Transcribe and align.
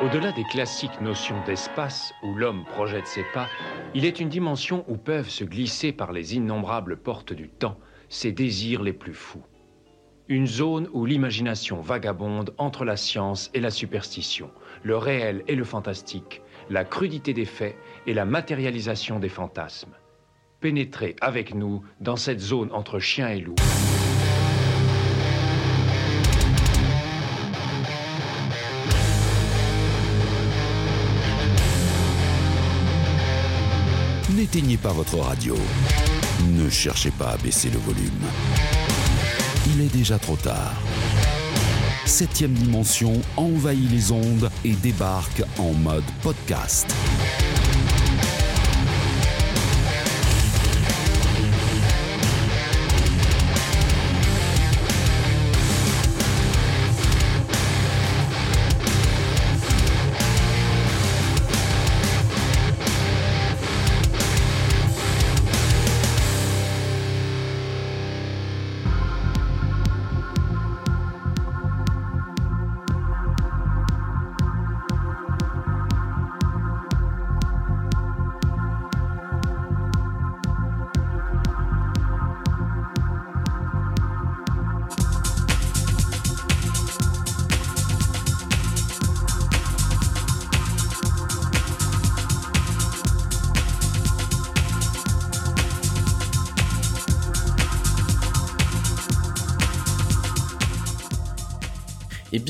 Au-delà 0.00 0.32
des 0.32 0.44
classiques 0.44 1.00
notions 1.00 1.40
d'espace 1.46 2.14
où 2.22 2.34
l'homme 2.34 2.64
projette 2.64 3.06
ses 3.06 3.22
pas, 3.22 3.48
il 3.94 4.04
est 4.04 4.18
une 4.18 4.28
dimension 4.28 4.84
où 4.88 4.96
peuvent 4.96 5.28
se 5.28 5.44
glisser 5.44 5.92
par 5.92 6.12
les 6.12 6.34
innombrables 6.34 6.96
portes 6.96 7.32
du 7.32 7.48
temps 7.48 7.78
ses 8.08 8.32
désirs 8.32 8.82
les 8.82 8.92
plus 8.92 9.14
fous. 9.14 9.42
Une 10.28 10.46
zone 10.46 10.88
où 10.92 11.06
l'imagination 11.06 11.80
vagabonde 11.80 12.54
entre 12.58 12.84
la 12.84 12.96
science 12.96 13.50
et 13.54 13.60
la 13.60 13.70
superstition, 13.70 14.50
le 14.82 14.96
réel 14.96 15.44
et 15.46 15.54
le 15.54 15.64
fantastique, 15.64 16.42
la 16.70 16.84
crudité 16.84 17.32
des 17.32 17.44
faits 17.44 17.76
et 18.06 18.14
la 18.14 18.24
matérialisation 18.24 19.20
des 19.20 19.28
fantasmes. 19.28 19.94
Pénétrez 20.60 21.14
avec 21.20 21.54
nous 21.54 21.82
dans 22.00 22.16
cette 22.16 22.40
zone 22.40 22.72
entre 22.72 22.98
chien 22.98 23.28
et 23.28 23.40
loup. 23.40 23.54
N'éteignez 34.54 34.76
pas 34.76 34.92
votre 34.92 35.18
radio. 35.18 35.56
Ne 36.52 36.70
cherchez 36.70 37.10
pas 37.10 37.30
à 37.30 37.36
baisser 37.38 37.70
le 37.70 37.78
volume. 37.78 38.22
Il 39.66 39.80
est 39.80 39.92
déjà 39.92 40.16
trop 40.16 40.36
tard. 40.36 40.74
Septième 42.06 42.52
dimension 42.52 43.20
envahit 43.36 43.90
les 43.90 44.12
ondes 44.12 44.48
et 44.64 44.74
débarque 44.74 45.42
en 45.58 45.72
mode 45.72 46.04
podcast. 46.22 46.86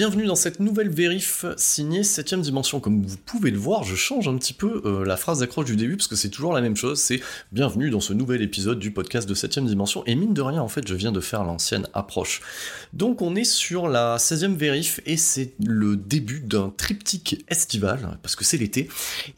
Bienvenue 0.04 0.13
dans 0.34 0.40
cette 0.40 0.58
nouvelle 0.58 0.88
vérif 0.88 1.44
signée 1.56 2.02
7ème 2.02 2.40
dimension. 2.40 2.80
Comme 2.80 3.06
vous 3.06 3.16
pouvez 3.18 3.52
le 3.52 3.56
voir, 3.56 3.84
je 3.84 3.94
change 3.94 4.26
un 4.26 4.36
petit 4.36 4.52
peu 4.52 4.82
euh, 4.84 5.04
la 5.04 5.16
phrase 5.16 5.38
d'accroche 5.38 5.66
du 5.66 5.76
début 5.76 5.96
parce 5.96 6.08
que 6.08 6.16
c'est 6.16 6.28
toujours 6.28 6.52
la 6.52 6.60
même 6.60 6.74
chose, 6.74 6.98
c'est 6.98 7.20
bienvenue 7.52 7.88
dans 7.88 8.00
ce 8.00 8.12
nouvel 8.12 8.42
épisode 8.42 8.80
du 8.80 8.90
podcast 8.90 9.28
de 9.28 9.34
7ème 9.36 9.66
dimension. 9.66 10.02
Et 10.06 10.16
mine 10.16 10.34
de 10.34 10.42
rien, 10.42 10.60
en 10.60 10.66
fait, 10.66 10.88
je 10.88 10.94
viens 10.96 11.12
de 11.12 11.20
faire 11.20 11.44
l'ancienne 11.44 11.86
approche. 11.94 12.40
Donc 12.92 13.22
on 13.22 13.36
est 13.36 13.44
sur 13.44 13.86
la 13.86 14.16
16ème 14.16 14.56
vérif 14.56 15.00
et 15.06 15.16
c'est 15.16 15.52
le 15.64 15.94
début 15.94 16.40
d'un 16.40 16.72
triptyque 16.76 17.44
estival, 17.48 18.18
parce 18.22 18.34
que 18.34 18.42
c'est 18.44 18.56
l'été. 18.56 18.88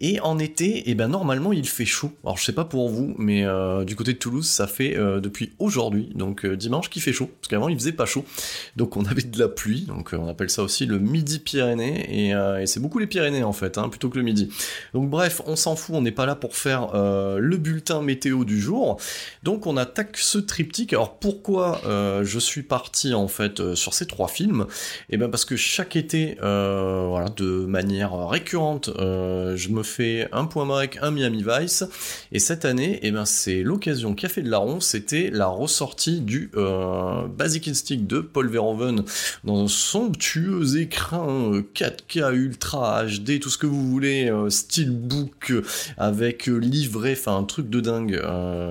Et 0.00 0.19
en 0.20 0.39
été, 0.39 0.78
et 0.78 0.92
eh 0.92 0.94
ben 0.94 1.08
normalement 1.08 1.52
il 1.52 1.69
fait 1.69 1.84
chaud. 1.84 2.11
Alors 2.24 2.39
je 2.39 2.45
sais 2.45 2.55
pas 2.55 2.64
pour 2.64 2.89
vous, 2.89 3.14
mais 3.18 3.45
euh, 3.45 3.85
du 3.85 3.96
côté 3.96 4.14
de 4.14 4.18
Toulouse, 4.18 4.48
ça 4.48 4.67
fait 4.67 4.96
euh, 4.96 5.20
depuis 5.20 5.52
aujourd'hui, 5.58 6.08
donc 6.14 6.46
dimanche, 6.46 6.89
qui 6.89 7.01
fait 7.01 7.12
chaud. 7.12 7.30
Parce 7.39 7.48
qu'avant 7.48 7.68
il 7.68 7.79
faisait 7.79 7.92
pas 7.92 8.06
chaud. 8.06 8.24
Donc 8.77 8.96
on 8.96 9.05
avait 9.05 9.20
de 9.20 9.39
la 9.39 9.48
pluie, 9.48 9.83
donc 9.83 10.14
on 10.14 10.27
appelle 10.29 10.48
ça 10.48 10.62
aussi 10.62 10.86
le 10.86 10.98
Midi-Pyrénées, 10.98 12.35
euh, 12.35 12.58
et, 12.58 12.67
c'est 12.67 12.80
beaucoup 12.80 12.98
les 12.98 13.07
Pyrénées 13.07 13.45
en 13.45 13.52
fait, 13.52 13.79
hein, 13.79 13.89
plutôt 13.89 14.08
que 14.08 14.17
le 14.17 14.24
Midi. 14.24 14.48
Donc 14.95 15.11
bref, 15.11 15.42
on 15.47 15.57
s'en 15.57 15.77
fout, 15.77 15.95
on 15.95 16.01
n'est 16.01 16.13
pas 16.13 16.27
là 16.27 16.35
pour 16.35 16.57
faire 16.57 16.95
euh, 16.95 17.39
le 17.39 17.57
bulletin 17.57 18.02
météo 18.02 18.45
du 18.45 18.61
jour. 18.61 18.98
Donc 19.42 19.67
on 19.67 19.77
attaque 19.77 20.17
ce 20.17 20.39
triptyque. 20.39 20.92
Alors 20.92 21.19
pourquoi 21.19 21.80
euh, 21.86 22.24
je 22.24 22.39
suis 22.39 22.63
parti 22.63 23.14
en 23.14 23.29
fait 23.29 23.74
sur 23.74 23.95
ces 23.95 24.07
trois 24.07 24.29
films? 24.29 24.67
Eh 25.11 25.17
bien 25.17 25.29
parce 25.29 25.45
que 25.45 25.57
chaque 25.57 25.97
été, 25.97 26.36
voilà, 26.41 27.29
de 27.36 27.67
manière 27.67 28.29
récurrente, 28.29 28.91
je 28.97 29.68
me 29.68 29.83
fais 29.83 30.29
un 30.33 30.45
point 30.45 30.67
break, 30.67 30.98
un 31.03 31.11
Miami 31.11 31.45
Vice, 31.47 31.85
et 32.33 32.39
cette 32.39 32.64
année, 32.64 33.01
eh 33.03 33.11
ben 33.11 33.24
c'est 33.24 33.63
l'occasion 33.63 34.14
fait 34.29 34.42
de 34.42 34.51
la 34.51 34.58
ronde, 34.58 34.83
c'était 34.83 35.30
la 35.33 35.47
ressortie 35.47 36.20
du 36.20 36.51
Basic 37.36 37.68
Instinct 37.68 38.07
de 38.07 38.20
Paul 38.20 38.48
Verhoeven 38.48 39.05
dans 39.45 39.64
un 39.64 39.68
somptueux 39.68 40.76
écran 40.77 41.53
4K 41.75 42.23
euh, 42.23 42.33
Ultra 42.33 43.05
HD, 43.05 43.41
tout 43.41 43.51
ce 43.51 43.59
que 43.59 43.67
vous 43.67 43.91
voulez, 43.91 44.31
euh, 44.31 44.51
steelbook 44.51 45.51
euh, 45.51 45.63
avec 45.97 46.47
livret, 46.47 47.13
enfin 47.13 47.37
un 47.37 47.45
truc 47.45 47.69
de 47.69 47.81
dingue 47.81 48.23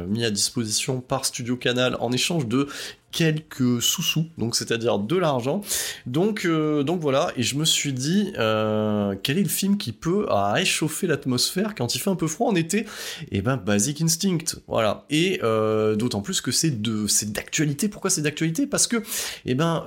mis 0.08 0.26
à 0.26 0.32
disposition 0.32 1.02
par 1.02 1.26
Studio 1.26 1.58
Canal 1.58 1.98
en 2.00 2.12
échange 2.12 2.48
de 2.48 2.68
quelques 3.16 3.82
sous-sous, 3.82 4.26
donc 4.38 4.58
c'est-à-dire 4.58 5.00
de 5.00 5.16
l'argent. 5.16 5.62
Donc, 6.06 6.44
euh, 6.44 6.84
donc 6.84 7.00
voilà, 7.00 7.32
et 7.38 7.44
je 7.44 7.56
me 7.56 7.64
suis 7.64 7.94
dit, 7.94 8.34
euh, 8.38 9.16
quel 9.24 9.38
est 9.38 9.44
le 9.44 9.48
film 9.48 9.78
qui 9.78 9.94
peut 9.94 10.26
réchauffer 10.30 11.08
l'atmosphère 11.08 11.76
quand 11.76 11.96
il 11.96 12.00
fait 12.00 12.10
un 12.10 12.18
peu 12.18 12.28
froid 12.28 12.52
en 12.52 12.56
été? 12.56 12.80
Et 12.80 13.38
eh 13.38 13.42
ben 13.42 13.56
Basic 13.56 14.02
Instinct, 14.02 14.60
voilà. 14.68 15.06
Et 15.10 15.40
euh, 15.44 15.96
d'autant 15.96 16.20
plus 16.20 16.42
que 16.42 16.52
c'est 16.52 16.82
de, 16.82 17.08
c'est 17.08 17.32
d'actualité. 17.32 17.88
Pourquoi 17.88 18.10
c'est 18.10 18.22
d'actualité? 18.22 18.68
Parce 18.68 18.86
que, 18.86 19.02
eh 19.46 19.56
ben, 19.56 19.86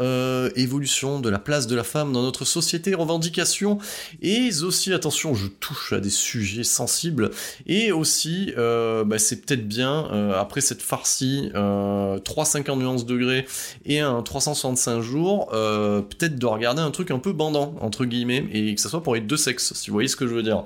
évolution 0.56 1.20
de 1.20 1.28
la 1.28 1.38
place 1.38 1.66
de 1.66 1.76
la 1.76 1.84
femme 1.84 2.14
dans 2.14 2.22
notre 2.22 2.46
société, 2.46 2.94
revendication, 2.94 3.78
et 4.22 4.48
aussi, 4.62 4.94
attention, 4.94 5.34
je 5.34 5.48
touche 5.48 5.92
à 5.92 6.00
des 6.00 6.08
sujets 6.08 6.64
sensibles, 6.64 7.30
et 7.66 7.92
aussi, 7.92 8.54
bah, 8.56 9.18
c'est 9.18 9.44
peut-être 9.44 9.68
bien, 9.68 10.32
après 10.34 10.62
cette 10.62 10.80
farcie, 10.80 11.50
3-5 11.54 12.74
nuances 12.78 13.04
de 13.04 13.17
et 13.84 14.00
un 14.00 14.22
365 14.22 15.00
jours, 15.00 15.50
euh, 15.52 16.00
peut-être 16.02 16.36
de 16.36 16.46
regarder 16.46 16.82
un 16.82 16.90
truc 16.90 17.10
un 17.10 17.18
peu 17.18 17.32
bandant, 17.32 17.74
entre 17.80 18.04
guillemets, 18.04 18.44
et 18.52 18.74
que 18.74 18.80
ça 18.80 18.88
soit 18.88 19.02
pour 19.02 19.14
les 19.14 19.20
deux 19.20 19.36
sexes, 19.36 19.72
si 19.74 19.90
vous 19.90 19.94
voyez 19.94 20.08
ce 20.08 20.16
que 20.16 20.26
je 20.26 20.34
veux 20.34 20.42
dire. 20.42 20.64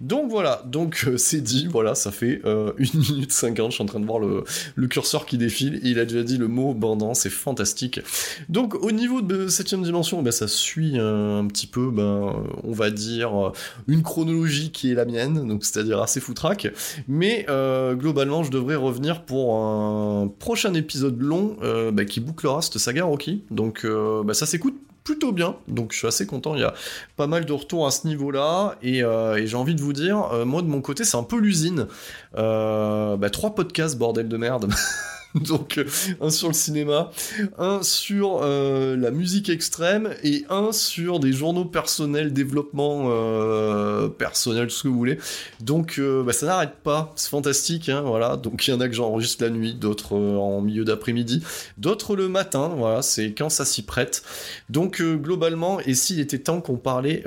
Donc 0.00 0.30
voilà, 0.30 0.62
donc 0.66 1.04
euh, 1.06 1.16
c'est 1.16 1.40
dit, 1.40 1.66
voilà, 1.70 1.94
ça 1.94 2.10
fait 2.10 2.40
1 2.44 2.48
euh, 2.48 2.72
minute 2.94 3.32
50, 3.32 3.70
je 3.70 3.74
suis 3.74 3.82
en 3.82 3.86
train 3.86 4.00
de 4.00 4.06
voir 4.06 4.18
le, 4.18 4.44
curseur 4.88 5.24
qui 5.24 5.38
défile, 5.38 5.80
il 5.84 5.98
a 6.00 6.04
déjà 6.04 6.24
dit 6.24 6.36
le 6.36 6.48
mot 6.48 6.74
bandant, 6.74 7.14
c'est 7.14 7.30
fantastique. 7.30 8.00
Donc 8.48 8.74
au 8.74 8.90
niveau 8.90 9.22
de 9.22 9.48
7ème 9.48 9.82
dimension, 9.82 10.20
ben, 10.22 10.32
ça 10.32 10.48
suit 10.48 10.98
un 10.98 11.46
petit 11.46 11.68
peu, 11.68 11.90
ben, 11.90 12.34
on 12.64 12.72
va 12.72 12.90
dire, 12.90 13.52
une 13.86 14.02
chronologie 14.02 14.72
qui 14.72 14.90
est 14.90 14.94
la 14.94 15.04
mienne, 15.04 15.46
donc 15.46 15.64
c'est-à-dire 15.64 16.00
assez 16.00 16.20
foutraque, 16.20 16.68
mais 17.06 17.46
globalement 17.94 18.42
je 18.42 18.50
devrais 18.50 18.74
revenir 18.74 19.22
pour 19.22 19.54
un 19.56 20.28
prochain 20.38 20.74
épisode 20.74 21.20
long 21.20 21.56
euh, 21.62 21.89
bah, 21.90 22.04
qui 22.04 22.20
bouclera 22.20 22.62
cette 22.62 22.78
saga 22.78 23.04
Rocky. 23.04 23.44
Donc 23.50 23.84
euh, 23.84 24.22
bah, 24.24 24.34
ça 24.34 24.46
s'écoute 24.46 24.74
plutôt 25.04 25.32
bien, 25.32 25.56
donc 25.66 25.92
je 25.92 25.98
suis 25.98 26.06
assez 26.06 26.26
content, 26.26 26.54
il 26.54 26.60
y 26.60 26.64
a 26.64 26.74
pas 27.16 27.26
mal 27.26 27.46
de 27.46 27.52
retours 27.52 27.86
à 27.86 27.90
ce 27.90 28.06
niveau-là, 28.06 28.76
et, 28.82 29.02
euh, 29.02 29.44
j'ai 29.44 29.56
envie 29.56 29.74
de 29.74 29.80
vous 29.80 29.94
dire, 29.94 30.28
moi 30.44 30.60
de 30.60 30.66
mon 30.66 30.82
côté 30.82 31.04
c'est 31.04 31.16
un 31.16 31.22
peu 31.22 31.38
l'usine, 31.38 31.86
bah, 32.34 33.30
trois 33.32 33.54
podcasts 33.54 33.96
bordel 33.96 34.28
de 34.28 34.36
merde, 34.36 34.70
donc 35.34 35.78
euh, 35.78 35.84
un 36.20 36.30
sur 36.30 36.48
le 36.48 36.54
cinéma, 36.54 37.10
un 37.58 37.82
sur 37.82 38.40
euh, 38.42 38.96
la 38.96 39.10
musique 39.10 39.48
extrême 39.48 40.10
et 40.24 40.44
un 40.50 40.72
sur 40.72 41.20
des 41.20 41.32
journaux 41.32 41.64
personnels, 41.64 42.32
développement 42.32 43.06
euh, 43.08 44.08
personnel, 44.08 44.66
tout 44.66 44.74
ce 44.74 44.82
que 44.84 44.88
vous 44.88 44.96
voulez. 44.96 45.18
Donc 45.60 46.00
bah, 46.00 46.32
ça 46.32 46.46
n'arrête 46.46 46.74
pas, 46.82 47.12
c'est 47.16 47.30
fantastique, 47.30 47.88
hein, 47.88 48.02
voilà. 48.04 48.36
Donc 48.36 48.66
il 48.66 48.70
y 48.70 48.74
en 48.74 48.80
a 48.80 48.88
que 48.88 48.94
j'enregistre 48.94 49.44
la 49.44 49.50
nuit, 49.50 49.74
d'autres 49.74 50.16
en 50.16 50.60
milieu 50.60 50.84
d'après-midi, 50.84 51.44
d'autres 51.78 52.16
le 52.16 52.28
matin, 52.28 52.72
voilà, 52.76 53.02
c'est 53.02 53.32
quand 53.32 53.50
ça 53.50 53.64
s'y 53.64 53.82
prête. 53.82 54.22
Donc 54.68 55.00
globalement, 55.02 55.80
et 55.80 55.94
s'il 55.94 56.20
était 56.20 56.38
temps 56.38 56.60
qu'on 56.60 56.76
parlait, 56.76 57.24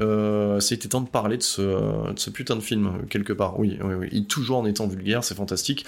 s'il 0.60 0.76
était 0.76 0.90
temps 0.90 1.02
de 1.02 1.10
parler 1.10 1.38
de 1.38 1.44
ce, 1.44 2.30
putain 2.32 2.56
de 2.56 2.62
film 2.62 3.06
quelque 3.10 3.34
part, 3.34 3.60
oui, 3.60 3.80
toujours 4.28 4.58
en 4.58 4.66
étant 4.66 4.88
vulgaire, 4.88 5.24
c'est 5.24 5.36
fantastique. 5.36 5.86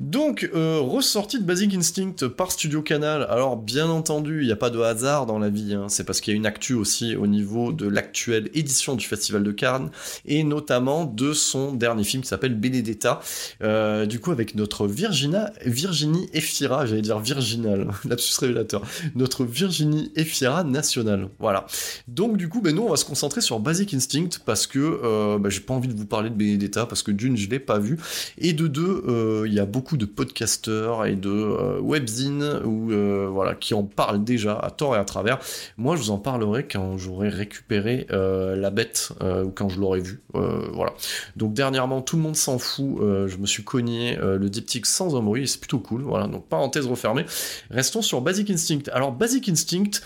Donc 0.00 0.48
ressorti 0.52 1.38
de 1.38 1.44
Basic 1.44 1.74
Instinct 1.74 2.28
par 2.36 2.52
Studio 2.52 2.82
Canal. 2.82 3.26
Alors 3.30 3.56
bien 3.56 3.88
entendu, 3.88 4.40
il 4.42 4.46
n'y 4.46 4.52
a 4.52 4.56
pas 4.56 4.70
de 4.70 4.80
hasard 4.80 5.26
dans 5.26 5.38
la 5.38 5.48
vie, 5.48 5.74
hein. 5.74 5.86
c'est 5.88 6.04
parce 6.04 6.20
qu'il 6.20 6.32
y 6.32 6.36
a 6.36 6.38
une 6.38 6.46
actu 6.46 6.74
aussi 6.74 7.16
au 7.16 7.26
niveau 7.26 7.72
de 7.72 7.88
l'actuelle 7.88 8.50
édition 8.54 8.94
du 8.94 9.06
Festival 9.06 9.42
de 9.42 9.52
Cannes, 9.52 9.90
et 10.24 10.44
notamment 10.44 11.04
de 11.04 11.32
son 11.32 11.72
dernier 11.72 12.04
film 12.04 12.22
qui 12.22 12.28
s'appelle 12.28 12.54
Benedetta, 12.54 13.20
euh, 13.62 14.06
du 14.06 14.20
coup 14.20 14.30
avec 14.32 14.54
notre 14.54 14.86
Virginia, 14.86 15.52
Virginie 15.64 16.28
Efira, 16.32 16.86
j'allais 16.86 17.02
dire 17.02 17.18
Virginal, 17.18 17.88
lapsus 18.04 18.38
révélateur, 18.40 18.82
notre 19.14 19.44
Virginie 19.44 20.10
Efira 20.16 20.64
nationale. 20.64 21.28
Voilà. 21.38 21.66
Donc 22.08 22.36
du 22.36 22.48
coup, 22.48 22.60
ben, 22.60 22.74
nous 22.74 22.82
on 22.82 22.90
va 22.90 22.96
se 22.96 23.04
concentrer 23.04 23.40
sur 23.40 23.60
Basic 23.60 23.94
Instinct 23.94 24.40
parce 24.44 24.66
que 24.66 24.78
euh, 24.78 25.38
ben, 25.38 25.50
j'ai 25.50 25.60
pas 25.60 25.74
envie 25.74 25.88
de 25.88 25.94
vous 25.94 26.06
parler 26.06 26.30
de 26.30 26.34
Benedetta 26.34 26.86
parce 26.86 27.02
que 27.02 27.10
d'une 27.10 27.36
je 27.36 27.48
l'ai 27.48 27.60
pas 27.60 27.78
vu, 27.78 27.98
et 28.38 28.52
de 28.52 28.66
deux, 28.66 29.04
euh, 29.06 29.44
il 29.46 29.54
y 29.54 29.60
a 29.60 29.66
beaucoup 29.66 29.85
de 29.94 30.06
podcasteurs 30.06 31.06
et 31.06 31.14
de 31.14 31.30
euh, 31.30 31.80
webzines 31.80 32.60
ou 32.64 32.90
euh, 32.90 33.28
voilà 33.30 33.54
qui 33.54 33.74
en 33.74 33.84
parlent 33.84 34.24
déjà 34.24 34.58
à 34.58 34.70
tort 34.70 34.96
et 34.96 34.98
à 34.98 35.04
travers. 35.04 35.38
Moi, 35.76 35.94
je 35.94 36.02
vous 36.02 36.10
en 36.10 36.18
parlerai 36.18 36.66
quand 36.66 36.98
j'aurai 36.98 37.28
récupéré 37.28 38.06
la 38.10 38.70
bête 38.70 39.12
ou 39.20 39.50
quand 39.50 39.68
je 39.68 39.78
l'aurai 39.78 40.00
vu. 40.00 40.22
voilà. 40.32 40.92
Donc 41.36 41.52
dernièrement, 41.52 42.00
tout 42.00 42.16
le 42.16 42.22
monde 42.22 42.36
s'en 42.36 42.58
fout. 42.58 42.98
je 43.00 43.36
me 43.36 43.46
suis 43.46 43.62
cogné 43.62 44.16
le 44.16 44.48
diptyque 44.48 44.86
sans 44.86 45.16
un 45.16 45.22
bruit, 45.22 45.46
c'est 45.46 45.60
plutôt 45.60 45.78
cool. 45.78 46.02
Voilà. 46.02 46.26
Donc 46.26 46.48
parenthèse 46.48 46.86
refermée. 46.86 47.26
Restons 47.70 48.02
sur 48.02 48.20
Basic 48.22 48.50
Instinct. 48.50 48.90
Alors 48.92 49.12
Basic 49.12 49.48
Instinct, 49.48 50.00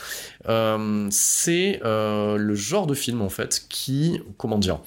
c'est 1.10 1.80
le 1.84 2.54
genre 2.54 2.86
de 2.86 2.94
film 2.94 3.22
en 3.22 3.30
fait 3.30 3.66
qui, 3.68 4.20
comment 4.36 4.58
dire 4.58 4.80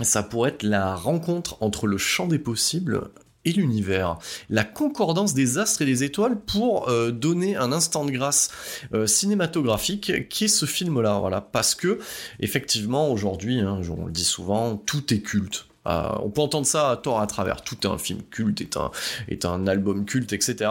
ça 0.00 0.22
pourrait 0.22 0.50
être 0.50 0.62
la 0.62 0.94
rencontre 0.94 1.56
entre 1.60 1.86
le 1.86 1.98
champ 1.98 2.26
des 2.26 2.38
possibles 2.38 3.10
et 3.44 3.52
l'univers, 3.52 4.18
la 4.50 4.64
concordance 4.64 5.34
des 5.34 5.58
astres 5.58 5.82
et 5.82 5.86
des 5.86 6.04
étoiles 6.04 6.40
pour 6.40 6.88
euh, 6.88 7.10
donner 7.10 7.56
un 7.56 7.72
instant 7.72 8.04
de 8.04 8.10
grâce 8.10 8.50
euh, 8.92 9.06
cinématographique 9.06 10.28
qui 10.28 10.44
est 10.44 10.48
ce 10.48 10.66
film-là, 10.66 11.18
voilà, 11.18 11.40
parce 11.40 11.74
que 11.74 11.98
effectivement 12.40 13.10
aujourd'hui, 13.10 13.60
hein, 13.60 13.80
on 13.96 14.06
le 14.06 14.12
dit 14.12 14.24
souvent, 14.24 14.76
tout 14.76 15.14
est 15.14 15.20
culte, 15.20 15.67
euh, 15.88 16.08
on 16.22 16.30
peut 16.30 16.40
entendre 16.40 16.66
ça 16.66 16.90
à 16.90 16.96
tort 16.96 17.20
à 17.20 17.26
travers. 17.26 17.62
Tout 17.62 17.88
un 17.88 17.98
film 17.98 18.20
culte 18.30 18.60
est 18.60 18.76
un, 18.76 18.90
est 19.28 19.44
album 19.44 20.04
culte, 20.04 20.32
etc. 20.32 20.70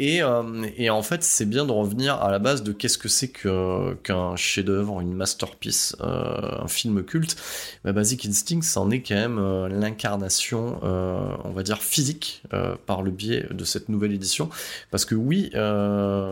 Euh, 0.00 0.66
et, 0.76 0.90
en 0.90 1.02
fait, 1.02 1.22
c'est 1.22 1.44
bien 1.44 1.64
de 1.64 1.72
revenir 1.72 2.22
à 2.22 2.30
la 2.30 2.38
base 2.38 2.62
de 2.62 2.72
qu'est-ce 2.72 2.98
que 2.98 3.08
c'est 3.08 3.28
qu'un 3.28 4.36
chef-d'œuvre, 4.36 5.00
une 5.00 5.14
masterpiece, 5.14 5.96
euh, 6.00 6.62
un 6.62 6.68
film 6.68 7.02
culte. 7.02 7.36
Bah, 7.84 7.92
Basic 7.92 8.26
Instinct, 8.26 8.62
c'en 8.62 8.90
est 8.90 9.02
quand 9.02 9.14
même 9.14 9.68
l'incarnation, 9.68 10.78
on 10.82 11.50
va 11.50 11.62
dire, 11.62 11.82
physique 11.82 12.42
par 12.86 13.02
le 13.02 13.10
biais 13.10 13.46
de 13.50 13.64
cette 13.64 13.88
nouvelle 13.88 14.12
édition. 14.12 14.48
Parce 14.90 15.04
que 15.04 15.14
oui, 15.14 15.50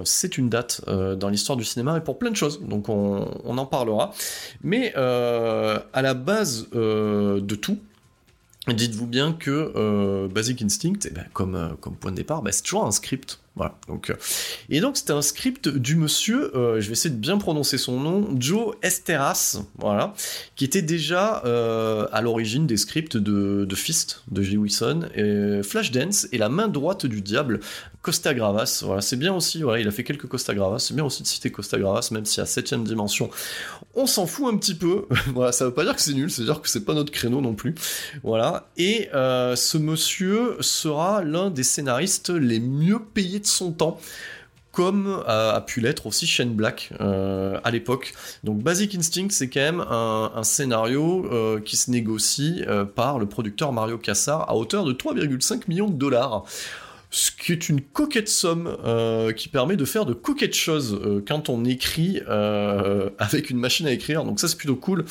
c'est 0.05 0.39
une 0.39 0.49
date 0.49 0.83
dans 0.87 1.29
l'histoire 1.29 1.57
du 1.57 1.65
cinéma 1.65 1.97
et 1.99 2.01
pour 2.01 2.19
plein 2.19 2.31
de 2.31 2.37
choses. 2.37 2.61
Donc 2.63 2.89
on, 2.89 3.29
on 3.45 3.59
en 3.59 3.67
parlera. 3.67 4.13
Mais 4.63 4.95
à 4.95 6.03
la 6.03 6.15
base 6.15 6.69
de 6.71 7.55
tout, 7.55 7.79
Dites-vous 8.69 9.09
bien 9.09 9.33
que 9.33 9.73
euh, 9.75 10.29
Basic 10.29 10.63
Instinct, 10.63 11.01
eh 11.05 11.11
ben, 11.11 11.25
comme, 11.33 11.57
euh, 11.57 11.71
comme 11.81 11.97
point 11.97 12.13
de 12.13 12.17
départ, 12.17 12.43
ben, 12.43 12.53
c'est 12.53 12.63
toujours 12.63 12.87
un 12.87 12.93
script. 12.93 13.41
Voilà. 13.55 13.79
Donc, 13.87 14.11
euh, 14.11 14.15
et 14.71 14.81
donc 14.81 14.97
c'était 14.97 15.13
un 15.13 15.23
script 15.23 15.69
du 15.69 15.97
monsieur, 15.97 16.51
je 16.55 16.87
vais 16.87 16.93
essayer 16.93 17.15
de 17.15 17.21
bien 17.21 17.39
prononcer 17.39 17.79
son 17.79 18.01
nom, 18.01 18.29
Joe 18.39 18.75
Esteras, 18.83 19.59
voilà, 19.79 20.15
qui 20.57 20.65
était 20.65 20.83
déjà 20.83 21.37
à 21.37 22.21
l'origine 22.23 22.67
des 22.67 22.77
scripts 22.77 23.17
de, 23.17 23.67
Fist 23.75 24.23
de 24.31 24.43
J. 24.43 24.57
Wilson, 24.57 25.09
et 25.15 25.63
Flashdance 25.63 26.29
et 26.33 26.39
La 26.39 26.49
main 26.49 26.69
droite 26.69 27.07
du 27.07 27.21
diable, 27.21 27.61
Costa 28.01 28.35
Gravas. 28.35 28.83
Voilà, 28.85 29.01
c'est 29.01 29.17
bien 29.17 29.35
aussi, 29.35 29.63
voilà, 29.63 29.81
il 29.81 29.89
a 29.89 29.91
fait 29.91 30.05
quelques 30.05 30.27
Costa 30.27 30.55
Gravas, 30.55 30.81
c'est 30.81 30.95
bien 30.95 31.05
aussi 31.05 31.23
de 31.23 31.29
citer 31.29 31.51
Costa 31.51 31.79
Gravas, 31.79 32.09
même 32.11 32.25
si 32.25 32.41
à 32.41 32.47
7 32.47 32.75
dimension, 32.81 33.31
on 33.95 34.07
s'en 34.07 34.27
fout 34.27 34.53
un 34.53 34.57
petit 34.57 34.75
peu. 34.75 35.07
voilà, 35.35 35.53
ça 35.53 35.65
veut 35.65 35.75
pas 35.75 35.85
dire 35.85 35.95
que 35.95 36.03
c'est 36.03 36.15
nul, 36.15 36.31
c'est 36.31 36.43
dire 36.43 36.61
que 36.61 36.69
c'est 36.69 36.85
pas 36.85 36.95
notre 36.95 37.13
créneau 37.13 37.41
non 37.41 37.55
plus. 37.55 37.75
Voilà. 38.23 38.69
Et 38.77 39.09
euh, 39.15 39.57
ce 39.57 39.79
monsieur 39.79 40.57
sera 40.61 41.23
l'un 41.23 41.51
des 41.51 41.63
scénaristes 41.63 42.31
les 42.31 42.61
mieux 42.61 43.01
payés 43.01 43.41
son 43.47 43.73
temps 43.73 44.01
comme 44.71 45.23
a, 45.27 45.61
pu 45.61 45.83
l'être 45.83 46.07
aussi 46.07 46.27
Shane 46.27 46.55
Black 46.55 46.95
euh, 47.03 47.61
à 47.63 47.71
l'époque. 47.71 48.15
Donc 48.43 48.63
Basic 48.63 48.95
Instinct, 48.95 49.29
c'est 49.29 49.51
quand 49.51 49.61
même 49.61 49.81
un, 49.81 50.43
scénario 50.45 51.27
euh, 51.31 51.61
qui 51.61 51.77
se 51.77 51.91
négocie 51.91 52.65
par 52.97 53.19
le 53.19 53.27
producteur 53.27 53.73
Mario 53.73 53.99
Cassar 53.99 54.49
à 54.49 54.57
hauteur 54.57 54.85
de 54.85 54.95
3,5 54.95 55.65
millions 55.69 55.89
de 55.89 55.97
dollars 55.97 56.45
ce 57.13 57.31
qui 57.31 57.53
est 57.53 57.69
une 57.69 57.83
coquette 57.83 58.31
somme 58.31 58.75
euh, 58.87 59.33
qui 59.33 59.49
permet 59.49 59.77
de 59.77 59.85
faire 59.85 60.07
de 60.07 60.15
coquettes 60.15 60.55
choses 60.55 60.99
euh, 61.05 61.23
quand 61.27 61.51
on 61.51 61.63
écrit 61.67 62.23
euh, 62.27 63.11
avec 63.19 63.51
une 63.51 63.59
machine 63.59 63.87
à 63.87 63.93
écrire. 63.93 64.25
Donc 64.25 64.41
ça 64.41 64.49
c'est 64.49 64.57
plutôt 64.57 64.77
cool. 64.77 65.05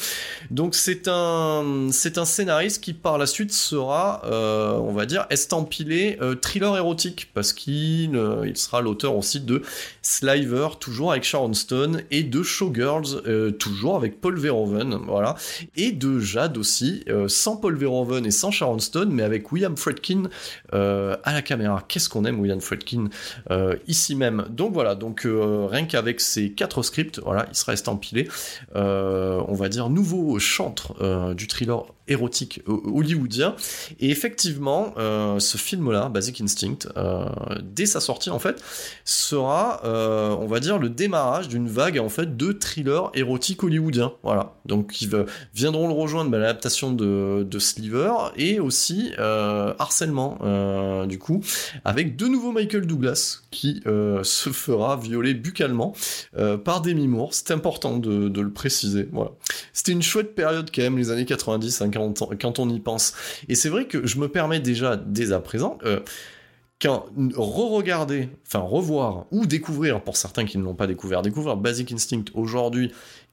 Donc 0.49 0.73
c'est 0.73 1.07
un 1.07 1.91
scénariste 1.91 2.83
qui 2.83 2.93
par 2.93 3.19
la 3.19 3.27
suite 3.27 3.53
sera, 3.53 4.21
on 4.23 4.91
va 4.91 5.05
dire, 5.05 5.27
estampillé 5.29 6.17
thriller 6.41 6.75
érotique 6.75 7.29
parce 7.35 7.53
qu'il 7.53 8.19
il 8.45 8.57
sera 8.57 8.81
l'auteur 8.81 9.15
aussi 9.15 9.39
de 9.39 9.61
Sliver 10.01 10.69
toujours 10.79 11.11
avec 11.11 11.23
Sharon 11.23 11.53
Stone 11.53 12.01
et 12.09 12.23
de 12.23 12.41
Showgirls 12.41 13.21
toujours 13.59 13.95
avec 13.95 14.19
Paul 14.19 14.39
Verhoeven, 14.39 14.97
voilà, 15.05 15.35
et 15.75 15.91
de 15.91 16.19
Jade 16.19 16.57
aussi 16.57 17.05
sans 17.27 17.57
Paul 17.57 17.75
Verhoeven 17.75 18.25
et 18.25 18.31
sans 18.31 18.49
Sharon 18.49 18.79
Stone 18.79 19.11
mais 19.11 19.23
avec 19.23 19.51
William 19.51 19.77
Fredkin 19.77 20.23
à 20.71 21.33
la 21.33 21.41
caméra 21.43 21.85
qu'est-ce 21.91 22.09
qu'on 22.09 22.23
aime 22.23 22.39
William 22.39 22.61
Friedkin 22.61 23.09
euh, 23.51 23.75
ici 23.87 24.15
même. 24.15 24.45
Donc 24.49 24.73
voilà, 24.73 24.95
donc 24.95 25.25
euh, 25.25 25.67
rien 25.69 25.85
qu'avec 25.85 26.21
ces 26.21 26.51
quatre 26.51 26.83
scripts, 26.83 27.19
voilà, 27.19 27.45
il 27.51 27.55
sera 27.55 27.73
estampillé, 27.73 28.29
euh, 28.75 29.41
on 29.47 29.53
va 29.53 29.67
dire 29.67 29.89
nouveau 29.89 30.39
chantre 30.39 31.33
du 31.33 31.47
thriller 31.47 31.83
érotique 32.11 32.61
hollywoodien. 32.67 33.55
Et 33.99 34.09
effectivement, 34.09 34.93
euh, 34.97 35.39
ce 35.39 35.57
film-là, 35.57 36.09
Basic 36.09 36.41
Instinct, 36.41 36.89
euh, 36.97 37.25
dès 37.63 37.85
sa 37.85 37.99
sortie 37.99 38.29
en 38.29 38.39
fait, 38.39 38.61
sera, 39.05 39.81
euh, 39.85 40.35
on 40.39 40.47
va 40.47 40.59
dire, 40.59 40.77
le 40.77 40.89
démarrage 40.89 41.47
d'une 41.47 41.67
vague 41.67 41.99
en 41.99 42.09
fait 42.09 42.37
de 42.37 42.51
thrillers 42.51 43.09
érotiques 43.13 43.63
hollywoodiens. 43.63 44.13
Voilà. 44.23 44.55
Donc 44.65 45.01
ils 45.01 45.09
viendront 45.53 45.87
le 45.87 45.93
rejoindre 45.93 46.29
bah, 46.29 46.37
l'adaptation 46.37 46.91
de, 46.91 47.47
de, 47.49 47.59
Sliver 47.59 48.11
et 48.35 48.59
aussi 48.59 49.11
harcèlement 49.17 50.39
du 51.05 51.19
coup 51.19 51.41
avec 51.85 52.15
de 52.15 52.27
nouveau 52.27 52.51
Michael 52.51 52.85
Douglas 52.85 53.41
qui 53.51 53.81
se 53.85 54.49
fera 54.49 54.97
violer 54.97 55.33
buccalement 55.33 55.93
par 56.63 56.81
Demi 56.81 57.07
Moore. 57.07 57.33
C'est 57.33 57.51
important 57.51 57.97
de, 57.97 58.41
le 58.41 58.51
préciser. 58.51 59.07
Voilà. 59.11 59.31
C'était 59.73 59.91
une 59.91 60.01
chouette 60.01 60.35
période 60.35 60.69
quand 60.73 60.81
même 60.81 60.97
les 60.97 61.11
années 61.11 61.25
90 61.25 61.83
quand 62.39 62.59
on, 62.59 62.69
y 62.69 62.79
pense. 62.79 63.13
Et 63.47 63.55
c'est 63.55 63.69
vrai 63.69 63.85
que 63.85 64.05
je 64.05 64.19
me 64.19 64.27
permets 64.27 64.59
déjà, 64.59 64.95
dès 64.97 65.31
à 65.31 65.39
présent, 65.39 65.77
euh, 65.85 65.99
quand 66.81 67.05
re-regarder, 67.35 68.29
enfin 68.47 68.59
revoir 68.59 69.25
ou 69.31 69.45
découvrir, 69.45 70.01
pour 70.01 70.17
certains 70.17 70.45
qui 70.45 70.57
ne 70.57 70.63
l'ont 70.63 70.73
pas 70.73 70.87
découvert, 70.87 71.21
découvrir 71.21 71.55
Basic 71.55 71.91
Instinct 71.91 72.25
aujourd'hui, 72.33 72.91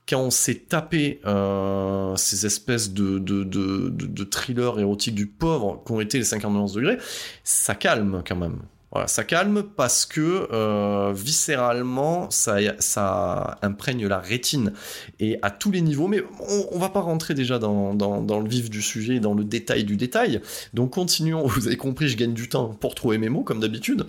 quand 0.09 0.21
on 0.21 0.31
s'est 0.31 0.55
tapé 0.55 1.21
euh, 1.27 2.17
ces 2.17 2.47
espèces 2.47 2.93
de, 2.93 3.19
de, 3.19 3.45
de, 3.45 4.25
thrillers 4.25 4.79
érotiques 4.79 5.15
du 5.15 5.27
pauvre 5.27 5.83
qu'ont 5.85 6.01
été 6.01 6.19
les 6.19 6.25
59 6.25 6.73
degrés, 6.73 6.99
ça 7.45 7.75
calme 7.75 8.23
quand 8.27 8.37
même. 8.37 8.59
Voilà, 8.91 9.07
ça 9.07 9.23
calme 9.23 9.65
parce 9.77 10.07
que 10.07 10.49
euh, 10.51 11.13
viscéralement, 11.15 12.31
ça, 12.31 12.57
ça 12.79 13.59
imprègne 13.61 14.07
la 14.07 14.19
rétine 14.19 14.73
et 15.21 15.39
à 15.43 15.51
tous 15.51 15.71
les 15.71 15.83
niveaux. 15.83 16.09
Mais 16.09 16.23
on, 16.41 16.69
on 16.73 16.79
va 16.79 16.89
pas 16.89 17.01
rentrer 17.01 17.35
déjà 17.35 17.59
dans, 17.59 17.93
dans, 17.95 18.23
dans, 18.23 18.41
le 18.41 18.49
vif 18.49 18.71
du 18.71 18.81
sujet, 18.81 19.21
dans 19.21 19.35
le 19.35 19.45
détail 19.45 19.85
du 19.85 19.99
détail. 19.99 20.41
Donc 20.73 20.95
continuons. 20.95 21.47
Vous 21.47 21.67
avez 21.67 21.77
compris, 21.77 22.09
je 22.09 22.17
gagne 22.17 22.33
du 22.33 22.49
temps 22.49 22.69
pour 22.69 22.95
trouver 22.95 23.19
mes 23.19 23.29
mots 23.29 23.43
comme 23.43 23.61
d'habitude. 23.61 24.07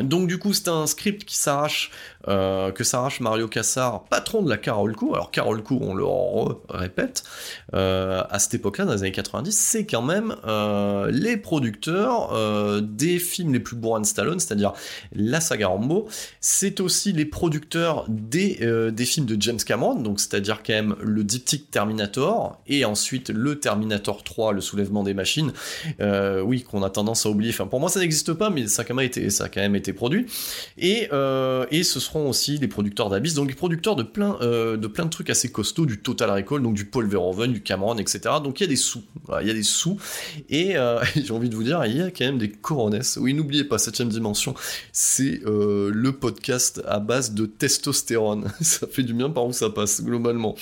Donc 0.00 0.26
du 0.26 0.38
coup 0.38 0.54
c'est 0.54 0.68
un 0.68 0.86
script 0.86 1.24
qui 1.26 1.36
s'arrache, 1.36 1.90
euh, 2.26 2.72
que 2.72 2.82
s'arrache 2.82 3.20
Mario 3.20 3.46
Cassar, 3.46 4.04
patron 4.04 4.40
de 4.40 4.48
la 4.48 4.56
Carolco. 4.56 5.14
Alors 5.14 5.30
Carolco, 5.30 5.78
on 5.82 5.92
le 5.92 6.06
répète, 6.70 7.24
euh, 7.74 8.22
à 8.30 8.38
cette 8.38 8.54
époque-là, 8.54 8.86
dans 8.86 8.94
les 8.94 9.02
années 9.02 9.12
90, 9.12 9.52
c'est 9.52 9.84
quand 9.84 10.00
même 10.00 10.34
euh, 10.46 11.10
les 11.10 11.36
producteurs 11.36 12.32
des 12.80 13.18
films 13.18 13.52
les 13.52 13.60
plus 13.60 13.76
bourrins 13.76 14.00
de 14.00 14.06
Stallone, 14.06 14.40
c'est-à-dire 14.40 14.72
la 15.14 15.42
saga 15.42 15.68
Rambo. 15.68 16.08
C'est 16.40 16.80
aussi 16.80 17.12
les 17.12 17.26
producteurs 17.26 18.06
des, 18.08 18.56
films 19.04 19.26
de 19.26 19.40
James 19.40 19.58
Cameron, 19.58 19.96
donc 19.96 20.20
c'est-à-dire 20.20 20.62
quand 20.62 20.72
même 20.72 20.96
le 21.02 21.22
diptyque 21.22 21.70
Terminator, 21.70 22.58
et 22.66 22.86
ensuite 22.86 23.28
le 23.28 23.60
Terminator 23.60 24.24
3, 24.24 24.54
le 24.54 24.62
soulèvement 24.62 25.02
des 25.02 25.12
machines. 25.12 25.52
oui, 26.00 26.62
qu'on 26.62 26.82
a 26.82 26.88
tendance 26.88 27.26
à 27.26 27.28
oublier. 27.28 27.52
Pour 27.52 27.78
moi 27.78 27.90
ça 27.90 28.00
n'existe 28.00 28.32
pas, 28.32 28.48
mais 28.48 28.68
ça 28.68 28.82
a 28.82 28.84
quand 28.86 28.94
même 29.60 29.76
été 29.76 29.91
été 29.92 29.92
produit. 29.92 30.26
Et, 30.78 31.08
et 31.70 31.82
ce 31.82 32.00
seront 32.00 32.28
aussi 32.28 32.58
les 32.58 32.68
producteurs 32.68 33.10
d'Abyss, 33.10 33.34
donc 33.34 33.48
les 33.48 33.54
producteurs 33.54 33.96
de 33.96 34.02
plein, 34.02 34.38
de 34.40 34.86
plein 34.86 35.04
de 35.04 35.10
trucs 35.10 35.30
assez 35.30 35.50
costauds, 35.50 35.86
du 35.86 35.98
Total 35.98 36.30
Recall, 36.30 36.62
donc 36.62 36.74
du 36.74 36.84
Paul 36.84 37.06
Verhoeven, 37.06 37.52
du 37.52 37.62
Cameron, 37.62 37.96
etc. 37.98 38.20
Donc 38.42 38.60
il 38.60 38.64
y 38.64 38.66
a 38.66 38.68
des 38.68 38.76
sous, 38.76 39.02
il 39.40 39.46
y 39.46 39.50
a 39.50 39.54
des 39.54 39.62
sous. 39.62 39.98
Et 40.50 40.74
j'ai 41.16 41.32
envie 41.32 41.48
de 41.48 41.54
vous 41.54 41.64
dire, 41.64 41.84
il 41.86 41.96
y 41.96 42.02
a 42.02 42.10
quand 42.10 42.24
même 42.24 42.38
des 42.38 42.50
coronesses. 42.50 43.18
Oui, 43.20 43.34
n'oubliez 43.34 43.64
pas, 43.64 43.78
septième 43.78 44.08
dimension, 44.08 44.54
c'est 44.92 45.40
le 45.44 46.10
podcast 46.12 46.82
à 46.86 46.98
base 46.98 47.34
de 47.34 47.46
testostérone. 47.46 48.52
ça 48.60 48.86
fait 48.86 49.02
du 49.02 49.14
bien 49.14 49.30
par 49.30 49.46
où 49.46 49.52
ça 49.52 49.70
passe, 49.70 50.02
globalement. 50.02 50.54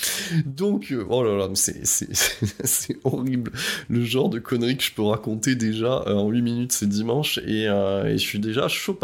Donc, 0.45 0.95
oh 1.09 1.25
là 1.25 1.37
là, 1.37 1.49
c'est 1.55 2.99
horrible 3.05 3.53
le 3.89 4.05
genre 4.05 4.29
de 4.29 4.39
conneries 4.39 4.77
que 4.77 4.83
je 4.83 4.93
peux 4.93 5.03
raconter 5.03 5.55
déjà 5.55 6.03
euh, 6.07 6.15
en 6.15 6.29
8 6.29 6.43
minutes, 6.43 6.73
c'est 6.73 6.89
dimanche, 6.89 7.41
euh, 7.47 8.05
et, 8.07 8.19
je 8.19 8.25
suis 8.25 8.39
déjà 8.39 8.69
chaud. 8.69 8.95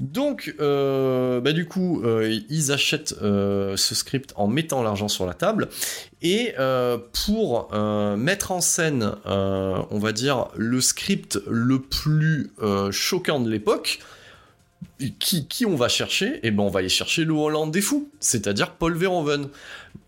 Donc, 0.00 0.54
euh, 0.58 1.40
bah 1.40 1.52
du 1.52 1.66
coup, 1.66 2.02
ils 2.48 2.72
achètent 2.72 3.14
ce 3.20 3.94
script 3.94 4.32
en 4.36 4.48
mettant 4.48 4.82
l'argent 4.82 5.08
sur 5.08 5.26
la 5.26 5.34
table. 5.34 5.68
Et 6.22 6.54
pour 7.12 7.72
mettre 8.16 8.52
en 8.52 8.60
scène, 8.60 9.12
on 9.24 9.98
va 9.98 10.12
dire, 10.12 10.48
le 10.56 10.80
script 10.80 11.38
le 11.46 11.80
plus 11.80 12.52
choquant 12.90 13.40
de 13.40 13.50
l'époque, 13.50 14.00
qui, 15.18 15.66
on 15.66 15.76
va 15.76 15.88
chercher? 15.88 16.40
Eh 16.42 16.50
ben, 16.50 16.62
on 16.62 16.68
va 16.68 16.82
y 16.82 16.88
chercher 16.88 17.24
le 17.24 17.32
Hollande 17.32 17.70
des 17.70 17.80
fous, 17.80 18.10
c'est-à-dire 18.20 18.72
Paul 18.72 18.96
Verhoeven. 18.96 19.48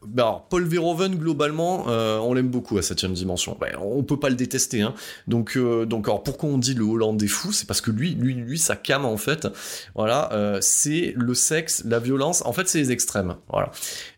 Ben, 0.05 0.23
alors, 0.23 0.47
Paul 0.49 0.65
Verhoeven, 0.65 1.17
globalement, 1.17 1.87
euh, 1.89 2.19
on 2.19 2.33
l'aime 2.35 2.49
beaucoup 2.49 2.79
à 2.79 2.81
7ème 2.81 3.13
dimension. 3.13 3.57
Ben, 3.61 3.77
on 3.81 4.03
peut 4.03 4.19
pas 4.19 4.29
le 4.29 4.37
détester. 4.37 4.83
Hein. 4.83 4.95
Donc, 5.27 5.57
euh, 5.57 5.85
donc, 5.85 6.07
alors, 6.07 6.23
pourquoi 6.23 6.49
on 6.49 6.59
dit 6.59 6.75
le 6.75 6.85
Hollande 6.85 7.17
des 7.17 7.29
fous 7.29 7.53
C'est 7.53 7.67
parce 7.67 7.81
que 7.81 7.91
lui, 7.91 8.15
lui, 8.15 8.35
lui, 8.35 8.59
sa 8.59 8.77
cam, 8.77 9.05
en 9.05 9.17
fait, 9.17 9.49
voilà, 9.95 10.33
euh, 10.33 10.59
c'est 10.61 11.13
le 11.17 11.35
sexe, 11.35 11.83
la 11.87 11.99
violence. 11.99 12.43
En 12.47 12.53
fait, 12.53 12.69
c'est 12.69 12.79
les 12.79 12.93
extrêmes. 12.93 13.37
Voilà. 13.51 13.71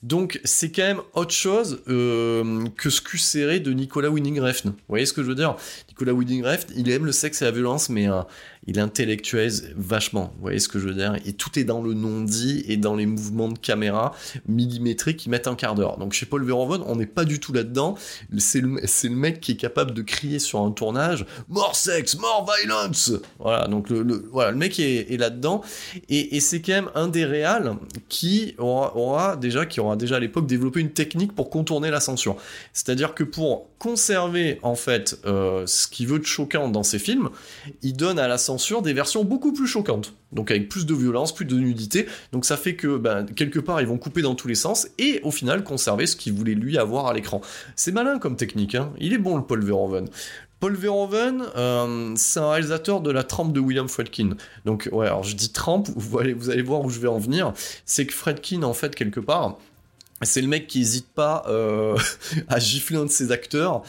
Donc, 0.02 0.40
c'est 0.44 0.70
quand 0.70 0.82
même 0.82 1.00
autre 1.14 1.32
chose 1.32 1.82
que 1.86 2.90
ce 2.90 3.00
que 3.00 3.18
serait 3.18 3.60
de 3.60 3.72
Nicolas 3.72 4.10
Winning 4.10 4.40
Refn. 4.40 4.68
Vous 4.68 4.74
voyez 4.88 5.06
ce 5.06 5.12
que 5.12 5.22
je 5.22 5.28
veux 5.28 5.34
dire? 5.34 5.56
Nicolas 5.88 6.12
Winning 6.12 6.44
Refn, 6.44 6.72
il 6.76 6.90
aime 6.90 7.06
le 7.06 7.12
sexe 7.12 7.42
et 7.42 7.44
la 7.44 7.50
violence, 7.50 7.88
mais 7.88 8.06
il 8.68 8.78
intellectualise 8.78 9.70
vachement. 9.76 10.30
Vous 10.37 10.42
voyez 10.42 10.58
ce 10.58 10.68
que 10.68 10.78
je 10.78 10.88
veux 10.88 10.94
dire 10.94 11.16
Et 11.25 11.32
tout 11.32 11.58
est 11.58 11.64
dans 11.64 11.80
le 11.80 11.94
non-dit 11.94 12.64
et 12.68 12.76
dans 12.76 12.94
les 12.94 13.06
mouvements 13.06 13.48
de 13.48 13.58
caméra 13.58 14.14
millimétriques 14.46 15.16
qui 15.16 15.30
mettent 15.30 15.48
un 15.48 15.54
quart 15.54 15.75
d'heure. 15.75 15.96
Donc 15.96 16.12
chez 16.12 16.26
Paul 16.26 16.44
Verhoeven, 16.44 16.82
on 16.87 16.96
n'est 16.96 17.06
pas 17.06 17.25
du 17.25 17.40
tout 17.40 17.54
là-dedans. 17.54 17.94
C'est 18.37 18.60
le, 18.60 18.68
mec 19.08 19.40
qui 19.40 19.52
est 19.52 19.56
capable 19.56 19.94
de 19.94 20.02
crier 20.02 20.38
sur 20.38 20.60
un 20.60 20.70
tournage 20.70 21.25
mort 21.48 21.75
sexe, 21.75 22.18
mort 22.18 22.46
violence. 22.60 23.12
Voilà, 23.38 23.66
donc 23.68 23.88
le, 23.88 24.28
voilà, 24.30 24.50
le 24.50 24.58
mec 24.58 24.78
est, 24.78 25.18
là-dedans. 25.18 25.62
Et, 26.10 26.38
c'est 26.40 26.60
quand 26.60 26.72
même 26.72 26.90
un 26.94 27.08
des 27.08 27.25
réals 27.25 27.75
qui 28.10 28.54
aura, 28.58 29.37
déjà, 29.37 29.64
qui 29.64 29.80
aura 29.80 29.96
déjà 29.96 30.16
à 30.16 30.20
l'époque 30.20 30.46
développé 30.46 30.80
une 30.80 30.92
technique 30.92 31.34
pour 31.34 31.48
contourner 31.48 31.90
la 31.90 32.00
censure. 32.00 32.37
C'est-à-dire 32.75 33.14
que 33.14 33.25
pour 33.25 33.68
conserver 33.78 34.58
en 34.62 34.75
fait 34.75 35.18
euh, 35.25 35.66
ce 35.66 35.87
qu'il 35.87 36.06
veut 36.06 36.18
de 36.18 36.25
choquant 36.25 36.68
dans 36.68 36.82
ses 36.82 36.98
films, 36.98 37.30
il 37.82 37.94
donne 37.94 38.18
à 38.18 38.28
la 38.28 38.37
censure 38.37 38.57
des 38.82 38.92
versions 38.92 39.24
beaucoup 39.24 39.52
plus 39.52 39.66
choquantes. 39.66 40.14
Donc 40.32 40.50
avec 40.50 40.68
plus 40.68 40.86
de 40.86 40.94
violence, 40.94 41.34
plus 41.34 41.44
de 41.44 41.56
nudité. 41.56 42.06
Donc 42.32 42.44
ça 42.44 42.56
fait 42.56 42.74
que 42.74 42.96
ben, 42.96 43.24
quelque 43.24 43.58
part 43.58 43.80
ils 43.80 43.86
vont 43.86 43.98
couper 43.98 44.22
dans 44.22 44.34
tous 44.34 44.48
les 44.48 44.54
sens 44.54 44.88
et 44.98 45.20
au 45.22 45.30
final 45.30 45.64
conserver 45.64 46.06
ce 46.06 46.16
qu'il 46.16 46.32
voulait 46.32 46.54
lui 46.54 46.78
avoir 46.78 47.06
à 47.06 47.14
l'écran. 47.14 47.40
C'est 47.76 47.92
malin 47.92 48.18
comme 48.18 48.36
technique, 48.36 48.74
hein. 48.74 48.92
il 48.98 49.12
est 49.12 49.18
bon 49.18 49.36
le 49.36 49.42
Paul 49.42 49.64
Verhoeven. 49.64 50.08
Paul 50.60 50.74
Verhoeven, 50.74 51.44
euh, 51.56 52.12
c'est 52.16 52.40
un 52.40 52.50
réalisateur 52.50 53.00
de 53.00 53.12
la 53.12 53.22
trempe 53.22 53.52
de 53.52 53.60
William 53.60 53.88
Fredkin. 53.88 54.30
Donc 54.64 54.88
ouais, 54.90 55.06
alors 55.06 55.22
je 55.22 55.36
dis 55.36 55.50
trempe, 55.50 55.88
vous 55.96 56.18
allez, 56.18 56.32
vous 56.32 56.50
allez 56.50 56.62
voir 56.62 56.84
où 56.84 56.90
je 56.90 56.98
vais 56.98 57.08
en 57.08 57.18
venir. 57.18 57.52
C'est 57.84 58.06
que 58.06 58.14
Fredkin 58.14 58.62
en 58.62 58.74
fait 58.74 58.94
quelque 58.94 59.20
part, 59.20 59.56
c'est 60.22 60.40
le 60.40 60.48
mec 60.48 60.66
qui 60.66 60.80
hésite 60.80 61.06
pas 61.06 61.44
euh, 61.46 61.96
à 62.48 62.58
gifler 62.58 62.96
un 62.96 63.04
de 63.04 63.10
ses 63.10 63.30
acteurs 63.30 63.82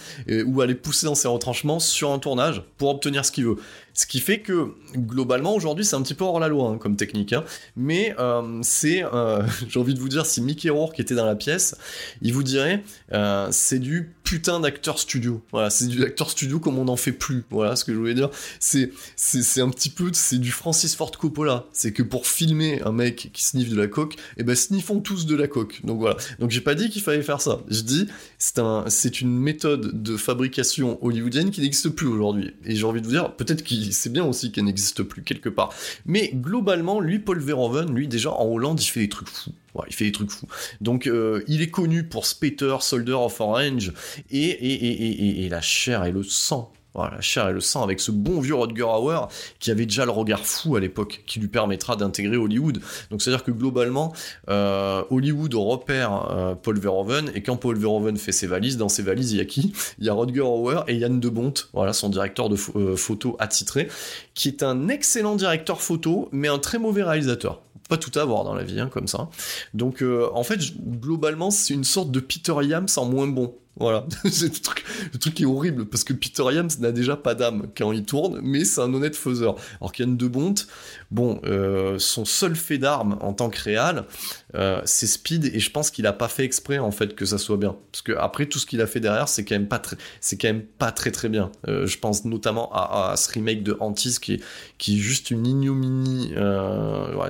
ou 0.45 0.61
à 0.61 0.67
les 0.67 0.75
pousser 0.75 1.07
dans 1.07 1.15
ses 1.15 1.27
retranchements 1.27 1.79
sur 1.79 2.11
un 2.11 2.19
tournage 2.19 2.61
pour 2.77 2.89
obtenir 2.89 3.25
ce 3.25 3.31
qu'il 3.31 3.45
veut. 3.45 3.57
Ce 3.99 4.05
qui 4.05 4.21
fait 4.21 4.39
que 4.39 4.75
globalement 4.95 5.53
aujourd'hui 5.53 5.83
c'est 5.83 5.97
un 5.97 6.01
petit 6.01 6.13
peu 6.13 6.23
hors 6.23 6.39
la 6.39 6.47
loi 6.47 6.69
hein, 6.69 6.77
comme 6.77 6.95
technique, 6.95 7.33
hein. 7.33 7.43
mais 7.75 8.15
euh, 8.17 8.59
c'est, 8.61 9.03
euh, 9.03 9.43
j'ai 9.67 9.77
envie 9.77 9.93
de 9.93 9.99
vous 9.99 10.07
dire, 10.07 10.25
si 10.25 10.41
Mickey 10.41 10.69
Rourke 10.69 11.01
était 11.01 11.15
dans 11.15 11.25
la 11.25 11.35
pièce, 11.35 11.75
il 12.21 12.31
vous 12.31 12.43
dirait 12.43 12.81
euh, 13.11 13.49
c'est 13.51 13.79
du 13.79 14.13
putain 14.29 14.59
d'acteur 14.59 14.99
studio. 14.99 15.41
Voilà, 15.51 15.71
c'est 15.71 15.87
du 15.87 16.03
acteur 16.03 16.29
studio 16.29 16.59
comme 16.59 16.77
on 16.77 16.85
n'en 16.85 16.97
fait 16.97 17.11
plus. 17.11 17.45
Voilà 17.49 17.75
ce 17.75 17.83
que 17.83 17.91
je 17.91 17.97
voulais 17.97 18.13
dire. 18.13 18.29
C'est, 18.59 18.91
c'est, 19.15 19.59
un 19.59 19.71
petit 19.71 19.89
peu, 19.89 20.11
c'est 20.13 20.37
du 20.37 20.51
Francis 20.51 20.95
Ford 20.95 21.09
Coppola. 21.09 21.65
C'est 21.73 21.93
que 21.93 22.03
pour 22.03 22.27
filmer 22.27 22.79
un 22.83 22.91
mec 22.91 23.31
qui 23.33 23.43
sniffe 23.43 23.69
de 23.69 23.75
la 23.75 23.87
coque, 23.87 24.17
eh 24.37 24.43
ben 24.43 24.55
sniffons 24.55 24.99
tous 24.99 25.25
de 25.25 25.35
la 25.35 25.47
coque. 25.47 25.83
Donc 25.83 25.97
voilà. 25.97 26.15
Donc 26.37 26.51
j'ai 26.51 26.61
pas 26.61 26.75
dit 26.75 26.91
qu'il 26.91 27.01
fallait 27.01 27.23
faire 27.23 27.41
ça. 27.41 27.61
Je 27.69 27.81
dis 27.81 28.05
c'est 28.37 28.59
un, 28.59 28.85
c'est 28.87 29.19
une 29.19 29.35
méthode 29.35 29.99
de 30.03 30.15
fabrication 30.15 31.03
hollywoodienne 31.03 31.49
qui 31.49 31.61
n'existe 31.61 31.89
plus 31.89 32.05
aujourd'hui. 32.05 32.53
Et 32.65 32.75
j'ai 32.75 32.85
envie 32.85 33.01
de 33.01 33.07
vous 33.07 33.13
dire 33.13 33.33
peut-être 33.35 33.63
qu'il 33.63 33.91
c'est 33.95 34.13
bien 34.13 34.25
aussi 34.25 34.51
qu'elle 34.51 34.65
n'existe 34.65 35.01
plus 35.01 35.23
quelque 35.23 35.49
part. 35.49 35.73
Mais 36.05 36.29
globalement, 36.35 36.99
lui, 36.99 37.17
Paul 37.17 37.39
Verhoeven, 37.39 37.95
lui, 37.95 38.07
déjà 38.07 38.29
en 38.29 38.45
Hollande, 38.45 38.79
il 38.79 38.85
fait 38.85 38.99
des 38.99 39.09
trucs 39.09 39.29
fous. 39.29 39.53
Il 39.87 39.93
fait 39.93 40.05
des 40.05 40.11
trucs 40.11 40.31
fous. 40.31 40.47
Donc, 40.81 41.07
euh, 41.07 41.43
il 41.47 41.61
est 41.61 41.69
connu 41.69 42.03
pour 42.03 42.25
Spater, 42.25 42.77
Soldier 42.81 43.13
of 43.13 43.39
Orange, 43.39 43.93
et, 44.31 45.47
la 45.49 45.61
chair 45.61 46.05
et 46.05 46.11
le 46.11 46.23
sang 46.23 46.71
voilà, 46.95 47.15
la 47.15 47.21
chair 47.21 47.47
et 47.49 47.53
le 47.53 47.59
sang 47.59 47.83
avec 47.83 47.99
ce 47.99 48.11
bon 48.11 48.39
vieux 48.39 48.55
Rodger 48.55 48.83
Hauer 48.83 49.27
qui 49.59 49.69
avait 49.69 49.85
déjà 49.85 50.05
le 50.05 50.11
regard 50.11 50.45
fou 50.45 50.75
à 50.75 50.79
l'époque, 50.79 51.23
qui 51.27 51.39
lui 51.39 51.47
permettra 51.47 51.95
d'intégrer 51.95 52.35
Hollywood. 52.35 52.81
Donc 53.11 53.21
c'est-à-dire 53.21 53.43
que 53.43 53.51
globalement, 53.51 54.11
euh, 54.49 55.03
Hollywood 55.11 55.53
repère 55.53 56.31
euh, 56.31 56.55
Paul 56.55 56.79
Verhoeven, 56.79 57.31
et 57.35 57.43
quand 57.43 57.57
Paul 57.57 57.77
Verhoeven 57.77 58.17
fait 58.17 58.31
ses 58.31 58.47
valises, 58.47 58.77
dans 58.77 58.89
ses 58.89 59.03
valises, 59.03 59.31
il 59.33 59.37
y 59.37 59.41
a 59.41 59.45
qui? 59.45 59.71
Il 59.99 60.05
y 60.05 60.09
a 60.09 60.13
Rodger 60.13 60.41
Hauer 60.41 60.83
et 60.87 60.95
Yann 60.95 61.19
de 61.19 61.29
Bont, 61.29 61.53
voilà, 61.73 61.93
son 61.93 62.09
directeur 62.09 62.49
de 62.49 62.55
photo 62.55 63.35
attitré, 63.39 63.87
qui 64.33 64.47
est 64.47 64.63
un 64.63 64.87
excellent 64.87 65.35
directeur 65.35 65.81
photo, 65.81 66.27
mais 66.31 66.47
un 66.47 66.59
très 66.59 66.79
mauvais 66.79 67.03
réalisateur 67.03 67.61
pas 67.89 67.97
tout 67.97 68.17
avoir 68.17 68.45
dans 68.45 68.53
la 68.53 68.63
vie, 68.63 68.79
hein, 68.79 68.89
comme 68.91 69.07
ça. 69.07 69.29
Donc, 69.73 70.01
en 70.33 70.43
fait, 70.43 70.59
globalement, 70.79 71.51
c'est 71.51 71.73
une 71.73 71.83
sorte 71.83 72.11
de 72.11 72.21
Peter 72.21 72.55
Yams 72.61 72.87
en 72.95 73.05
moins 73.05 73.27
bon. 73.27 73.55
Voilà, 73.79 74.05
c'est 74.29 74.53
le 74.53 74.59
truc, 74.59 74.83
le 75.13 75.19
truc 75.19 75.33
qui 75.33 75.43
est 75.43 75.45
horrible 75.45 75.85
parce 75.85 76.03
que 76.03 76.11
Peter 76.11 76.43
Yams 76.51 76.69
n'a 76.79 76.91
déjà 76.91 77.15
pas 77.15 77.33
d'âme 77.33 77.67
quand 77.77 77.93
il 77.93 78.03
tourne, 78.03 78.41
mais 78.43 78.65
c'est 78.65 78.81
un 78.81 78.93
honnête 78.93 79.15
faiseur. 79.15 79.55
Alors 79.79 79.93
qu'Yann 79.93 80.17
de 80.17 80.27
Bonte, 80.27 80.67
bon, 81.11 81.39
euh, 81.45 81.97
son 81.99 82.25
seul 82.25 82.55
fait 82.55 82.77
d'arme 82.77 83.17
en 83.21 83.33
tant 83.33 83.49
que 83.49 83.61
réal, 83.61 84.05
euh, 84.55 84.81
c'est 84.85 85.07
Speed, 85.07 85.45
et 85.45 85.59
je 85.59 85.71
pense 85.71 85.91
qu'il 85.91 86.05
a 86.07 86.13
pas 86.13 86.27
fait 86.27 86.43
exprès 86.43 86.79
en 86.79 86.91
fait 86.91 87.15
que 87.15 87.25
ça 87.25 87.37
soit 87.37 87.57
bien, 87.57 87.75
parce 87.91 88.01
que 88.01 88.11
après 88.13 88.45
tout 88.45 88.59
ce 88.59 88.65
qu'il 88.65 88.81
a 88.81 88.87
fait 88.87 88.99
derrière, 88.99 89.27
c'est 89.27 89.43
quand 89.43 89.55
même 89.55 89.67
pas 89.67 89.79
très, 89.79 89.97
c'est 90.21 90.37
quand 90.37 90.47
même 90.47 90.63
pas 90.63 90.91
très 90.91 91.11
très 91.11 91.29
bien. 91.29 91.51
Euh, 91.67 91.85
je 91.87 91.97
pense 91.97 92.25
notamment 92.25 92.71
à, 92.73 93.15
ce 93.17 93.31
remake 93.31 93.63
de 93.63 93.75
Antis 93.79 94.17
qui 94.21 94.33
est, 94.33 94.43
qui 94.77 94.97
est 94.97 94.99
juste 94.99 95.31
une 95.31 95.45
ignominie. 95.45 96.33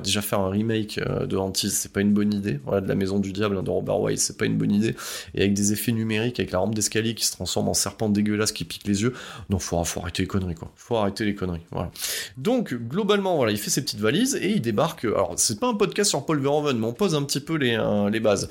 Déjà 0.04 0.22
faire 0.22 0.40
un 0.40 0.50
remake 0.50 1.00
de 1.00 1.38
Antis, 1.38 1.72
c'est 1.72 1.92
pas 1.92 2.02
une 2.02 2.14
bonne 2.14 2.34
idée. 2.34 2.60
Voilà, 2.66 2.82
de 2.82 2.88
la 2.88 2.96
Maison 2.96 3.20
du 3.20 3.34
Diable 3.34 3.58
hein, 3.58 3.64
de 3.64 3.70
Robert 3.70 4.00
Wise, 4.00 4.22
c'est 4.22 4.38
pas 4.38 4.46
une 4.46 4.58
bonne 4.58 4.72
idée, 4.72 4.96
et 5.36 5.42
avec 5.42 5.54
des 5.54 5.74
effets 5.74 5.92
numériques 5.92 6.40
avec 6.40 6.52
la 6.52 6.60
rampe 6.60 6.74
d'escalier 6.74 7.16
qui 7.16 7.26
se 7.26 7.32
transforme 7.34 7.70
en 7.70 7.74
serpent 7.74 8.10
dégueulasse 8.10 8.52
qui 8.52 8.66
pique 8.66 8.88
les 8.88 9.02
yeux. 9.02 9.14
Non, 9.50 9.60
faut, 9.60 9.84
faut 9.84 10.00
arrêter 10.00 10.24
les 10.24 10.28
conneries, 10.28 10.56
quoi. 10.56 10.72
Faut 10.76 10.96
arrêter 10.96 11.26
les 11.26 11.36
conneries, 11.36 11.62
voilà. 11.72 11.92
Donc, 12.38 12.74
globalement, 12.74 13.36
voilà, 13.36 13.52
il 13.52 13.58
fait 13.58 13.69
ses 13.70 13.82
petites 13.82 14.00
valises 14.00 14.36
et 14.42 14.52
il 14.52 14.62
débarque. 14.62 15.06
Alors, 15.06 15.34
c'est 15.38 15.60
pas 15.60 15.68
un 15.68 15.76
podcast 15.76 16.10
sur 16.10 16.26
Paul 16.26 16.40
Verhoeven, 16.40 16.78
mais 16.78 16.88
on 16.88 16.94
pose 16.94 17.16
un 17.16 17.24
petit 17.24 17.40
peu 17.40 17.56
les, 17.56 17.78
euh, 17.78 18.10
les 18.10 18.20
bases. 18.20 18.50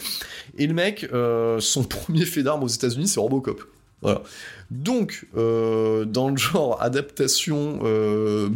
Et 0.56 0.66
le 0.66 0.74
mec, 0.74 1.08
euh, 1.12 1.60
son 1.60 1.84
premier 1.84 2.24
fait 2.24 2.42
d'armes 2.42 2.62
aux 2.62 2.68
États-Unis, 2.68 3.08
c'est 3.08 3.20
Robocop. 3.20 3.62
Voilà. 4.00 4.22
Donc, 4.70 5.26
euh, 5.34 6.04
dans 6.04 6.28
le 6.28 6.36
genre 6.36 6.82
adaptation 6.82 7.80
euh, 7.84 8.50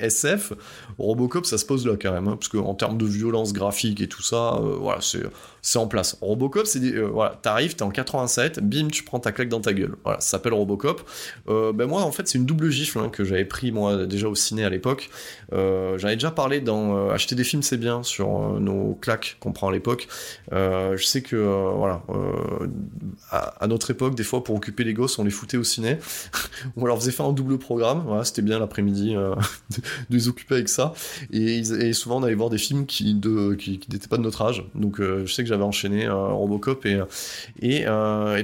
SF, 0.00 0.52
Robocop, 0.98 1.46
ça 1.46 1.58
se 1.58 1.66
pose 1.66 1.86
là 1.86 1.94
quand 2.00 2.12
même, 2.12 2.28
hein, 2.28 2.36
parce 2.36 2.48
qu'en 2.48 2.74
termes 2.74 2.96
de 2.96 3.06
violence 3.06 3.52
graphique 3.52 4.00
et 4.00 4.08
tout 4.08 4.22
ça, 4.22 4.54
euh, 4.54 4.76
voilà, 4.80 5.00
c'est 5.62 5.78
en 5.78 5.88
place. 5.88 6.16
Robocop, 6.20 6.66
c'est 6.66 6.82
euh, 6.82 7.08
voilà, 7.12 7.38
t'arrives, 7.42 7.74
t'es 7.74 7.82
en 7.82 7.90
87, 7.90 8.60
bim, 8.60 8.88
tu 8.88 9.02
prends 9.02 9.18
ta 9.18 9.32
claque 9.32 9.48
dans 9.48 9.60
ta 9.60 9.72
gueule. 9.72 9.96
Voilà, 10.04 10.20
ça 10.20 10.30
s'appelle 10.30 10.54
Robocop. 10.54 11.08
Ben 11.48 11.86
moi, 11.86 12.02
en 12.02 12.12
fait, 12.12 12.28
c'est 12.28 12.38
une 12.38 12.46
double 12.46 12.70
gifle 12.70 12.98
hein, 12.98 13.08
que 13.08 13.24
j'avais 13.24 13.44
pris 13.44 13.72
moi 13.72 14.06
déjà 14.06 14.28
au 14.28 14.34
ciné 14.34 14.64
à 14.64 14.70
l'époque. 14.70 15.10
J'avais 15.50 16.14
déjà 16.14 16.30
parlé 16.30 16.60
dans 16.60 17.10
acheter 17.10 17.34
des 17.34 17.44
films, 17.44 17.62
c'est 17.62 17.76
bien 17.76 18.02
sur 18.02 18.60
nos 18.60 18.96
claques 19.00 19.36
qu'on 19.40 19.52
prend 19.52 19.68
à 19.68 19.72
l'époque. 19.72 20.08
je 20.50 21.02
sais 21.04 21.22
que 21.22 21.36
voilà, 21.36 22.02
à, 23.30 23.66
notre 23.66 23.90
époque, 23.90 24.14
des 24.14 24.24
fois 24.24 24.44
pour 24.44 24.56
occuper 24.56 24.84
les 24.84 24.94
gosses, 24.94 25.18
on 25.18 25.24
les 25.24 25.31
foutait 25.32 25.56
au 25.56 25.64
ciné. 25.64 25.98
on 26.76 26.86
leur 26.86 26.98
faisait 26.98 27.12
faire 27.12 27.26
un 27.26 27.32
double 27.32 27.58
programme. 27.58 28.02
Voilà, 28.06 28.24
c'était 28.24 28.42
bien 28.42 28.58
l'après-midi 28.58 29.14
de, 29.14 29.34
les 30.10 30.28
occuper 30.28 30.54
avec 30.54 30.68
ça. 30.68 30.94
Et, 31.32 31.62
souvent, 31.92 32.20
on 32.20 32.22
allait 32.22 32.34
voir 32.34 32.50
des 32.50 32.58
films 32.58 32.86
qui 32.86 33.14
de 33.14 33.54
qui, 33.54 33.78
qui 33.78 33.90
n'étaient 33.90 34.08
pas 34.08 34.16
de 34.16 34.22
notre 34.22 34.42
âge. 34.42 34.64
Donc, 34.74 35.00
je 35.00 35.32
sais 35.32 35.42
que 35.42 35.48
j'avais 35.48 35.64
enchaîné 35.64 36.08
Robocop 36.08 36.86
et 36.86 37.00
et, 37.60 37.84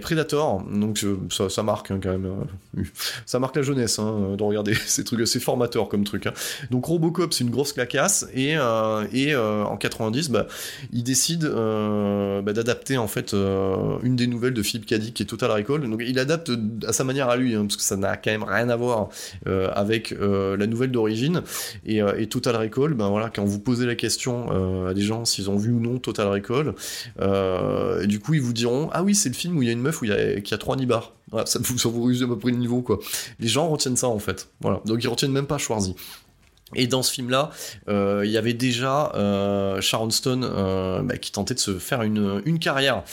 Predator. 0.01 0.63
Donc 0.71 1.05
ça, 1.31 1.63
marque 1.63 1.91
hein, 1.91 2.01
quand 2.03 2.11
même. 2.11 2.29
ça 3.27 3.39
marque 3.39 3.57
la 3.57 3.63
jeunesse 3.63 3.99
hein, 3.99 4.35
de 4.37 4.43
regarder 4.43 4.75
ces 4.75 5.05
trucs, 5.05 5.27
c'est 5.27 5.41
formateur 5.41 5.89
comme 5.89 6.05
truc. 6.05 6.27
Hein. 6.27 6.33
Donc 6.71 6.87
Robocop, 6.87 7.33
c'est 7.33 7.45
une 7.45 7.51
grosse 7.51 7.73
clacasse 7.73 8.27
et 8.35 8.57
et 9.13 9.37
en 9.37 9.77
90, 9.77 10.31
bah, 10.31 10.47
il 10.93 11.03
décide 11.03 11.45
bah, 11.45 12.53
d'adapter 12.53 12.97
en 12.99 13.09
fait 13.09 13.35
une 14.03 14.17
des 14.17 14.27
nouvelles 14.27 14.55
de 14.55 14.63
Philippe 14.63 14.87
Cadic 14.87 15.15
qui 15.15 15.23
est 15.23 15.27
Total 15.27 15.51
Recall. 15.51 15.89
Donc 15.89 16.03
il 16.05 16.19
adapte 16.19 16.51
à 16.87 16.93
sa 16.93 17.05
manière 17.05 17.29
à 17.29 17.37
lui, 17.37 17.55
parce 17.55 17.77
que 17.77 17.83
ça 17.83 17.97
n'a 17.97 18.17
quand 18.17 18.31
même 18.31 18.45
rien 18.45 18.69
à 18.69 18.77
voir 18.77 19.09
avec 19.47 20.11
la 20.11 20.67
nouvelle 20.67 20.91
d'origine. 20.91 21.43
Et, 21.87 21.99
et, 22.17 22.27
Total 22.27 22.57
Recall, 22.57 22.95
ben 22.95 23.09
voilà, 23.09 23.31
quand 23.31 23.45
vous 23.45 23.59
posez 23.59 23.87
la 23.87 23.95
question 23.95 24.87
à 24.87 24.95
des 24.95 25.03
gens 25.03 25.25
s'ils 25.25 25.51
ont 25.51 25.57
vu 25.57 25.71
ou 25.73 25.81
non 25.81 25.99
Total 25.99 26.29
Recall, 26.29 26.75
du 28.07 28.21
coup 28.21 28.35
ils 28.35 28.43
vous 28.43 28.53
diront 28.53 28.91
ah 28.93 29.03
oui 29.03 29.15
c'est 29.15 29.29
le 29.29 29.35
film 29.35 29.57
où 29.57 29.63
il 29.63 29.67
y 29.67 29.69
a 29.69 29.73
une 29.73 29.81
meuf 29.81 30.01
où 30.01 30.05
il 30.05 30.11
y 30.11 30.15
a, 30.15 30.41
qui 30.41 30.55
a 30.55 30.59
trois 30.59 30.77
nibards. 30.77 31.15
Ça, 31.45 31.59
vous, 31.63 31.77
ça 31.77 31.89
vous 31.89 32.05
résume 32.05 32.31
à 32.31 32.35
peu 32.35 32.39
près 32.39 32.51
le 32.51 32.57
niveau 32.57 32.81
quoi. 32.81 32.99
Les 33.39 33.49
gens 33.49 33.69
retiennent 33.69 33.97
ça 33.97 34.09
en 34.09 34.19
fait. 34.19 34.49
Voilà, 34.61 34.81
donc 34.87 35.03
ils 35.03 35.09
retiennent 35.09 35.33
même 35.33 35.47
pas 35.47 35.59
Schwarzy. 35.59 35.95
Et 36.75 36.87
dans 36.87 37.03
ce 37.03 37.13
film-là, 37.13 37.51
euh, 37.89 38.23
il 38.27 38.31
y 38.31 38.37
avait 38.37 38.53
déjà 38.53 39.13
euh, 39.15 39.81
Sharon 39.81 40.11
Stone 40.11 40.45
euh, 40.45 41.01
bah, 41.03 41.17
qui 41.17 41.33
tentait 41.33 41.55
de 41.55 41.61
se 41.61 41.79
faire 41.79 42.03
une, 42.03 42.43
une 42.45 42.59
carrière. 42.59 43.05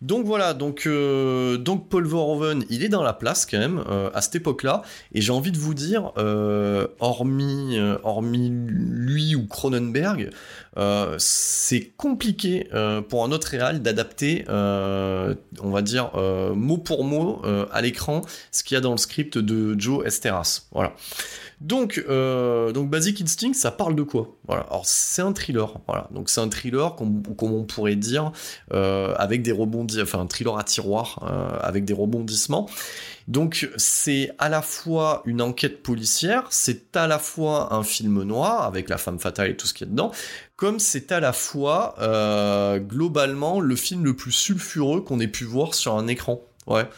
Donc 0.00 0.24
voilà, 0.24 0.54
donc, 0.54 0.88
donc 0.88 1.88
Paul 1.88 2.06
Verhoeven, 2.06 2.64
il 2.70 2.82
est 2.82 2.88
dans 2.88 3.02
la 3.02 3.12
place 3.12 3.46
quand 3.46 3.58
même 3.58 3.84
à 4.14 4.20
cette 4.20 4.36
époque-là. 4.36 4.82
Et 5.12 5.20
j'ai 5.20 5.32
envie 5.32 5.52
de 5.52 5.58
vous 5.58 5.74
dire, 5.74 6.12
hormis, 6.98 7.78
hormis 8.02 8.50
lui 8.50 9.36
ou 9.36 9.46
Cronenberg, 9.46 10.30
c'est 11.18 11.92
compliqué 11.96 12.68
pour 13.08 13.24
un 13.24 13.30
autre 13.30 13.48
réal 13.48 13.80
d'adapter, 13.82 14.44
on 14.48 15.70
va 15.70 15.82
dire, 15.82 16.10
mot 16.56 16.78
pour 16.78 17.04
mot 17.04 17.40
à 17.70 17.80
l'écran 17.80 18.22
ce 18.50 18.64
qu'il 18.64 18.74
y 18.74 18.78
a 18.78 18.80
dans 18.80 18.92
le 18.92 18.98
script 18.98 19.38
de 19.38 19.78
Joe 19.78 20.04
Esteras. 20.04 20.62
Voilà. 20.72 20.94
Donc, 21.62 22.04
euh, 22.08 22.72
donc 22.72 22.90
Basic 22.90 23.22
Instinct, 23.22 23.52
ça 23.54 23.70
parle 23.70 23.94
de 23.94 24.02
quoi? 24.02 24.36
Alors 24.48 24.82
c'est 24.84 25.22
un 25.22 25.32
thriller. 25.32 25.78
Voilà. 25.86 26.08
Donc 26.10 26.28
c'est 26.28 26.40
un 26.40 26.48
thriller, 26.48 26.96
comme, 26.96 27.22
on 27.40 27.62
pourrait 27.62 27.94
dire, 27.94 28.32
euh, 28.72 29.14
avec 29.16 29.42
des 29.42 29.52
rebondissements, 29.52 30.02
enfin 30.02 30.18
un 30.18 30.26
thriller 30.26 30.58
à 30.58 30.64
tiroir 30.64 31.20
euh, 31.22 31.56
avec 31.60 31.84
des 31.84 31.92
rebondissements. 31.92 32.68
Donc 33.28 33.70
c'est 33.76 34.32
à 34.38 34.48
la 34.48 34.60
fois 34.60 35.22
une 35.24 35.40
enquête 35.40 35.84
policière, 35.84 36.48
c'est 36.50 36.96
à 36.96 37.06
la 37.06 37.20
fois 37.20 37.72
un 37.72 37.84
film 37.84 38.24
noir 38.24 38.64
avec 38.64 38.88
la 38.88 38.98
femme 38.98 39.20
fatale 39.20 39.50
et 39.50 39.56
tout 39.56 39.68
ce 39.68 39.74
qu'il 39.74 39.86
y 39.86 39.88
a 39.88 39.92
dedans, 39.92 40.10
comme 40.56 40.80
c'est 40.80 41.12
à 41.12 41.20
la 41.20 41.32
fois 41.32 41.94
globalement 42.80 43.60
le 43.60 43.76
film 43.76 44.04
le 44.04 44.16
plus 44.16 44.32
sulfureux 44.32 45.02
qu'on 45.02 45.20
ait 45.20 45.28
pu 45.28 45.44
voir 45.44 45.74
sur 45.74 45.96
un 45.96 46.08
écran. 46.08 46.40
Ouais. 46.66 46.88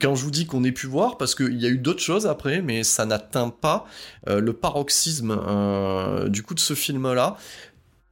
Quand 0.00 0.14
je 0.14 0.24
vous 0.24 0.30
dis 0.30 0.46
qu'on 0.46 0.62
ait 0.64 0.72
pu 0.72 0.86
voir, 0.86 1.16
parce 1.16 1.34
qu'il 1.34 1.60
y 1.60 1.66
a 1.66 1.68
eu 1.68 1.78
d'autres 1.78 2.02
choses 2.02 2.26
après, 2.26 2.60
mais 2.60 2.84
ça 2.84 3.06
n'atteint 3.06 3.48
pas 3.48 3.86
euh, 4.28 4.40
le 4.40 4.52
paroxysme 4.52 5.38
euh, 5.46 6.28
du 6.28 6.42
coup 6.42 6.54
de 6.54 6.60
ce 6.60 6.74
film-là, 6.74 7.36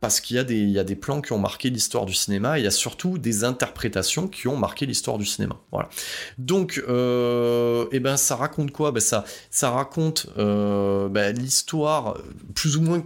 parce 0.00 0.20
qu'il 0.20 0.36
y, 0.36 0.78
a 0.78 0.84
des, 0.84 0.94
plans 0.94 1.20
qui 1.20 1.32
ont 1.32 1.40
marqué 1.40 1.70
l'histoire 1.70 2.06
du 2.06 2.14
cinéma, 2.14 2.60
il 2.60 2.64
y 2.64 2.68
a 2.68 2.70
surtout 2.70 3.18
des 3.18 3.42
interprétations 3.42 4.28
qui 4.28 4.46
ont 4.46 4.56
marqué 4.56 4.86
l'histoire 4.86 5.18
du 5.18 5.26
cinéma. 5.26 5.56
Voilà. 5.72 5.88
Donc, 6.38 6.80
euh, 6.88 7.86
eh 7.90 7.98
ben, 7.98 8.16
ça 8.16 8.36
raconte 8.36 8.70
quoi? 8.70 8.92
Ben, 8.92 9.00
ça, 9.00 9.24
ça 9.50 9.70
raconte 9.70 10.28
ben, 10.36 11.36
l'histoire 11.36 12.16
plus 12.54 12.76
ou 12.76 12.82
moins 12.82 13.02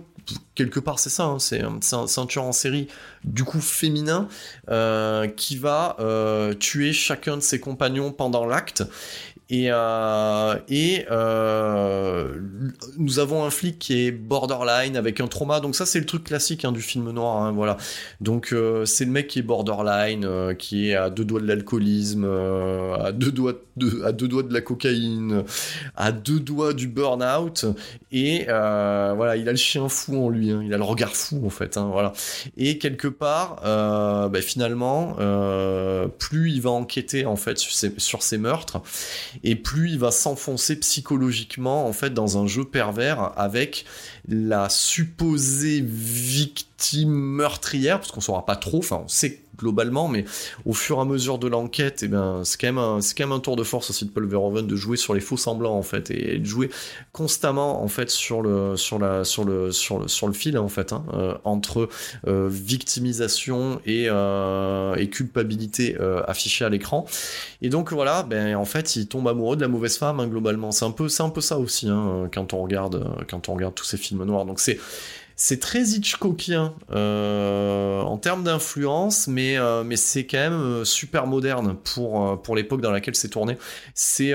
quelque 0.54 0.80
part 0.80 0.98
c'est 0.98 1.10
ça, 1.10 1.24
hein, 1.24 1.38
c'est 1.38 1.62
un, 1.62 2.26
tueur 2.26 2.44
en 2.44 2.52
série 2.52 2.88
du 3.24 3.44
coup 3.44 3.60
féminin 3.60 4.28
euh, 4.68 5.28
qui 5.28 5.56
va 5.56 5.96
euh, 6.00 6.54
tuer 6.54 6.92
chacun 6.92 7.36
de 7.36 7.42
ses 7.42 7.60
compagnons 7.60 8.12
pendant 8.12 8.46
l'acte 8.46 8.84
et, 9.52 9.66
euh, 9.70 10.56
euh, 11.10 12.40
nous 12.96 13.18
avons 13.18 13.44
un 13.44 13.50
flic 13.50 13.78
qui 13.78 14.06
est 14.06 14.10
borderline 14.10 14.96
avec 14.96 15.20
un 15.20 15.26
trauma. 15.26 15.60
Donc 15.60 15.76
ça 15.76 15.84
c'est 15.84 16.00
le 16.00 16.06
truc 16.06 16.24
classique 16.24 16.64
hein, 16.64 16.72
du 16.72 16.80
film 16.80 17.10
noir. 17.10 17.42
Hein, 17.42 17.52
voilà. 17.52 17.76
Donc 18.22 18.54
euh, 18.54 18.86
c'est 18.86 19.04
le 19.04 19.10
mec 19.10 19.28
qui 19.28 19.40
est 19.40 19.42
borderline, 19.42 20.54
qui 20.58 20.88
est 20.88 20.94
à 20.94 21.10
deux 21.10 21.26
doigts 21.26 21.42
de 21.42 21.46
l'alcoolisme, 21.46 22.24
à 22.24 23.12
deux 23.12 23.30
doigts 23.30 23.52
de, 23.76 24.54
la 24.54 24.60
cocaïne, 24.62 25.44
à 25.96 26.12
deux 26.12 26.40
doigts 26.40 26.72
du 26.72 26.88
burn-out. 26.88 27.66
Et 28.10 28.46
voilà, 28.46 29.36
il 29.36 29.46
a 29.48 29.52
le 29.52 29.58
chien 29.58 29.86
fou 29.90 30.16
en 30.16 30.30
lui. 30.30 30.50
Hein, 30.50 30.62
il 30.64 30.72
a 30.72 30.78
le 30.78 30.82
regard 30.82 31.14
fou 31.14 31.42
en 31.44 31.50
fait. 31.50 31.76
Voilà. 31.76 32.14
Et 32.56 32.78
quelque 32.78 33.08
part, 33.08 33.56
bah, 33.62 34.40
finalement, 34.40 35.16
plus 36.18 36.52
il 36.52 36.62
va 36.62 36.70
enquêter 36.70 37.26
en 37.26 37.36
fait 37.36 37.58
sur 37.58 37.74
ses, 37.74 37.92
sur 37.98 38.22
ses 38.22 38.38
meurtres 38.38 38.80
et 39.44 39.56
plus 39.56 39.90
il 39.90 39.98
va 39.98 40.10
s'enfoncer 40.10 40.78
psychologiquement 40.80 41.86
en 41.86 41.92
fait 41.92 42.14
dans 42.14 42.38
un 42.38 42.46
jeu 42.46 42.64
pervers 42.64 43.32
avec 43.36 43.84
la 44.28 44.68
supposée 44.68 45.82
victime 45.84 47.10
meurtrière, 47.10 47.98
parce 47.98 48.12
qu'on 48.12 48.20
saura 48.20 48.46
pas 48.46 48.56
trop, 48.56 48.78
enfin 48.78 49.02
on 49.04 49.08
sait 49.08 49.41
globalement, 49.58 50.08
mais 50.08 50.24
au 50.64 50.72
fur 50.72 50.98
et 50.98 51.00
à 51.00 51.04
mesure 51.04 51.38
de 51.38 51.48
l'enquête, 51.48 52.00
eh 52.02 52.08
ben, 52.08 52.42
c'est 52.44 52.60
quand, 52.60 52.68
même 52.68 52.78
un, 52.78 53.00
quand 53.00 53.24
même 53.24 53.32
un 53.32 53.40
tour 53.40 53.56
de 53.56 53.62
force 53.62 53.90
aussi 53.90 54.06
de 54.06 54.10
Paul 54.10 54.26
Verhoeven 54.26 54.66
de 54.66 54.76
jouer 54.76 54.96
sur 54.96 55.14
les 55.14 55.20
faux 55.20 55.36
semblants 55.36 55.76
en 55.76 55.82
fait, 55.82 56.10
et 56.10 56.38
de 56.38 56.44
jouer 56.44 56.70
constamment 57.12 57.82
en 57.82 57.88
fait 57.88 58.10
sur 58.10 58.42
le, 58.42 58.76
sur 58.76 58.98
la, 58.98 59.24
sur 59.24 59.44
le, 59.44 59.70
sur 59.70 60.00
le, 60.00 60.08
sur 60.08 60.26
le 60.26 60.32
fil 60.32 60.56
en 60.58 60.68
fait, 60.68 60.92
hein, 60.92 61.04
euh, 61.12 61.34
entre 61.44 61.88
euh, 62.26 62.48
victimisation 62.50 63.80
et, 63.84 64.06
euh, 64.08 64.96
culpabilité 65.06 65.96
affichée 66.26 66.64
à 66.64 66.68
l'écran. 66.68 67.04
Et 67.60 67.68
donc 67.68 67.92
voilà, 67.92 68.22
ben 68.22 68.54
en 68.56 68.64
fait, 68.64 68.96
il 68.96 69.08
tombe 69.08 69.28
amoureux 69.28 69.56
de 69.56 69.60
la 69.60 69.68
mauvaise 69.68 69.98
femme 69.98 70.20
hein, 70.20 70.26
globalement. 70.26 70.70
C'est 70.70 70.84
un 70.84 70.90
peu, 70.90 71.08
un 71.18 71.28
peu 71.28 71.40
ça 71.40 71.58
aussi 71.58 71.88
hein, 71.88 72.30
quand 72.32 72.54
on 72.54 72.62
regarde, 72.62 73.04
quand 73.28 73.48
on 73.48 73.54
regarde 73.54 73.74
tous 73.74 73.84
ces 73.84 73.96
films 73.96 74.24
noirs. 74.24 74.46
Donc 74.46 74.60
c'est 74.60 74.78
c'est 75.44 75.58
très 75.58 75.82
Hitchcockien 75.82 76.72
euh, 76.92 78.00
en 78.00 78.16
termes 78.16 78.44
d'influence, 78.44 79.26
mais, 79.26 79.58
euh, 79.58 79.82
mais 79.82 79.96
c'est 79.96 80.24
quand 80.24 80.38
même 80.38 80.52
euh, 80.52 80.84
super 80.84 81.26
moderne 81.26 81.74
pour, 81.82 82.40
pour 82.42 82.54
l'époque 82.54 82.80
dans 82.80 82.92
laquelle 82.92 83.16
c'est 83.16 83.30
tourné. 83.30 83.58
C'est 83.92 84.34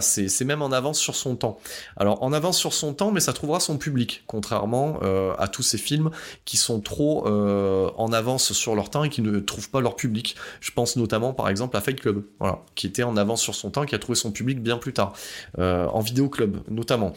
c'est 0.00 0.44
même 0.46 0.62
en 0.62 0.72
avance 0.72 0.98
sur 0.98 1.16
son 1.16 1.36
temps. 1.36 1.58
Alors 1.98 2.22
en 2.22 2.32
avance 2.32 2.56
sur 2.56 2.72
son 2.72 2.94
temps, 2.94 3.10
mais 3.10 3.20
ça 3.20 3.34
trouvera 3.34 3.60
son 3.60 3.76
public, 3.76 4.24
contrairement 4.26 5.00
à 5.38 5.48
tous 5.48 5.62
ces 5.62 5.76
films 5.76 6.10
qui 6.46 6.56
sont 6.56 6.80
trop 6.80 7.26
en 7.26 8.12
avance 8.12 8.54
sur 8.54 8.74
leur 8.74 8.88
temps 8.88 9.04
et 9.04 9.10
qui 9.10 9.20
ne 9.20 9.38
trouvent 9.38 9.68
pas 9.68 9.82
leur 9.82 9.96
public. 9.96 10.34
Je 10.60 10.70
pense 10.70 10.96
notamment 10.96 11.34
par 11.34 11.50
exemple 11.50 11.76
à 11.76 11.82
Fight 11.82 12.00
Club, 12.00 12.24
voilà, 12.38 12.60
qui 12.74 12.86
était 12.86 13.02
en 13.02 13.18
avance 13.18 13.42
sur 13.42 13.54
son 13.54 13.70
temps, 13.70 13.84
qui 13.84 13.94
a 13.94 13.98
trouvé 13.98 14.16
son 14.16 14.32
public 14.32 14.62
bien 14.62 14.78
plus 14.78 14.94
tard, 14.94 15.12
en 15.58 16.00
vidéo 16.00 16.30
club 16.30 16.62
notamment. 16.70 17.12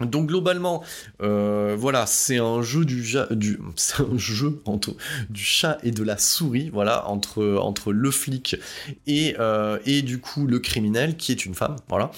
Donc 0.00 0.26
globalement, 0.26 0.82
euh, 1.22 1.76
voilà, 1.78 2.04
c'est 2.06 2.38
un 2.38 2.62
jeu 2.62 2.84
du, 2.84 3.04
chat 5.34 5.78
et 5.84 5.92
de 5.92 6.02
la 6.02 6.18
souris, 6.18 6.68
voilà, 6.70 7.08
entre 7.08 7.92
le 7.92 8.10
flic 8.10 8.56
et 9.06 9.36
euh, 9.38 9.78
et 9.86 10.02
du 10.02 10.18
coup 10.18 10.48
le 10.48 10.58
criminel 10.58 11.16
qui 11.16 11.30
est 11.30 11.46
une 11.46 11.54
femme, 11.54 11.76
voilà. 11.88 12.10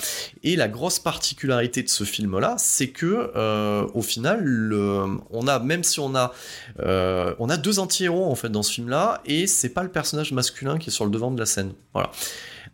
Et 0.43 0.57
la 0.57 0.69
grosse 0.69 0.99
particularité 0.99 1.83
de 1.83 1.91
ce 1.91 2.05
film-là, 2.05 2.55
c'est 2.57 2.89
que 2.89 3.31
euh, 3.37 3.87
au 3.93 4.01
final, 4.01 4.73
on 5.31 5.47
a 5.47 5.59
même 5.59 5.85
si 5.85 6.01
on 6.01 6.15
a 6.15 6.33
on 6.79 7.51
a 7.51 7.57
deux 7.59 7.79
anti-héros 7.79 8.25
en 8.25 8.37
fait 8.37 8.49
dans 8.49 8.63
ce 8.63 8.73
film-là, 8.73 9.21
et 9.27 9.47
c'est 9.47 9.69
pas 9.69 9.83
le 9.83 9.91
personnage 9.91 10.33
masculin 10.33 10.79
qui 10.79 10.89
est 10.89 10.93
sur 10.93 11.05
le 11.05 11.11
devant 11.11 11.31
de 11.31 11.39
la 11.39 11.47
scène, 11.47 11.73
voilà. 11.93 12.11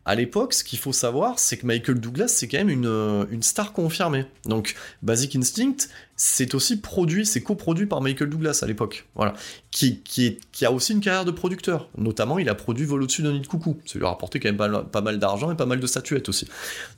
À 0.04 0.16
l'époque, 0.16 0.52
ce 0.52 0.64
qu'il 0.64 0.80
faut 0.80 0.92
savoir, 0.92 1.38
c'est 1.38 1.56
que 1.56 1.66
Michael 1.66 2.00
Douglas, 2.00 2.28
c'est 2.28 2.48
quand 2.48 2.58
même 2.58 2.70
une, 2.70 2.86
euh, 2.86 3.24
une, 3.30 3.42
star 3.42 3.72
confirmée. 3.72 4.26
Donc, 4.46 4.74
Basic 5.02 5.36
Instinct, 5.36 5.88
c'est 6.16 6.54
aussi 6.54 6.76
produit, 6.76 7.26
c'est 7.26 7.40
coproduit 7.40 7.86
par 7.86 8.00
Michael 8.00 8.28
Douglas 8.28 8.60
à 8.62 8.66
l'époque. 8.66 9.06
Voilà. 9.14 9.34
Qui, 9.70 10.00
qui, 10.00 10.38
qui, 10.52 10.66
a 10.66 10.70
aussi 10.70 10.92
une 10.92 11.00
carrière 11.00 11.24
de 11.24 11.30
producteur. 11.30 11.88
Notamment, 11.96 12.38
il 12.38 12.48
a 12.48 12.54
produit 12.54 12.84
Vol 12.84 13.02
au-dessus 13.02 13.22
d'un 13.22 13.32
nid 13.32 13.40
de 13.40 13.46
coucou. 13.46 13.78
Ça 13.86 13.98
lui 13.98 14.04
a 14.04 14.10
rapporté 14.10 14.38
quand 14.38 14.52
même 14.52 14.84
pas, 14.84 15.00
mal 15.00 15.18
d'argent 15.18 15.50
et 15.50 15.56
pas 15.56 15.66
mal 15.66 15.80
de 15.80 15.86
statuettes 15.86 16.28
aussi. 16.28 16.46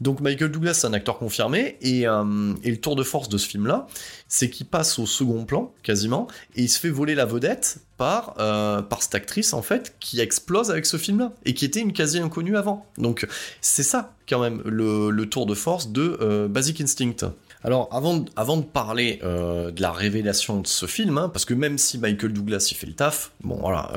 Donc, 0.00 0.20
Michael 0.20 0.50
Douglas, 0.50 0.74
c'est 0.74 0.88
un 0.88 0.92
acteur 0.92 1.18
confirmé. 1.18 1.76
Et, 1.80 2.06
euh, 2.06 2.54
et 2.64 2.70
le 2.70 2.76
tour 2.76 2.96
de 2.96 3.02
force 3.02 3.28
de 3.28 3.38
ce 3.38 3.48
film-là, 3.48 3.86
c'est 4.28 4.50
qu'il 4.50 4.66
passe 4.66 4.98
au 4.98 5.06
second 5.06 5.44
plan, 5.44 5.72
quasiment, 5.82 6.26
et 6.56 6.62
il 6.62 6.68
se 6.68 6.80
fait 6.80 6.90
voler 6.90 7.14
la 7.14 7.24
vedette 7.24 7.78
par, 7.96 8.34
euh, 8.40 8.82
cette 8.98 9.14
actrice, 9.14 9.52
en 9.52 9.62
fait, 9.62 9.94
qui 10.00 10.20
explose 10.20 10.70
avec 10.70 10.86
ce 10.86 10.96
film-là, 10.96 11.32
et 11.44 11.54
qui 11.54 11.64
était 11.64 11.80
une 11.80 11.92
quasi 11.92 12.18
inconnue 12.18 12.56
avant. 12.56 12.84
Donc, 12.98 13.26
c'est 13.60 13.84
ça, 13.84 14.14
quand 14.28 14.40
même, 14.40 14.60
le, 14.64 15.24
tour 15.26 15.46
de 15.46 15.54
force 15.54 15.90
de 15.90 16.18
euh, 16.20 16.48
Basic 16.48 16.80
Instinct. 16.80 17.32
Alors, 17.64 17.88
avant, 17.90 18.18
de, 18.58 18.62
parler 18.62 19.20
euh, 19.22 19.70
de 19.70 19.80
la 19.80 19.90
révélation 19.90 20.60
de 20.60 20.66
ce 20.66 20.86
film, 20.86 21.18
hein, 21.18 21.30
parce 21.30 21.44
que 21.44 21.54
même 21.54 21.78
si 21.78 21.98
Michael 21.98 22.32
Douglas 22.32 22.68
y 22.70 22.74
fait 22.74 22.86
le 22.86 22.92
taf, 22.92 23.32
bon 23.42 23.56
voilà, 23.56 23.90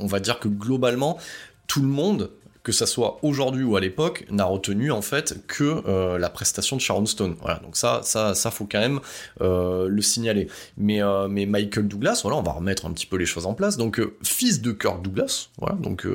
on 0.00 0.06
va 0.06 0.18
dire 0.18 0.40
que 0.40 0.48
globalement, 0.48 1.18
tout 1.66 1.82
le 1.82 1.88
monde 1.88 2.30
que 2.62 2.72
ça 2.72 2.86
soit 2.86 3.18
aujourd'hui 3.22 3.64
ou 3.64 3.76
à 3.76 3.80
l'époque, 3.80 4.24
n'a 4.30 4.44
retenu 4.44 4.92
en 4.92 5.02
fait 5.02 5.46
que 5.46 5.82
euh, 5.86 6.18
la 6.18 6.30
prestation 6.30 6.76
de 6.76 6.80
Sharon 6.80 7.06
Stone. 7.06 7.36
Voilà, 7.40 7.58
donc 7.58 7.76
ça, 7.76 8.00
ça, 8.04 8.34
ça 8.34 8.50
faut 8.50 8.66
quand 8.70 8.78
même 8.78 9.00
euh, 9.40 9.88
le 9.88 10.02
signaler. 10.02 10.48
Mais, 10.76 11.00
mais 11.28 11.46
Michael 11.46 11.88
Douglas, 11.88 12.20
voilà, 12.22 12.38
on 12.38 12.42
va 12.42 12.52
remettre 12.52 12.86
un 12.86 12.92
petit 12.92 13.06
peu 13.06 13.16
les 13.16 13.26
choses 13.26 13.46
en 13.46 13.54
place. 13.54 13.76
Donc 13.76 14.00
fils 14.22 14.60
de 14.62 14.72
Kirk 14.72 15.02
Douglas, 15.02 15.48
voilà, 15.58 15.76
donc 15.76 16.06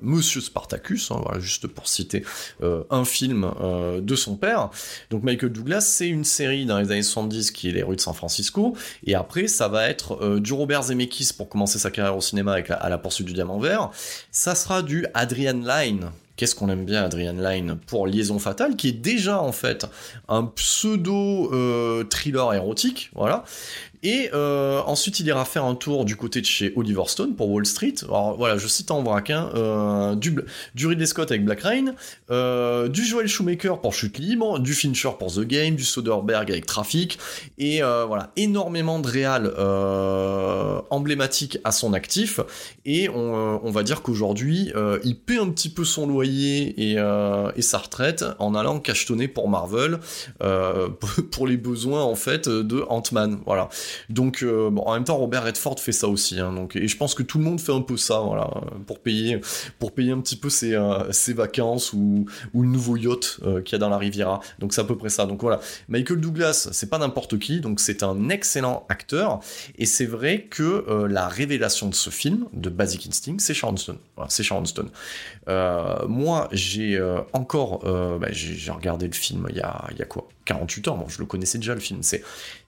Monsieur 0.00 0.40
Spartacus, 0.40 1.10
hein, 1.10 1.20
voilà, 1.22 1.40
juste 1.40 1.66
pour 1.66 1.88
citer 1.88 2.24
un 2.62 3.04
film 3.04 3.50
de 4.00 4.14
son 4.14 4.36
père. 4.36 4.70
Donc 5.10 5.22
Michael 5.22 5.50
Douglas, 5.50 5.82
c'est 5.82 6.08
une 6.08 6.24
série 6.24 6.66
dans 6.66 6.78
les 6.78 6.90
années 6.90 7.02
70 7.02 7.50
qui 7.50 7.68
est 7.68 7.72
Les 7.72 7.82
rues 7.82 7.96
de 7.96 8.00
San 8.00 8.14
Francisco, 8.14 8.76
et 9.04 9.14
après 9.14 9.46
ça 9.46 9.68
va 9.68 9.88
être 9.88 10.38
du 10.38 10.52
Robert 10.52 10.84
Zemeckis 10.84 11.32
pour 11.36 11.48
commencer 11.48 11.78
sa 11.78 11.90
carrière 11.90 12.16
au 12.16 12.20
cinéma 12.20 12.52
avec 12.52 12.70
à 12.70 12.88
la 12.88 12.98
poursuite 12.98 13.26
du 13.26 13.32
diamant 13.32 13.58
vert. 13.58 13.90
Ça 14.30 14.54
sera 14.54 14.82
du 14.82 15.06
Adrian 15.14 15.60
Lyne. 15.64 15.91
Qu'est-ce 16.36 16.54
qu'on 16.54 16.70
aime 16.70 16.84
bien 16.84 17.04
Adrian 17.04 17.34
Lyne 17.34 17.76
pour 17.86 18.06
Liaison 18.06 18.38
Fatale, 18.38 18.76
qui 18.76 18.88
est 18.88 18.92
déjà 18.92 19.40
en 19.40 19.52
fait 19.52 19.86
un 20.28 20.44
pseudo 20.44 21.52
euh, 21.52 22.04
thriller 22.04 22.54
érotique, 22.54 23.10
voilà, 23.14 23.44
et 24.02 24.30
euh, 24.34 24.80
ensuite, 24.86 25.20
il 25.20 25.26
ira 25.28 25.44
faire 25.44 25.64
un 25.64 25.76
tour 25.76 26.04
du 26.04 26.16
côté 26.16 26.40
de 26.40 26.46
chez 26.46 26.72
Oliver 26.74 27.04
Stone 27.06 27.36
pour 27.36 27.48
Wall 27.50 27.64
Street. 27.64 27.94
Alors 28.02 28.36
voilà, 28.36 28.56
je 28.56 28.66
cite 28.66 28.90
en 28.90 29.02
vrac, 29.02 29.30
hein, 29.30 29.50
euh, 29.54 30.16
du, 30.16 30.36
du, 30.74 30.86
Ridley 30.88 31.06
Scott 31.06 31.30
avec 31.30 31.44
Black 31.44 31.60
Rain, 31.60 31.94
euh, 32.32 32.88
du 32.88 33.04
Joel 33.04 33.28
Shoemaker 33.28 33.80
pour 33.80 33.94
Chute 33.94 34.18
Libre, 34.18 34.58
du 34.58 34.74
Fincher 34.74 35.10
pour 35.16 35.32
The 35.32 35.42
Game, 35.42 35.76
du 35.76 35.84
Soderbergh 35.84 36.50
avec 36.50 36.66
Traffic, 36.66 37.18
et 37.58 37.80
voilà, 37.80 38.32
énormément 38.36 38.98
de 38.98 39.06
réals 39.06 39.52
emblématiques 40.90 41.58
à 41.62 41.70
son 41.70 41.92
actif. 41.92 42.40
Et 42.84 43.08
on, 43.08 43.60
on 43.64 43.70
va 43.70 43.84
dire 43.84 44.02
qu'aujourd'hui, 44.02 44.72
il 45.04 45.16
paie 45.16 45.38
un 45.38 45.48
petit 45.50 45.68
peu 45.68 45.84
son 45.84 46.06
loyer 46.06 46.74
et, 46.90 46.96
et 47.56 47.62
sa 47.62 47.78
retraite 47.78 48.24
en 48.40 48.54
allant 48.54 48.80
cachetonner 48.80 49.28
pour 49.28 49.48
Marvel 49.48 50.00
pour 51.30 51.46
les 51.46 51.56
besoins 51.56 52.02
en 52.02 52.16
fait 52.16 52.48
de 52.48 52.84
Ant-Man. 52.88 53.38
Voilà. 53.46 53.68
Donc, 54.08 54.42
euh, 54.42 54.70
en 54.76 54.94
même 54.94 55.04
temps, 55.04 55.16
Robert 55.16 55.44
Redford 55.44 55.78
fait 55.78 55.92
ça 55.92 56.08
aussi. 56.08 56.38
Hein, 56.38 56.52
donc, 56.52 56.76
et 56.76 56.88
je 56.88 56.96
pense 56.96 57.14
que 57.14 57.22
tout 57.22 57.38
le 57.38 57.44
monde 57.44 57.60
fait 57.60 57.72
un 57.72 57.80
peu 57.80 57.96
ça, 57.96 58.20
voilà, 58.20 58.48
pour 58.86 59.00
payer, 59.00 59.40
pour 59.78 59.92
payer 59.92 60.12
un 60.12 60.20
petit 60.20 60.36
peu 60.36 60.50
ses, 60.50 60.74
euh, 60.74 61.10
vacances 61.28 61.92
ou, 61.92 62.26
le 62.54 62.68
nouveau 62.68 62.96
yacht 62.96 63.40
euh, 63.44 63.62
qu'il 63.62 63.72
y 63.72 63.76
a 63.76 63.78
dans 63.78 63.88
la 63.88 63.98
Riviera. 63.98 64.40
Donc, 64.58 64.72
c'est 64.72 64.80
à 64.80 64.84
peu 64.84 64.96
près 64.96 65.08
ça. 65.08 65.26
Donc 65.26 65.40
voilà, 65.42 65.60
Michael 65.88 66.20
Douglas, 66.20 66.68
c'est 66.72 66.90
pas 66.90 66.98
n'importe 66.98 67.38
qui. 67.38 67.60
Donc, 67.60 67.80
c'est 67.80 68.02
un 68.02 68.28
excellent 68.28 68.86
acteur. 68.88 69.40
Et 69.78 69.86
c'est 69.86 70.06
vrai 70.06 70.46
que 70.50 71.06
la 71.08 71.28
révélation 71.28 71.88
de 71.88 71.94
ce 71.94 72.10
film, 72.10 72.46
de 72.52 72.68
Basic 72.68 73.06
Instinct, 73.06 73.36
c'est 73.38 73.54
Sharon 73.54 73.76
Stone. 73.76 73.98
C'est 74.28 74.42
Sharon 74.42 74.64
Stone. 74.64 74.90
Moi, 75.46 76.48
j'ai 76.52 77.00
encore, 77.32 77.80
bah, 78.18 78.28
j'ai 78.30 78.70
regardé 78.70 79.06
le 79.06 79.12
film 79.12 79.46
il 79.50 79.56
y 79.56 79.60
a, 79.60 79.86
il 79.90 79.98
y 79.98 80.02
a 80.02 80.06
quoi? 80.06 80.28
48 80.44 80.88
ans, 80.88 80.96
bon, 80.96 81.08
je 81.08 81.18
le 81.18 81.26
connaissais 81.26 81.58
déjà 81.58 81.74
le 81.74 81.80
film, 81.80 82.00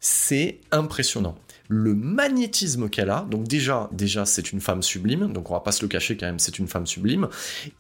c'est 0.00 0.60
impressionnant. 0.70 1.36
Le 1.68 1.94
magnétisme 1.94 2.90
qu'elle 2.90 3.08
a, 3.08 3.26
donc 3.30 3.48
déjà, 3.48 3.88
déjà 3.90 4.26
c'est 4.26 4.52
une 4.52 4.60
femme 4.60 4.82
sublime, 4.82 5.32
donc 5.32 5.50
on 5.50 5.54
va 5.54 5.60
pas 5.60 5.72
se 5.72 5.82
le 5.82 5.88
cacher 5.88 6.16
quand 6.16 6.26
même, 6.26 6.38
c'est 6.38 6.58
une 6.58 6.68
femme 6.68 6.86
sublime, 6.86 7.28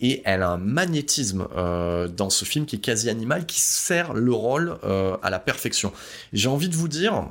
et 0.00 0.22
elle 0.24 0.42
a 0.42 0.48
un 0.50 0.56
magnétisme 0.56 1.46
euh, 1.54 2.08
dans 2.08 2.30
ce 2.30 2.46
film 2.46 2.64
qui 2.64 2.76
est 2.76 2.80
quasi 2.80 3.10
animal, 3.10 3.44
qui 3.44 3.60
sert 3.60 4.14
le 4.14 4.32
rôle 4.32 4.78
euh, 4.84 5.18
à 5.22 5.28
la 5.28 5.38
perfection. 5.38 5.92
J'ai 6.32 6.48
envie 6.48 6.70
de 6.70 6.76
vous 6.76 6.88
dire, 6.88 7.28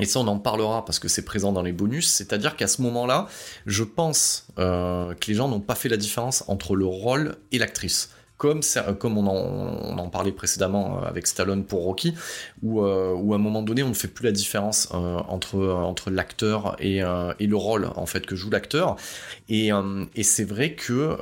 et 0.00 0.06
ça 0.06 0.20
on 0.20 0.26
en 0.26 0.38
parlera 0.38 0.84
parce 0.84 0.98
que 0.98 1.08
c'est 1.08 1.24
présent 1.24 1.52
dans 1.52 1.62
les 1.62 1.72
bonus, 1.72 2.08
c'est-à-dire 2.08 2.56
qu'à 2.56 2.66
ce 2.66 2.82
moment-là, 2.82 3.26
je 3.66 3.84
pense 3.84 4.46
euh, 4.58 5.14
que 5.14 5.26
les 5.28 5.34
gens 5.34 5.48
n'ont 5.48 5.60
pas 5.60 5.74
fait 5.74 5.88
la 5.88 5.96
différence 5.96 6.44
entre 6.48 6.76
le 6.76 6.86
rôle 6.86 7.36
et 7.52 7.58
l'actrice 7.58 8.10
comme, 8.36 8.60
comme 8.98 9.16
on, 9.16 9.98
en, 9.98 10.08
parlait 10.10 10.32
précédemment 10.32 10.98
euh, 10.98 11.06
avec 11.06 11.26
Stallone 11.26 11.64
pour 11.64 11.84
Rocky, 11.84 12.14
où, 12.62 12.82
euh, 12.82 13.14
où, 13.14 13.32
à 13.32 13.36
un 13.36 13.38
moment 13.38 13.62
donné 13.62 13.82
on 13.82 13.88
ne 13.88 13.94
fait 13.94 14.08
plus 14.08 14.24
la 14.24 14.32
différence 14.32 14.88
euh, 14.92 15.18
entre, 15.28 15.58
entre 15.58 16.10
l'acteur 16.10 16.76
et, 16.80 16.98
et, 16.98 17.46
le 17.46 17.56
rôle 17.56 17.88
en 17.96 18.06
fait 18.06 18.26
que 18.26 18.36
joue 18.36 18.50
l'acteur. 18.50 18.96
Et, 19.48 19.70
et 20.14 20.22
c'est 20.22 20.44
vrai 20.44 20.74
que, 20.74 21.16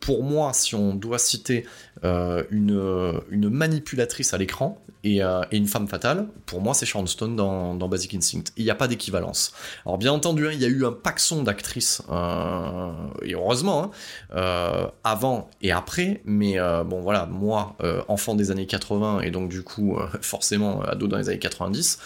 pour 0.00 0.22
moi, 0.22 0.52
si 0.52 0.74
on 0.74 0.94
doit 0.94 1.18
citer 1.18 1.66
une, 2.02 3.20
une 3.30 3.48
manipulatrice 3.48 4.34
à 4.34 4.38
l'écran, 4.38 4.83
euh, 5.06 5.42
et, 5.50 5.56
une 5.56 5.66
femme 5.66 5.88
fatale, 5.88 6.26
pour 6.46 6.60
moi, 6.60 6.74
c'est 6.74 6.86
Sharon 6.86 7.06
Stone 7.06 7.36
dans, 7.36 7.88
Basic 7.88 8.14
Instinct. 8.14 8.44
Il 8.56 8.64
n'y 8.64 8.70
a 8.70 8.74
pas 8.74 8.88
d'équivalence. 8.88 9.52
Alors, 9.84 9.98
bien 9.98 10.12
entendu, 10.12 10.48
hein, 10.48 10.52
il 10.52 10.60
y 10.60 10.64
a 10.64 10.68
eu 10.68 10.84
un 10.84 10.92
paxon 10.92 11.42
d'actrices, 11.42 12.02
euh, 12.10 12.92
et 13.22 13.34
heureusement, 13.34 13.84
hein, 13.84 13.90
euh, 14.34 14.86
avant 15.04 15.50
et 15.62 15.72
après, 15.72 16.22
mais 16.24 16.56
bon, 16.84 17.00
voilà, 17.00 17.26
moi, 17.26 17.76
enfant 18.08 18.34
des 18.34 18.50
années 18.50 18.66
80, 18.66 19.20
et 19.20 19.30
donc 19.30 19.48
du 19.48 19.62
coup, 19.62 19.98
forcément, 20.20 20.82
ado 20.82 21.06
dans 21.06 21.18
les 21.18 21.28
années 21.28 21.38
90, 21.38 21.98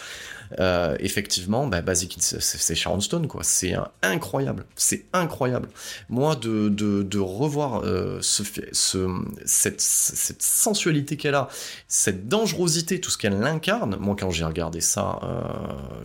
euh, 0.59 0.95
effectivement, 0.99 1.67
bah, 1.67 1.81
Basic, 1.81 2.15
c'est 2.19 2.75
Sharon 2.75 3.01
Stone, 3.01 3.27
quoi. 3.27 3.41
C'est 3.43 3.75
incroyable. 4.01 4.65
C'est 4.75 5.05
incroyable. 5.13 5.69
Moi, 6.09 6.35
de, 6.35 7.19
revoir 7.19 7.83
euh, 7.83 8.19
ce, 8.21 8.43
ce, 8.71 9.07
cette, 9.45 9.81
sensualité 9.81 11.17
qu'elle 11.17 11.35
a, 11.35 11.49
cette 11.87 12.27
dangerosité, 12.27 12.99
tout 12.99 13.11
ce 13.11 13.17
qu'elle 13.17 13.43
incarne, 13.43 13.97
moi, 13.99 14.15
quand 14.17 14.31
j'ai 14.31 14.45
regardé 14.45 14.81
ça, 14.81 15.19
euh, 15.23 15.41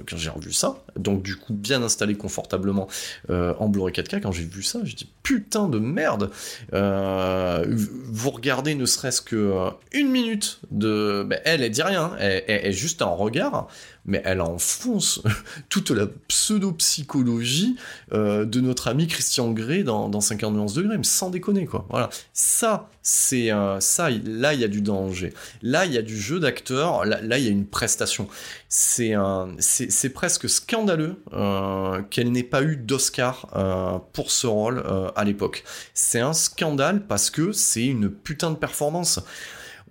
quand 0.08 0.16
j'ai 0.16 0.30
revu 0.30 0.52
ça, 0.52 0.82
donc 0.96 1.22
du 1.22 1.36
coup, 1.36 1.54
bien 1.54 1.82
installé 1.82 2.14
confortablement 2.16 2.88
en 3.28 3.68
Blu-ray 3.68 3.92
4K, 3.92 4.20
quand 4.20 4.32
j'ai 4.32 4.44
vu 4.44 4.62
ça, 4.62 4.80
j'ai 4.84 4.94
dit 4.94 5.10
putain 5.22 5.68
de 5.68 5.78
merde. 5.78 6.30
vous 6.72 8.30
regardez 8.30 8.74
ne 8.74 8.86
serait-ce 8.86 9.22
que 9.22 9.70
une 9.92 10.10
minute 10.10 10.60
de. 10.70 11.24
Ben, 11.26 11.40
elle, 11.44 11.62
elle 11.62 11.70
dit 11.70 11.82
rien, 11.82 12.12
elle, 12.18 12.44
elle, 12.46 12.60
elle, 12.64 12.72
juste 12.72 13.02
un 13.02 13.06
regard 13.06 13.68
mais 14.06 14.22
elle 14.24 14.40
enfonce 14.40 15.22
toute 15.68 15.90
la 15.90 16.06
pseudo-psychologie 16.28 17.76
euh, 18.12 18.44
de 18.44 18.60
notre 18.60 18.88
ami 18.88 19.06
Christian 19.06 19.50
Grey 19.52 19.82
dans, 19.82 20.08
dans 20.08 20.20
50 20.20 20.54
nuances 20.54 20.74
degrés, 20.74 20.98
mais 20.98 21.04
sans 21.04 21.30
déconner, 21.30 21.66
quoi. 21.66 21.86
Voilà. 21.90 22.10
Ça, 22.32 22.88
c'est 23.02 23.50
ça, 23.80 24.08
là, 24.10 24.54
il 24.54 24.60
y 24.60 24.64
a 24.64 24.68
du 24.68 24.80
danger. 24.80 25.32
Là, 25.62 25.84
il 25.84 25.92
y 25.92 25.98
a 25.98 26.02
du 26.02 26.18
jeu 26.18 26.40
d'acteur, 26.40 27.04
là, 27.04 27.38
il 27.38 27.44
y 27.44 27.48
a 27.48 27.50
une 27.50 27.66
prestation. 27.66 28.28
C'est 28.68 29.14
c'est 29.58 30.08
presque 30.10 30.48
scandaleux 30.48 31.16
euh, 31.32 32.02
qu'elle 32.10 32.32
n'ait 32.32 32.42
pas 32.42 32.62
eu 32.62 32.76
d'Oscar 32.76 33.46
euh, 33.54 33.98
pour 34.12 34.30
ce 34.30 34.46
rôle 34.46 34.82
à 35.14 35.24
l'époque. 35.24 35.64
C'est 35.92 36.20
un 36.20 36.32
scandale 36.32 37.06
parce 37.06 37.30
que 37.30 37.52
c'est 37.52 37.84
une 37.84 38.10
putain 38.10 38.50
de 38.50 38.56
performance. 38.56 39.20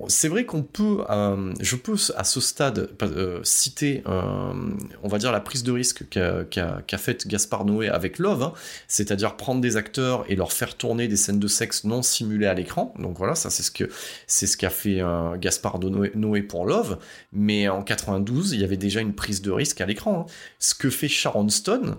C'est 0.07 0.27
vrai 0.27 0.45
qu'on 0.45 0.63
peut, 0.63 1.03
euh, 1.09 1.53
je 1.59 1.75
peux 1.75 1.95
à 2.15 2.23
ce 2.23 2.41
stade 2.41 2.89
euh, 3.01 3.39
citer, 3.43 4.03
euh, 4.07 4.53
on 5.01 5.07
va 5.07 5.17
dire, 5.17 5.31
la 5.31 5.39
prise 5.39 5.63
de 5.63 5.71
risque 5.71 6.07
qu'a 6.09 6.97
faite 6.97 7.27
Gaspard 7.27 7.65
Noé 7.65 7.89
avec 7.89 8.19
Love, 8.19 8.43
hein. 8.43 8.53
c'est-à-dire 8.87 9.35
prendre 9.35 9.61
des 9.61 9.77
acteurs 9.77 10.25
et 10.29 10.35
leur 10.35 10.51
faire 10.51 10.75
tourner 10.75 11.07
des 11.07 11.15
scènes 11.15 11.39
de 11.39 11.47
sexe 11.47 11.83
non 11.83 12.01
simulées 12.01 12.47
à 12.47 12.53
l'écran. 12.53 12.93
Donc 12.99 13.17
voilà, 13.17 13.35
ça 13.35 13.49
c'est 13.49 13.63
ce 13.63 13.71
que 13.71 13.89
c'est 14.27 14.47
ce 14.47 14.57
qu'a 14.57 14.69
fait 14.69 15.01
Gaspard 15.39 15.79
Noé, 15.79 16.11
Noé, 16.15 16.41
pour 16.41 16.65
Love. 16.65 16.97
Mais 17.31 17.67
en 17.69 17.83
92, 17.83 18.53
il 18.53 18.61
y 18.61 18.63
avait 18.63 18.77
déjà 18.77 19.01
une 19.01 19.13
prise 19.13 19.41
de 19.41 19.51
risque 19.51 19.81
à 19.81 19.85
l'écran. 19.85 20.27
Hein. 20.27 20.33
Ce 20.59 20.75
que 20.75 20.89
fait 20.89 21.07
Sharon 21.07 21.49
Stone, 21.49 21.97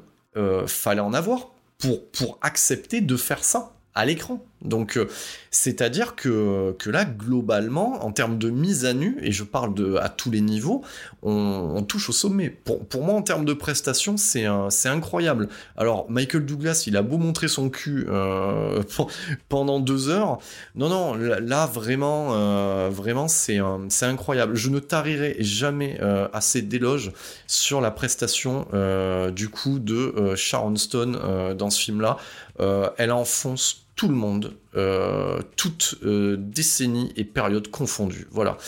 fallait 0.67 1.01
en 1.01 1.13
avoir 1.13 1.53
pour 1.79 2.11
pour 2.11 2.39
accepter 2.43 3.01
de 3.01 3.17
faire 3.17 3.45
ça 3.45 3.75
à 3.95 4.05
l'écran. 4.05 4.45
Donc, 4.65 4.97
euh, 4.97 5.09
c'est-à-dire 5.51 6.17
que, 6.17 6.75
que 6.79 6.91
là, 6.91 7.05
globalement, 7.05 8.05
en 8.05 8.13
termes 8.13 8.39
de 8.39 8.49
mise 8.51 8.87
à 8.87 8.95
nu, 8.95 9.19
et 9.23 9.31
je 9.31 9.45
parle 9.45 9.75
de, 9.75 9.97
à 9.97 10.09
tous 10.09 10.31
les 10.31 10.41
niveaux, 10.41 10.83
on, 11.23 11.83
touche 11.83 12.09
au 12.09 12.13
sommet. 12.13 12.49
Pour, 12.49 12.85
pour, 12.87 13.05
moi, 13.05 13.15
en 13.15 13.23
termes 13.23 13.45
de 13.45 13.53
prestations, 13.53 14.17
c'est 14.17 14.47
c'est 14.71 14.89
incroyable. 14.89 15.49
Alors, 15.77 16.11
Michael 16.11 16.47
Douglas, 16.47 16.85
il 16.87 16.97
a 16.97 17.03
beau 17.03 17.19
montrer 17.19 17.49
son 17.49 17.69
cul 17.69 18.07
euh, 18.09 18.83
pendant 19.49 19.81
deux 19.81 20.09
heures. 20.09 20.39
Non, 20.75 20.89
non, 20.89 21.15
là, 21.15 21.67
vraiment, 21.67 22.31
euh, 22.33 22.89
vraiment, 22.91 23.29
c'est 23.29 23.61
incroyable. 24.03 24.57
Je 24.57 24.71
ne 24.71 24.79
tarirai 24.79 25.37
jamais 25.41 26.01
assez 26.33 26.63
d'éloges 26.63 27.13
sur 27.47 27.81
la 27.81 27.91
prestation, 27.91 28.67
du 29.35 29.49
coup, 29.51 29.79
de 29.79 30.35
Sharon 30.37 30.77
Stone 30.77 31.55
dans 31.55 31.71
ce 31.71 31.81
film-là. 31.81 32.17
elle 32.97 33.13
enfonce 33.13 33.84
tout 33.97 34.09
le 34.09 34.15
monde 34.15 34.57
euh, 34.77 35.41
toute 35.57 35.95
euh, 36.05 36.37
décennie 36.37 37.13
et 37.17 37.23
période 37.23 37.71
confondue. 37.71 38.27
Voilà. 38.33 38.59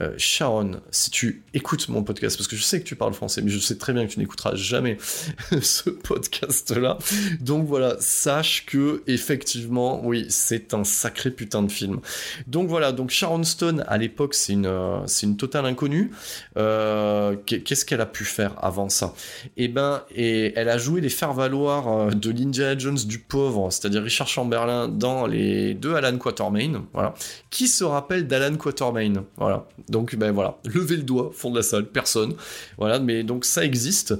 Euh, 0.00 0.14
Sharon, 0.16 0.80
si 0.92 1.10
tu 1.10 1.42
écoutes 1.54 1.88
mon 1.88 2.04
podcast, 2.04 2.36
parce 2.36 2.46
que 2.46 2.54
je 2.54 2.62
sais 2.62 2.80
que 2.80 2.84
tu 2.84 2.94
parles 2.94 3.14
français, 3.14 3.42
mais 3.42 3.50
je 3.50 3.58
sais 3.58 3.76
très 3.76 3.92
bien 3.92 4.06
que 4.06 4.12
tu 4.12 4.20
n'écouteras 4.20 4.54
jamais 4.54 4.96
ce 5.60 5.90
podcast-là. 5.90 6.98
Donc 7.40 7.66
voilà, 7.66 7.96
sache 7.98 8.64
que 8.66 9.02
effectivement, 9.08 10.06
oui, 10.06 10.26
c'est 10.28 10.72
un 10.72 10.84
sacré 10.84 11.32
putain 11.32 11.64
de 11.64 11.72
film. 11.72 11.98
Donc 12.46 12.68
voilà, 12.68 12.92
donc 12.92 13.10
Sharon 13.10 13.42
Stone 13.42 13.84
à 13.88 13.98
l'époque, 13.98 14.34
c'est 14.34 14.52
une, 14.52 14.72
c'est 15.06 15.26
une 15.26 15.36
totale 15.36 15.66
inconnue. 15.66 16.12
Qu'est-ce 16.54 17.84
qu'elle 17.84 18.00
a 18.00 18.06
pu 18.06 18.24
faire 18.24 18.54
avant 18.64 18.88
ça? 18.88 19.14
Eh 19.56 19.66
ben, 19.66 20.04
et 20.14 20.52
elle 20.54 20.68
a 20.68 20.78
joué 20.78 21.00
les 21.00 21.08
faire 21.08 21.32
valoir 21.32 22.14
de 22.14 22.30
l'Indiana 22.30 22.78
Jones 22.78 22.98
du 23.04 23.18
pauvre, 23.18 23.70
c'est-à-dire 23.72 24.02
Richard 24.02 24.28
Chamberlain 24.28 24.86
dans 24.86 25.26
les 25.26 25.55
de 25.74 25.92
Alan 25.92 26.16
Quatermain, 26.18 26.84
voilà. 26.92 27.14
Qui 27.50 27.68
se 27.68 27.84
rappelle 27.84 28.26
d'Alan 28.26 28.56
Quatermain 28.56 29.24
Voilà. 29.36 29.66
Donc 29.88 30.16
ben 30.16 30.32
voilà, 30.32 30.58
levez 30.64 30.96
le 30.96 31.02
doigt, 31.02 31.30
fond 31.32 31.50
de 31.50 31.56
la 31.56 31.62
salle, 31.62 31.86
personne. 31.86 32.34
Voilà, 32.78 32.98
mais 32.98 33.22
donc 33.22 33.44
ça 33.44 33.64
existe. 33.64 34.14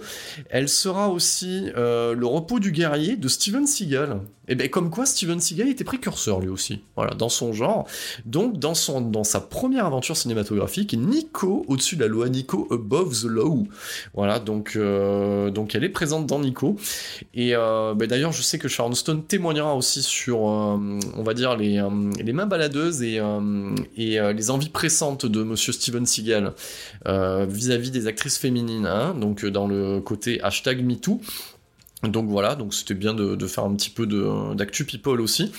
Elle 0.51 0.68
sera 0.68 1.09
aussi 1.09 1.70
euh, 1.77 2.14
le 2.14 2.27
repos 2.27 2.59
du 2.59 2.72
guerrier 2.72 3.16
de 3.16 3.29
Steven 3.29 3.66
Seagal. 3.66 4.20
Et 4.49 4.55
bien 4.55 4.68
comme 4.68 4.90
quoi 4.90 5.07
Steven 5.07 5.40
Seagal 5.40 5.68
était 5.68 5.83
précurseur 5.83 6.38
lui 6.40 6.49
aussi, 6.49 6.83
voilà, 6.94 7.14
dans 7.14 7.29
son 7.29 7.53
genre. 7.53 7.88
Donc 8.27 8.59
dans 8.59 8.75
son 8.75 9.01
dans 9.01 9.25
sa 9.25 9.40
première 9.40 9.87
aventure 9.87 10.16
cinématographique, 10.16 10.94
Nico 10.94 11.64
au-dessus 11.66 11.96
de 11.96 12.03
la 12.03 12.09
loi, 12.09 12.29
Nico 12.29 12.68
above 12.70 13.22
the 13.22 13.25
law. 13.25 13.66
Voilà, 14.14 14.38
donc 14.38 14.75
euh, 14.77 15.51
donc 15.51 15.75
elle 15.75 15.83
est 15.83 15.88
présente 15.88 16.27
dans 16.27 16.38
Nico. 16.38 16.77
Et 17.35 17.55
euh, 17.55 17.94
ben, 17.94 18.07
d'ailleurs, 18.07 18.33
je 18.33 18.42
sais 18.42 18.59
que 18.59 18.68
Sharon 18.68 18.94
Stone 18.94 19.25
témoignera 19.25 19.75
aussi 19.75 20.03
sur, 20.03 20.46
va 21.26 21.34
dire 21.34 21.56
les 21.56 21.82
les 22.22 22.32
mains 22.32 22.46
baladeuses 22.46 23.02
et 23.02 23.20
et 23.96 24.18
les 24.32 24.50
envies 24.50 24.68
pressantes 24.70 25.26
de 25.26 25.42
Monsieur 25.42 25.72
Steven 25.72 26.06
Seagal 26.06 26.54
vis-à-vis 27.04 27.90
des 27.90 28.06
actrices 28.06 28.38
féminines, 28.38 28.86
hein, 28.86 29.14
donc 29.14 29.44
dans 29.44 29.66
le 29.66 30.00
côté 30.00 30.40
hashtag 30.42 30.84
MeToo. 30.84 31.20
Donc 32.02 32.28
voilà, 32.28 32.54
donc 32.54 32.74
c'était 32.74 32.94
bien 32.94 33.14
de, 33.14 33.46
faire 33.46 33.64
un 33.64 33.74
petit 33.74 33.90
peu 33.90 34.06
d'actu 34.54 34.84
people 34.84 35.20
aussi. 35.20 35.50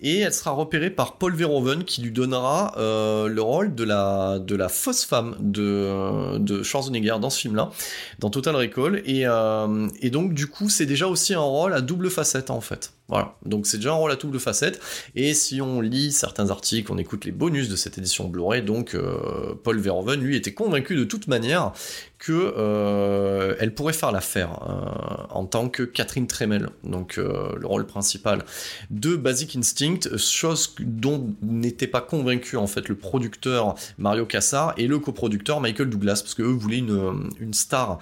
Et 0.00 0.18
elle 0.18 0.32
sera 0.32 0.50
repérée 0.50 0.90
par 0.90 1.16
Paul 1.16 1.34
Verhoeven 1.34 1.84
qui 1.84 2.02
lui 2.02 2.10
donnera 2.10 2.74
euh, 2.76 3.28
le 3.28 3.40
rôle 3.40 3.74
de 3.74 3.84
la, 3.84 4.38
de 4.38 4.54
la 4.54 4.68
fausse 4.68 5.04
femme 5.04 5.36
de, 5.40 6.38
de 6.38 6.62
Schwarzenegger 6.62 7.16
dans 7.20 7.30
ce 7.30 7.40
film-là, 7.40 7.70
dans 8.18 8.28
Total 8.28 8.54
Recall. 8.56 9.02
Et, 9.06 9.22
euh, 9.26 9.88
et 10.00 10.10
donc 10.10 10.34
du 10.34 10.48
coup, 10.48 10.68
c'est 10.68 10.86
déjà 10.86 11.06
aussi 11.06 11.32
un 11.32 11.40
rôle 11.40 11.72
à 11.72 11.80
double 11.80 12.10
facette 12.10 12.50
en 12.50 12.60
fait. 12.60 12.92
Voilà, 13.08 13.36
donc 13.44 13.66
c'est 13.68 13.76
déjà 13.76 13.92
un 13.92 13.96
rôle 13.96 14.10
à 14.10 14.16
double 14.16 14.40
facette. 14.40 14.80
Et 15.14 15.32
si 15.32 15.60
on 15.60 15.80
lit 15.80 16.10
certains 16.10 16.50
articles, 16.50 16.90
on 16.90 16.98
écoute 16.98 17.24
les 17.24 17.30
bonus 17.30 17.68
de 17.68 17.76
cette 17.76 17.98
édition 17.98 18.26
Blu-ray, 18.26 18.62
donc 18.62 18.94
euh, 18.94 19.54
Paul 19.62 19.78
Verhoeven, 19.78 20.20
lui, 20.20 20.36
était 20.36 20.54
convaincu 20.54 20.96
de 20.96 21.04
toute 21.04 21.28
manière 21.28 21.72
que 22.18 22.54
euh, 22.56 23.54
elle 23.60 23.74
pourrait 23.74 23.92
faire 23.92 24.10
l'affaire 24.10 24.58
euh, 24.68 25.26
en 25.30 25.44
tant 25.44 25.68
que 25.68 25.84
Catherine 25.84 26.26
Tremel, 26.26 26.70
donc 26.82 27.16
le 27.16 27.66
rôle 27.66 27.86
principal 27.86 28.44
de 28.90 29.14
Basic 29.14 29.54
Instinct, 29.54 29.85
chose 30.16 30.74
dont 30.80 31.34
n'était 31.42 31.86
pas 31.86 32.00
convaincu 32.00 32.56
en 32.56 32.66
fait 32.66 32.88
le 32.88 32.94
producteur 32.94 33.74
Mario 33.98 34.26
Cassar 34.26 34.74
et 34.76 34.86
le 34.86 34.98
coproducteur 34.98 35.60
Michael 35.60 35.90
Douglas, 35.90 36.20
parce 36.22 36.34
que 36.34 36.42
eux 36.42 36.46
voulaient 36.46 36.78
une, 36.78 37.30
une 37.40 37.54
star 37.54 37.98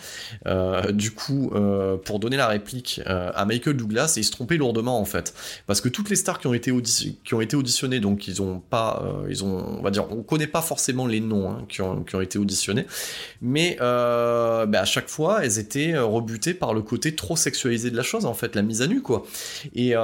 du 0.93 1.11
coup 1.13 1.51
pour 2.05 2.19
donner 2.19 2.37
la 2.37 2.49
réplique 2.49 3.01
à 3.07 3.45
Michael 3.45 3.77
Douglas 3.77 4.15
et 4.17 4.21
ils 4.21 4.25
se 4.25 4.33
trompaient 4.33 4.57
lourdement 4.57 4.99
en 4.99 5.05
fait, 5.05 5.35
parce 5.67 5.81
que 5.81 5.89
toutes 5.89 6.11
les 6.11 6.17
stars 6.17 6.39
qui 6.39 6.47
ont 6.47 6.55
été, 6.55 6.73
qui 7.25 7.35
ont 7.35 7.41
été 7.41 7.57
auditionnées, 7.57 8.01
donc 8.01 8.27
ils 8.29 8.43
ont 8.43 8.61
pas, 8.61 9.03
euh, 9.05 9.27
ils 9.29 9.45
ont, 9.45 9.79
on 9.79 9.83
va 9.83 9.91
dire, 9.91 10.11
on 10.11 10.23
connaît 10.23 10.47
pas 10.47 10.63
forcément 10.63 11.07
les 11.07 11.21
noms 11.21 11.51
hein, 11.51 11.65
qui, 11.69 11.83
ont, 11.83 12.03
qui, 12.03 12.17
ont, 12.17 12.21
été 12.21 12.39
auditionnés, 12.39 12.87
mais 13.41 13.77
euh, 13.81 14.67
bah, 14.67 14.81
à 14.81 14.85
chaque 14.85 15.09
fois, 15.09 15.45
elles 15.45 15.59
étaient 15.59 15.95
euh, 15.95 16.05
rebutées 16.05 16.55
par 16.55 16.75
le 16.75 16.83
côté 16.83 17.15
trop 17.15 17.37
sexualisé 17.37 17.91
de 17.91 17.97
la 17.97 18.03
chose, 18.03 18.25
en 18.25 18.35
fait, 18.35 18.55
la 18.55 18.63
mise 18.63 18.83
à 18.83 18.87
nu, 18.87 19.03
quoi. 19.03 19.25
Et, 19.75 19.95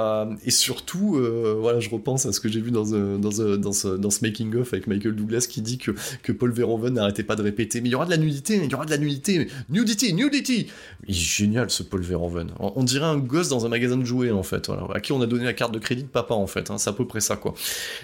et 0.45 0.51
surtout, 0.51 1.19
voilà, 1.59 1.70
je 1.79 1.89
repense 1.89 2.25
à 2.25 2.31
ce 2.31 2.39
que 2.39 2.49
j'ai 2.49 2.61
vu 2.61 2.71
dans, 2.71 2.85
dans, 2.85 3.17
dans, 3.17 3.31
ce, 3.71 3.95
dans 3.95 4.09
ce 4.09 4.25
making 4.25 4.55
of 4.55 4.73
avec 4.73 4.87
Michael 4.87 5.15
Douglas 5.15 5.47
qui 5.49 5.61
dit 5.61 5.77
que, 5.77 5.91
que 6.23 6.31
Paul 6.31 6.51
Verhoeven 6.51 6.93
n'arrêtait 6.93 7.23
pas 7.23 7.35
de 7.35 7.43
répéter, 7.43 7.81
mais 7.81 7.89
il 7.89 7.91
y 7.91 7.95
aura 7.95 8.05
de 8.05 8.11
la 8.11 8.17
nudité, 8.17 8.59
il 8.63 8.69
y 8.69 8.75
aura 8.75 8.85
de 8.85 8.91
la 8.91 8.97
nudité, 8.97 9.47
nudity, 9.69 10.13
nudity. 10.13 10.67
Il 11.07 11.15
est 11.15 11.17
génial 11.17 11.69
ce 11.69 11.83
Paul 11.83 12.01
Verhoeven. 12.01 12.51
On, 12.59 12.83
dirait 12.83 13.05
un 13.05 13.17
gosse 13.17 13.49
dans 13.49 13.65
un 13.65 13.69
magasin 13.69 13.97
de 13.97 14.05
jouets, 14.05 14.31
en 14.31 14.43
fait. 14.43 14.69
À 14.93 14.99
qui 14.99 15.11
on 15.11 15.21
a 15.21 15.25
donné 15.25 15.45
la 15.45 15.53
carte 15.53 15.73
de 15.73 15.79
crédit 15.79 16.03
de 16.03 16.07
papa 16.07 16.33
en 16.33 16.47
fait, 16.47 16.71
hein, 16.71 16.77
c'est 16.77 16.89
à 16.89 16.93
peu 16.93 17.05
près 17.05 17.19
ça 17.19 17.35
quoi. 17.35 17.53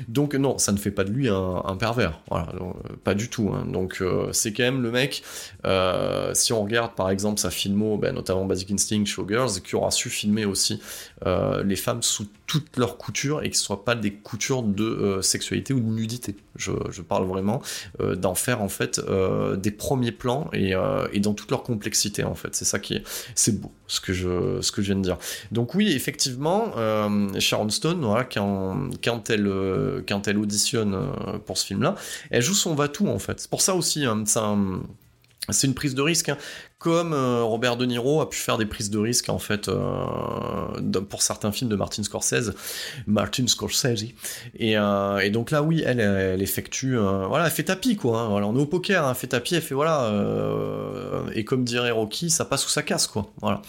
Donc 0.07 0.35
non, 0.35 0.57
ça 0.57 0.71
ne 0.71 0.77
fait 0.77 0.91
pas 0.91 1.03
de 1.03 1.11
lui 1.11 1.29
un, 1.29 1.77
pervers, 1.79 2.19
voilà, 2.29 2.49
euh, 2.55 2.95
pas 3.03 3.13
du 3.13 3.29
tout. 3.29 3.51
Hein. 3.53 3.65
Donc 3.71 3.97
euh, 4.01 4.29
c'est 4.31 4.53
quand 4.53 4.63
même 4.63 4.81
le 4.81 4.91
mec, 4.91 5.23
euh, 5.65 6.33
si 6.33 6.53
on 6.53 6.63
regarde 6.63 6.95
par 6.95 7.09
exemple 7.09 7.39
sa 7.39 7.49
filmo, 7.49 7.97
ben, 7.97 8.13
notamment 8.13 8.45
Basic 8.45 8.71
Instinct, 8.71 9.05
Showgirls, 9.05 9.61
qui 9.61 9.75
aura 9.75 9.91
su 9.91 10.09
filmer 10.09 10.45
aussi 10.45 10.81
les 11.63 11.75
femmes 11.75 12.03
sous 12.03 12.27
toutes 12.45 12.77
leurs 12.77 12.97
coutures 12.97 13.43
et 13.43 13.49
ce 13.57 13.63
soit 13.63 13.85
pas 13.85 13.95
des 13.95 14.13
coutures 14.13 14.63
de 14.63 15.19
sexualité 15.21 15.73
ou 15.73 15.79
de 15.79 15.85
nudité. 15.85 16.35
Je, 16.55 16.71
parle 17.07 17.25
vraiment 17.25 17.61
d'en 17.99 18.35
faire 18.35 18.61
en 18.61 18.69
fait 18.69 18.99
des 19.57 19.71
premiers 19.71 20.11
plans 20.11 20.49
et, 20.53 20.73
dans 21.19 21.33
toute 21.33 21.51
leur 21.51 21.63
complexité 21.63 22.23
en 22.23 22.35
fait. 22.35 22.55
C'est 22.55 22.65
ça 22.65 22.79
qui 22.79 22.95
est, 22.95 23.03
c'est 23.35 23.59
beau 23.59 23.71
ce 23.87 24.01
que 24.01 24.13
je, 24.13 24.61
ce 24.61 24.71
que 24.71 24.81
je 24.81 24.87
viens 24.87 24.95
de 24.95 25.01
dire. 25.01 25.17
Donc 25.51 25.73
oui, 25.73 25.91
effectivement, 25.93 26.71
euh, 26.77 27.39
Sharon 27.39 27.69
Stone, 27.69 28.05
quand, 28.33 28.89
quand, 29.03 29.29
elle, 29.29 29.47
euh, 29.47 30.01
quand 30.07 30.27
elle 30.27 30.37
auditionne 30.37 30.93
euh, 30.93 31.37
pour 31.39 31.57
ce 31.57 31.65
film-là, 31.65 31.95
elle 32.29 32.41
joue 32.41 32.53
son 32.53 32.75
va-tout 32.75 33.07
en 33.07 33.19
fait. 33.19 33.39
C'est 33.39 33.49
pour 33.49 33.61
ça 33.61 33.75
aussi, 33.75 34.05
hein, 34.05 34.23
c'est 35.49 35.67
une 35.67 35.73
prise 35.73 35.95
de 35.95 36.01
risque. 36.01 36.29
Hein 36.29 36.37
comme 36.79 37.13
euh, 37.13 37.41
Robert 37.41 37.75
De 37.75 37.87
Niro 37.87 38.21
a 38.21 38.29
pu 38.29 38.37
faire 38.37 38.59
des 38.59 38.67
prises 38.67 38.91
de 38.91 38.99
risque 38.99 39.29
en 39.29 39.39
fait 39.39 39.67
euh, 39.67 41.01
pour 41.09 41.23
certains 41.23 41.51
films 41.51 41.71
de 41.71 41.75
Martin 41.75 42.03
Scorsese, 42.03 42.53
Martin 43.07 43.47
Scorsese. 43.47 44.05
Et, 44.59 44.77
euh, 44.77 45.17
et 45.17 45.31
donc 45.31 45.49
là, 45.49 45.63
oui, 45.63 45.83
elle, 45.83 45.99
elle 45.99 46.41
effectue, 46.41 46.95
voilà, 46.95 47.45
elle 47.45 47.51
fait 47.51 47.63
tapis 47.63 47.95
quoi. 47.95 48.21
Hein. 48.21 48.27
On 48.29 48.55
est 48.55 48.61
au 48.61 48.67
poker, 48.67 49.05
hein, 49.05 49.09
elle 49.09 49.15
fait 49.15 49.27
tapis, 49.27 49.55
elle 49.55 49.63
fait 49.63 49.73
voilà, 49.73 50.11
et 51.33 51.43
comme 51.43 51.63
dirait 51.63 51.91
Rocky, 51.91 52.29
ça 52.29 52.45
passe 52.45 52.65
ou 52.65 52.69
ça 52.69 52.83
casse 52.83 53.07
quoi. 53.07 53.31
Voilà. 53.41 53.61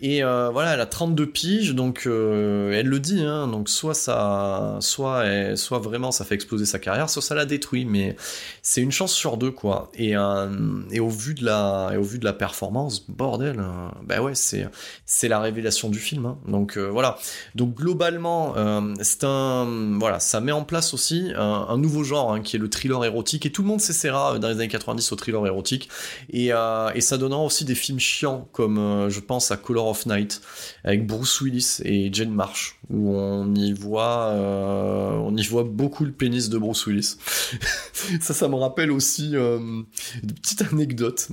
Et 0.00 0.22
voilà, 0.22 0.74
elle 0.74 0.80
a 0.80 0.86
32 0.86 1.26
piges, 1.26 1.74
donc 1.74 2.02
elle 2.06 2.86
le 2.86 3.00
dit, 3.00 3.22
hein, 3.22 3.48
donc 3.48 3.68
soit 3.68 3.94
ça, 3.94 4.76
soit, 4.80 5.56
soit 5.56 5.78
vraiment 5.80 6.12
ça 6.12 6.24
fait 6.24 6.36
exploser 6.36 6.64
sa 6.64 6.78
carrière, 6.78 7.10
soit 7.10 7.22
ça 7.22 7.34
la 7.34 7.44
détruit, 7.44 7.84
mais 7.86 8.14
c'est 8.62 8.82
une 8.82 8.92
chance 8.92 9.12
sur 9.12 9.36
deux 9.36 9.50
quoi. 9.50 9.90
Et, 9.94 10.12
et 10.12 11.00
au 11.00 11.08
vu 11.08 11.34
de 11.34 11.44
la, 11.44 11.90
et 11.92 11.96
au 11.96 12.04
vu 12.04 12.20
de 12.20 12.24
la 12.24 12.35
performance, 12.36 13.04
bordel, 13.08 13.58
hein. 13.58 13.92
ben 14.04 14.20
ouais, 14.20 14.34
c'est 14.34 14.68
c'est 15.04 15.28
la 15.28 15.40
révélation 15.40 15.88
du 15.88 15.98
film. 15.98 16.26
Hein. 16.26 16.38
Donc 16.46 16.76
euh, 16.76 16.88
voilà. 16.88 17.18
Donc 17.54 17.74
globalement, 17.74 18.54
euh, 18.56 18.94
c'est 19.02 19.24
un 19.24 19.66
voilà, 19.98 20.20
ça 20.20 20.40
met 20.40 20.52
en 20.52 20.64
place 20.64 20.94
aussi 20.94 21.32
un, 21.36 21.76
nouveau 21.78 22.04
genre 22.04 22.32
hein, 22.32 22.40
qui 22.40 22.56
est 22.56 22.58
le 22.58 22.70
thriller 22.70 23.04
érotique 23.04 23.46
et 23.46 23.52
tout 23.52 23.62
le 23.62 23.68
monde 23.68 23.80
s'essaiera 23.80 24.34
euh, 24.34 24.38
dans 24.38 24.48
les 24.48 24.54
années 24.54 24.68
90 24.68 25.12
au 25.12 25.16
thriller 25.16 25.46
érotique 25.46 25.88
et, 26.30 26.50
et 26.94 27.00
ça 27.00 27.18
donnera 27.18 27.42
aussi 27.42 27.64
des 27.64 27.74
films 27.74 27.98
chiants 27.98 28.48
comme 28.52 29.06
je 29.08 29.20
pense 29.20 29.50
à 29.50 29.56
Color 29.56 29.88
of 29.88 30.06
Night 30.06 30.40
avec 30.84 31.06
Bruce 31.06 31.40
Willis 31.40 31.78
et 31.84 32.10
Jane 32.12 32.30
Marsh 32.30 32.78
où 32.90 33.14
on 33.14 33.54
y 33.54 33.72
voit 33.72 34.32
on 34.32 35.36
y 35.36 35.44
voit 35.46 35.64
beaucoup 35.64 36.04
le 36.04 36.12
pénis 36.12 36.48
de 36.48 36.58
Bruce 36.58 36.86
Willis. 36.86 37.16
ça, 38.20 38.34
ça 38.34 38.48
me 38.48 38.54
rappelle 38.54 38.90
aussi 38.90 39.32
une 39.32 39.84
petite 40.42 40.62
anecdote 40.62 41.28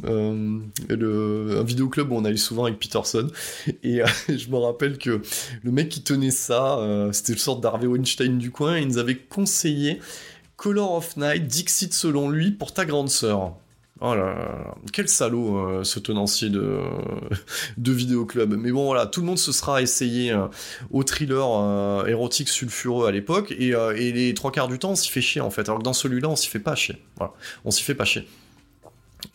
le, 0.96 1.58
un 1.60 1.64
vidéoclub 1.64 2.12
où 2.12 2.16
on 2.16 2.26
allait 2.26 2.38
souvent 2.38 2.66
avec 2.66 2.80
Peterson. 2.80 3.28
Et 3.84 4.02
euh, 4.02 4.08
je 4.30 4.50
me 4.50 4.58
rappelle 4.58 4.98
que 4.98 5.22
le 5.64 5.72
mec 5.72 5.90
qui 5.90 6.02
tenait 6.02 6.32
ça, 6.32 6.80
euh, 6.80 7.12
c'était 7.12 7.34
le 7.34 7.40
sorte 7.40 7.62
d'Harvey 7.62 7.88
Weinstein 7.88 8.38
du 8.38 8.52
coin, 8.52 8.78
et 8.78 8.82
il 8.82 8.88
nous 8.88 8.98
avait 8.98 9.16
conseillé 9.18 10.00
Color 10.58 10.94
of 10.94 11.18
Night, 11.18 11.48
Dixit 11.48 11.94
selon 11.94 12.30
lui, 12.30 12.52
pour 12.52 12.74
ta 12.74 12.86
grande 12.86 13.10
sœur. 13.10 13.56
Oh 14.06 14.16
là 14.16 14.76
quel 14.92 15.08
salaud 15.08 15.58
euh, 15.58 15.84
ce 15.86 15.98
tenancier 15.98 16.50
de, 16.50 16.80
de 17.78 17.92
vidéoclub. 17.92 18.54
Mais 18.56 18.72
bon 18.72 18.86
voilà, 18.86 19.06
tout 19.06 19.22
le 19.22 19.28
monde 19.28 19.38
se 19.38 19.54
sera 19.54 19.82
essayé 19.82 20.36
au 20.92 21.04
thriller 21.04 22.06
érotique 22.08 22.50
sulfureux 22.50 23.08
à 23.08 23.12
l'époque, 23.12 23.52
et, 23.52 23.70
et, 23.70 24.12
les 24.12 24.34
trois 24.34 24.52
quarts 24.52 24.68
du 24.68 24.78
temps 24.80 24.92
on 24.92 24.96
s'y 24.96 25.10
fait 25.10 25.22
chier 25.22 25.42
en 25.42 25.52
fait. 25.52 25.70
Alors 25.70 25.80
que 25.80 25.84
dans 25.84 25.94
celui-là 25.94 26.28
on 26.28 26.36
s'y 26.36 26.50
fait 26.50 26.60
pas 26.60 26.76
chier. 26.76 26.98
Voilà, 27.18 27.34
on 27.64 27.72
s'y 27.72 27.84
fait 27.84 27.96
pas 27.96 28.06
chier. 28.06 28.28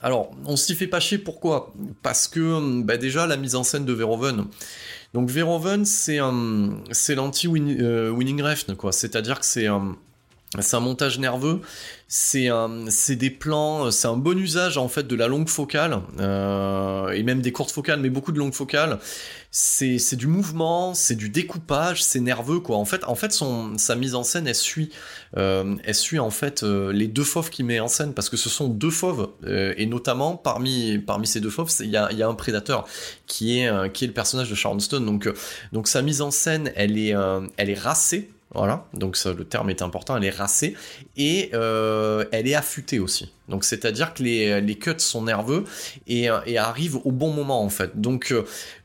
Alors, 0.03 0.31
on 0.45 0.57
s'y 0.57 0.75
fait 0.75 0.87
pas 0.87 1.01
chier, 1.01 1.19
pourquoi? 1.19 1.73
Parce 2.03 2.29
que, 2.29 2.83
bah, 2.83 2.97
déjà, 2.97 3.27
la 3.27 3.37
mise 3.37 3.55
en 3.55 3.65
scène 3.65 3.85
de 3.85 3.93
Verhoeven. 3.93 4.47
Donc, 5.15 5.31
Verhoeven, 5.31 5.85
c'est 5.85 6.19
c'est 6.93 7.15
l'anti-winning 7.15 7.81
euh, 7.81 8.43
refn, 8.43 8.75
quoi. 8.75 8.93
C'est-à-dire 8.93 9.41
que 9.41 9.47
c'est 9.47 9.67
un, 9.67 9.97
c'est 10.61 10.77
un 10.77 10.81
montage 10.81 11.19
nerveux, 11.19 11.61
c'est 12.07 12.49
des 13.11 13.31
plans, 13.31 13.91
c'est 13.91 14.09
un 14.09 14.17
bon 14.17 14.39
usage 14.39 14.79
en 14.79 14.89
fait 14.89 15.07
de 15.07 15.15
la 15.15 15.29
longue 15.29 15.49
focale 15.49 16.01
euh, 16.21 17.11
et 17.11 17.23
même 17.23 17.43
des 17.43 17.53
courtes 17.53 17.71
focales, 17.71 18.01
mais 18.01 18.09
beaucoup 18.09 18.33
de 18.33 18.39
longues 18.39 18.55
focales. 18.55 18.99
C'est 19.51 20.17
du 20.17 20.27
mouvement, 20.27 20.95
c'est 20.95 21.17
du 21.17 21.29
découpage, 21.29 22.03
c'est 22.03 22.21
nerveux 22.21 22.61
quoi. 22.61 22.79
En 22.79 22.87
fait, 22.87 23.05
en 23.05 23.15
fait, 23.15 23.33
son 23.33 23.77
sa 23.77 23.95
mise 23.95 24.15
en 24.15 24.23
scène, 24.23 24.47
elle 24.47 24.55
suit, 24.55 24.91
euh, 25.37 25.77
elle 25.85 25.95
suit 25.95 26.19
en 26.19 26.31
fait 26.31 26.63
euh, 26.63 26.93
les 26.93 27.09
deux 27.09 27.25
fauves 27.25 27.51
qu'il 27.51 27.67
met 27.67 27.81
en 27.81 27.89
scène 27.89 28.15
parce 28.15 28.31
que 28.31 28.39
ce 28.39 28.49
sont 28.49 28.69
deux 28.69 28.91
fauves 28.91 29.29
et 29.47 29.85
notamment 29.85 30.37
parmi 30.37 30.99
parmi 30.99 31.27
ces 31.27 31.41
deux 31.41 31.51
fauves, 31.51 31.71
il 31.81 31.91
y 31.91 31.97
a 31.99 32.11
y 32.13 32.23
a 32.23 32.29
un 32.29 32.35
prédateur 32.35 32.87
qui 33.27 33.61
est 33.61 33.93
qui 33.93 34.05
est 34.05 34.09
le 34.09 34.15
personnage 34.15 34.49
de 34.49 34.55
Sharon 34.55 34.79
Stone. 34.81 35.05
Donc 35.05 35.29
donc 35.73 35.89
sa 35.89 36.01
mise 36.01 36.23
en 36.23 36.31
scène, 36.31 36.73
elle 36.75 36.97
est 36.97 37.15
elle 37.59 37.69
est 37.69 37.79
racée 37.79 38.31
voilà, 38.55 38.87
donc 38.95 39.19
le 39.25 39.45
terme 39.45 39.69
est 39.69 39.83
important, 39.83 40.17
elle 40.17 40.25
est 40.25 40.31
racée 40.31 40.75
et 41.17 41.51
euh, 41.53 42.25
elle 42.33 42.49
est 42.49 42.55
affûtée 42.55 42.99
aussi. 42.99 43.33
Donc 43.49 43.65
c'est-à-dire 43.65 44.15
que 44.15 44.23
les, 44.23 44.61
les 44.61 44.79
cuts 44.79 44.93
sont 44.99 45.23
nerveux 45.23 45.65
et, 46.07 46.29
et, 46.47 46.59
arrivent 46.59 46.97
au 47.05 47.13
bon 47.13 47.33
moment 47.33 47.63
en 47.63 47.69
fait. 47.69 48.01
Donc 48.01 48.35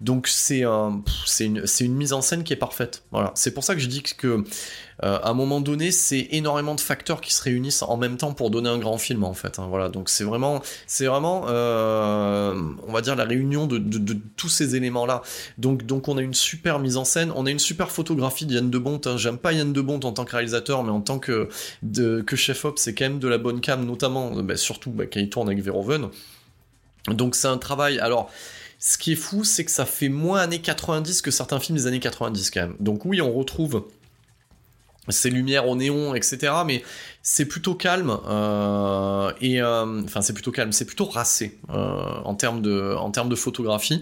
donc 0.01 0.27
c'est 0.27 0.61
une 0.61 1.63
une 1.79 1.95
mise 1.95 2.13
en 2.13 2.21
scène 2.21 2.43
qui 2.43 2.53
est 2.53 2.57
parfaite. 2.57 3.03
Voilà. 3.11 3.31
C'est 3.35 3.53
pour 3.53 3.63
ça 3.63 3.73
que 3.73 3.81
je 3.81 3.87
dis 3.87 4.03
que 4.03 4.43
euh, 5.03 5.19
à 5.21 5.29
un 5.29 5.33
moment 5.33 5.59
donné, 5.59 5.91
c'est 5.91 6.29
énormément 6.31 6.75
de 6.75 6.79
facteurs 6.79 7.19
qui 7.19 7.33
se 7.33 7.43
réunissent 7.43 7.81
en 7.81 7.97
même 7.97 8.15
temps 8.15 8.33
pour 8.33 8.49
donner 8.49 8.69
un 8.69 8.77
grand 8.77 8.97
film 8.97 9.23
en 9.25 9.33
fait. 9.33 9.59
Hein, 9.59 9.67
voilà, 9.69 9.89
donc 9.89 10.07
c'est 10.07 10.23
vraiment, 10.23 10.61
c'est 10.87 11.07
vraiment, 11.07 11.45
euh, 11.49 12.53
on 12.87 12.91
va 12.91 13.01
dire 13.01 13.15
la 13.15 13.25
réunion 13.25 13.67
de, 13.67 13.79
tous 14.37 14.49
ces 14.49 14.75
éléments-là. 14.75 15.21
Donc, 15.57 15.85
donc 15.85 16.07
on 16.07 16.17
a 16.17 16.21
une 16.21 16.33
super 16.33 16.79
mise 16.79 16.95
en 16.95 17.03
scène, 17.03 17.31
on 17.35 17.45
a 17.45 17.51
une 17.51 17.59
super 17.59 17.91
photographie 17.91 18.45
d'Yann 18.45 18.69
de 18.69 18.77
Bont. 18.77 19.01
Hein. 19.05 19.17
J'aime 19.17 19.37
pas 19.37 19.51
Yann 19.51 19.73
de 19.73 19.81
Bont 19.81 19.99
en 19.99 20.13
tant 20.13 20.23
que 20.23 20.31
réalisateur, 20.31 20.83
mais 20.83 20.91
en 20.91 21.01
tant 21.01 21.19
que, 21.19 21.49
que 21.83 22.35
chef 22.35 22.63
op, 22.63 22.79
c'est 22.79 22.93
quand 22.93 23.05
même 23.05 23.19
de 23.19 23.27
la 23.27 23.37
bonne 23.37 23.59
cam, 23.59 23.85
notamment, 23.85 24.31
bah, 24.41 24.55
surtout 24.55 24.91
bah, 24.91 25.05
quand 25.05 25.19
il 25.19 25.29
tourne 25.29 25.49
avec 25.49 25.61
Verhoeven. 25.61 26.09
Donc 27.09 27.35
c'est 27.35 27.47
un 27.47 27.57
travail. 27.57 27.99
Alors. 27.99 28.31
Ce 28.85 28.97
qui 28.97 29.13
est 29.13 29.15
fou, 29.15 29.45
c'est 29.45 29.63
que 29.63 29.71
ça 29.71 29.85
fait 29.85 30.09
moins 30.09 30.41
années 30.41 30.59
90 30.59 31.21
que 31.21 31.31
certains 31.31 31.57
films 31.61 31.77
des 31.77 31.87
années 31.87 32.01
90 32.01 32.51
quand 32.51 32.59
même. 32.63 32.75
Donc 32.81 33.05
oui, 33.05 33.21
on 33.21 33.31
retrouve 33.31 33.85
ces 35.09 35.29
lumières 35.29 35.67
au 35.67 35.75
néon, 35.75 36.15
etc. 36.15 36.53
Mais 36.65 36.83
c'est 37.21 37.45
plutôt 37.45 37.73
calme 37.75 38.17
euh, 38.27 39.31
et 39.39 39.61
euh, 39.61 40.01
enfin 40.03 40.21
c'est 40.21 40.33
plutôt 40.33 40.51
calme, 40.51 40.71
c'est 40.71 40.85
plutôt 40.85 41.05
racé 41.05 41.57
euh, 41.69 41.73
en 42.25 42.35
termes 42.35 42.61
de 42.61 42.95
en 42.97 43.11
termes 43.11 43.29
de 43.29 43.35
photographie 43.35 44.01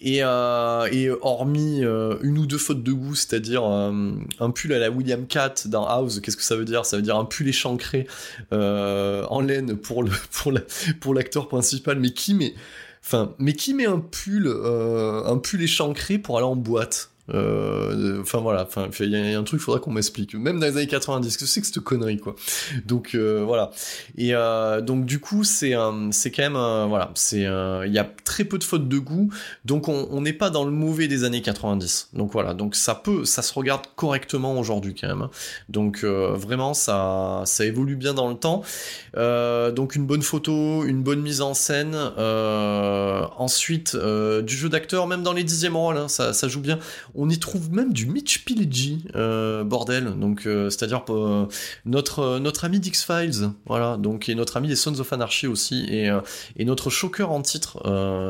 et, 0.00 0.18
et 0.18 1.10
hormis 1.22 1.80
une 1.80 2.38
ou 2.38 2.46
deux 2.46 2.58
fautes 2.58 2.82
de 2.82 2.92
goût, 2.92 3.14
c'est-à-dire 3.14 3.64
un 3.64 4.50
pull 4.54 4.72
à 4.72 4.78
la 4.78 4.90
William 4.90 5.26
Cat 5.26 5.54
dans 5.66 5.86
House, 5.86 6.20
qu'est-ce 6.20 6.36
que 6.36 6.42
ça 6.42 6.56
veut 6.56 6.64
dire? 6.64 6.84
Ça 6.84 6.96
veut 6.96 7.02
dire 7.02 7.16
un 7.16 7.24
pull 7.24 7.48
échancré 7.48 8.06
en 8.52 9.40
laine 9.40 9.76
pour 9.76 10.02
le 10.02 10.10
pour 10.30 10.52
pour 11.00 11.14
l'acteur 11.14 11.48
principal, 11.48 11.98
mais 11.98 12.10
qui 12.10 12.34
met 12.34 12.54
Enfin, 13.04 13.34
mais 13.38 13.54
qui 13.54 13.72
met 13.72 13.86
un 13.86 14.00
pull, 14.00 14.48
un 14.48 15.38
pull 15.38 15.62
échancré 15.62 16.18
pour 16.18 16.36
aller 16.36 16.46
en 16.46 16.56
boîte? 16.56 17.10
Enfin 17.30 18.38
voilà, 18.38 18.66
il 19.00 19.10
y, 19.10 19.34
a 19.34 19.38
un 19.38 19.42
truc, 19.42 19.60
faudra 19.60 19.80
qu'on 19.80 19.90
m'explique. 19.90 20.34
Même 20.34 20.58
dans 20.58 20.66
les 20.66 20.76
années 20.76 20.86
90, 20.86 21.36
que 21.36 21.46
c'est 21.46 21.60
que 21.60 21.66
cette 21.66 21.80
connerie 21.80 22.18
quoi. 22.18 22.34
Donc 22.86 23.14
euh, 23.14 23.42
voilà. 23.44 23.70
Et 24.16 24.34
euh, 24.34 24.80
donc 24.80 25.04
du 25.04 25.20
coup 25.20 25.44
c'est 25.44 25.74
c'est 26.10 26.30
quand 26.30 26.42
même 26.42 26.88
voilà, 26.88 27.10
c'est 27.14 27.42
il 27.42 27.92
y 27.92 27.98
a 27.98 28.10
très 28.24 28.44
peu 28.44 28.58
de 28.58 28.64
fautes 28.64 28.88
de 28.88 28.98
goût, 28.98 29.30
donc 29.64 29.88
on 29.88 30.20
n'est 30.20 30.32
pas 30.32 30.50
dans 30.50 30.64
le 30.64 30.70
mauvais 30.70 31.08
des 31.08 31.24
années 31.24 31.42
90. 31.42 32.10
Donc 32.14 32.32
voilà, 32.32 32.54
donc 32.54 32.74
ça 32.74 32.94
peut, 32.94 33.24
ça 33.24 33.42
se 33.42 33.52
regarde 33.52 33.82
correctement 33.96 34.58
aujourd'hui 34.58 34.94
quand 34.94 35.08
même. 35.08 35.28
Donc 35.68 36.04
vraiment 36.04 36.72
ça 36.74 37.42
ça 37.44 37.64
évolue 37.64 37.96
bien 37.96 38.14
dans 38.14 38.28
le 38.28 38.36
temps. 38.36 38.62
donc 39.14 39.96
une 39.96 40.06
bonne 40.06 40.22
photo, 40.22 40.84
une 40.84 41.02
bonne 41.02 41.20
mise 41.20 41.42
en 41.42 41.52
scène. 41.52 41.94
ensuite 43.36 43.96
du 43.96 44.56
jeu 44.56 44.68
d'acteur, 44.68 45.06
même 45.06 45.22
dans 45.22 45.34
les 45.34 45.44
dixièmes 45.44 45.76
rôles, 45.76 45.98
hein, 45.98 46.08
ça, 46.08 46.32
ça 46.32 46.48
joue 46.48 46.60
bien 46.60 46.78
on 47.18 47.28
y 47.28 47.38
trouve 47.38 47.72
même 47.72 47.92
du 47.92 48.06
Mitch 48.06 48.44
Pileggi, 48.44 49.04
euh, 49.16 49.64
bordel. 49.64 50.14
Donc, 50.18 50.46
euh, 50.46 50.70
c'est-à-dire 50.70 51.04
euh, 51.10 51.46
notre 51.84 52.64
ami 52.64 52.78
d'X 52.78 53.04
Files, 53.04 53.50
voilà. 53.66 53.96
Donc 53.96 54.28
et 54.28 54.36
notre 54.36 54.56
ami 54.56 54.68
des 54.68 54.76
Sons 54.76 55.00
of 55.00 55.12
Anarchy 55.12 55.48
aussi, 55.48 55.84
et, 55.90 56.64
notre 56.64 56.90
choqueur 56.90 57.32
en 57.32 57.42
titre 57.42 57.82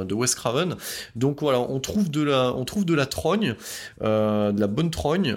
de 0.04 0.14
Wes 0.14 0.34
Craven. 0.34 0.76
Donc 1.16 1.42
voilà, 1.42 1.60
on 1.60 1.80
trouve 1.80 2.10
de 2.10 2.22
la 2.22 2.54
on 2.54 2.64
trouve 2.64 2.84
de 2.86 2.94
la 2.94 3.04
trogne, 3.06 3.56
de 4.00 4.60
la 4.60 4.66
bonne 4.66 4.90
trogne. 4.90 5.36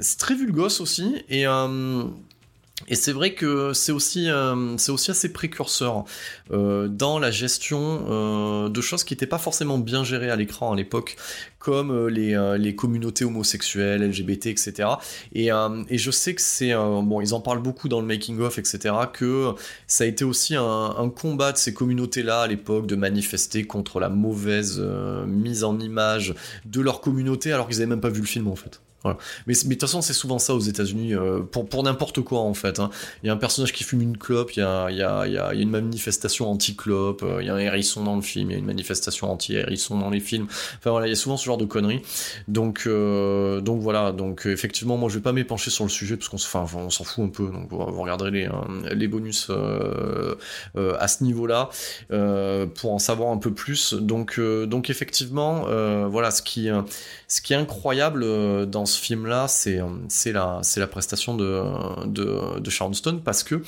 c'est 0.00 0.18
très 0.18 0.34
vulgos 0.34 0.80
aussi 0.80 1.24
et 1.30 1.46
et 2.88 2.96
c'est 2.96 3.12
vrai 3.12 3.34
que 3.34 3.72
c'est 3.72 3.92
aussi, 3.92 4.28
euh, 4.28 4.76
aussi 4.88 5.10
assez 5.12 5.32
précurseur 5.32 6.04
euh, 6.50 6.88
dans 6.88 7.20
la 7.20 7.30
gestion 7.30 8.04
euh, 8.08 8.68
de 8.68 8.80
choses 8.80 9.04
qui 9.04 9.14
n'étaient 9.14 9.28
pas 9.28 9.38
forcément 9.38 9.78
bien 9.78 10.02
gérées 10.02 10.28
à 10.28 10.34
l'écran 10.34 10.72
à 10.72 10.76
l'époque, 10.76 11.16
comme 11.60 12.08
les, 12.08 12.36
les, 12.58 12.74
communautés 12.74 13.24
homosexuelles, 13.24 14.06
LGBT, 14.06 14.46
etc. 14.48 14.88
Et, 15.32 15.48
et 15.88 15.98
je 15.98 16.10
sais 16.10 16.34
que 16.34 16.42
c'est... 16.42 16.74
bon, 16.74 17.22
ils 17.22 17.32
en 17.32 17.40
parlent 17.40 17.62
beaucoup 17.62 17.88
dans 17.88 18.02
le 18.02 18.06
making-of, 18.06 18.58
etc., 18.58 18.94
que 19.10 19.54
ça 19.86 20.04
a 20.04 20.06
été 20.06 20.26
aussi 20.26 20.56
un, 20.56 20.62
un 20.62 21.08
combat 21.08 21.52
de 21.52 21.56
ces 21.56 21.72
communautés-là 21.72 22.42
à 22.42 22.46
l'époque, 22.48 22.86
de 22.86 22.96
manifester 22.96 23.64
contre 23.64 23.98
la 23.98 24.10
mauvaise 24.10 24.78
mise 25.26 25.64
en 25.64 25.80
image 25.80 26.34
de 26.66 26.82
leur 26.82 27.00
communauté, 27.00 27.50
alors 27.50 27.66
qu'ils 27.66 27.78
n'avaient 27.78 27.88
même 27.88 28.02
pas 28.02 28.10
vu 28.10 28.20
le 28.20 28.26
film, 28.26 28.48
en 28.48 28.56
fait. 28.56 28.82
Mais, 29.46 29.54
de 29.54 29.68
toute 29.68 29.80
façon, 29.80 30.02
c'est 30.02 30.12
souvent 30.12 30.38
ça 30.38 30.54
aux 30.54 30.60
États-Unis, 30.60 31.14
euh, 31.14 31.40
pour, 31.40 31.68
pour 31.68 31.82
n'importe 31.82 32.20
quoi 32.20 32.40
en 32.40 32.54
fait. 32.54 32.80
Hein. 32.80 32.90
Il 33.22 33.26
y 33.26 33.30
a 33.30 33.32
un 33.32 33.36
personnage 33.36 33.72
qui 33.72 33.84
fume 33.84 34.02
une 34.02 34.16
clope, 34.16 34.52
il 34.56 34.60
y 34.60 34.62
a, 34.62 34.90
y 34.90 35.02
a, 35.02 35.26
il 35.26 35.32
y 35.32 35.38
a, 35.38 35.52
une 35.54 35.70
manifestation 35.70 36.50
anti-clope, 36.50 37.22
euh, 37.22 37.38
il 37.40 37.46
y 37.46 37.50
a 37.50 37.54
un 37.54 37.58
hérisson 37.58 38.02
dans 38.02 38.16
le 38.16 38.22
film, 38.22 38.50
il 38.50 38.52
y 38.54 38.56
a 38.56 38.58
une 38.58 38.64
manifestation 38.64 39.30
anti-hérisson 39.30 39.98
dans 39.98 40.10
les 40.10 40.20
films. 40.20 40.46
Enfin 40.78 40.90
voilà, 40.90 41.06
il 41.06 41.10
y 41.10 41.12
a 41.12 41.16
souvent 41.16 41.36
ce 41.36 41.44
genre 41.44 41.58
de 41.58 41.64
conneries. 41.64 42.02
Donc, 42.48 42.84
euh, 42.86 43.60
donc 43.60 43.80
voilà, 43.80 44.12
donc 44.12 44.46
effectivement, 44.46 44.96
moi 44.96 45.08
je 45.08 45.16
vais 45.16 45.22
pas 45.22 45.32
m'épancher 45.32 45.70
sur 45.70 45.84
le 45.84 45.90
sujet 45.90 46.16
parce 46.16 46.28
qu'on 46.28 46.36
enfin, 46.36 46.66
on 46.78 46.90
s'en 46.90 47.04
fout 47.04 47.24
un 47.24 47.28
peu. 47.28 47.46
Donc 47.46 47.68
vous, 47.70 47.78
regarderez 47.78 48.30
les, 48.30 48.48
les 48.92 49.08
bonus 49.08 49.50
à 49.50 51.08
ce 51.08 51.24
niveau-là 51.24 51.70
pour 52.74 52.92
en 52.92 52.98
savoir 52.98 53.30
un 53.30 53.38
peu 53.38 53.52
plus. 53.52 53.94
Donc, 53.94 54.40
donc 54.40 54.90
effectivement, 54.90 55.66
voilà, 56.08 56.30
ce 56.30 56.42
qui, 56.42 56.68
ce 57.28 57.40
qui 57.40 57.52
est 57.52 57.56
incroyable 57.56 58.24
dans 58.70 58.86
ce 58.86 58.93
film-là, 59.00 59.48
c'est 59.48 59.80
c'est 60.08 60.32
la 60.32 60.86
prestation 60.90 61.36
de 61.36 61.62
de, 62.06 62.70
parce 63.20 63.42
que 63.42 63.62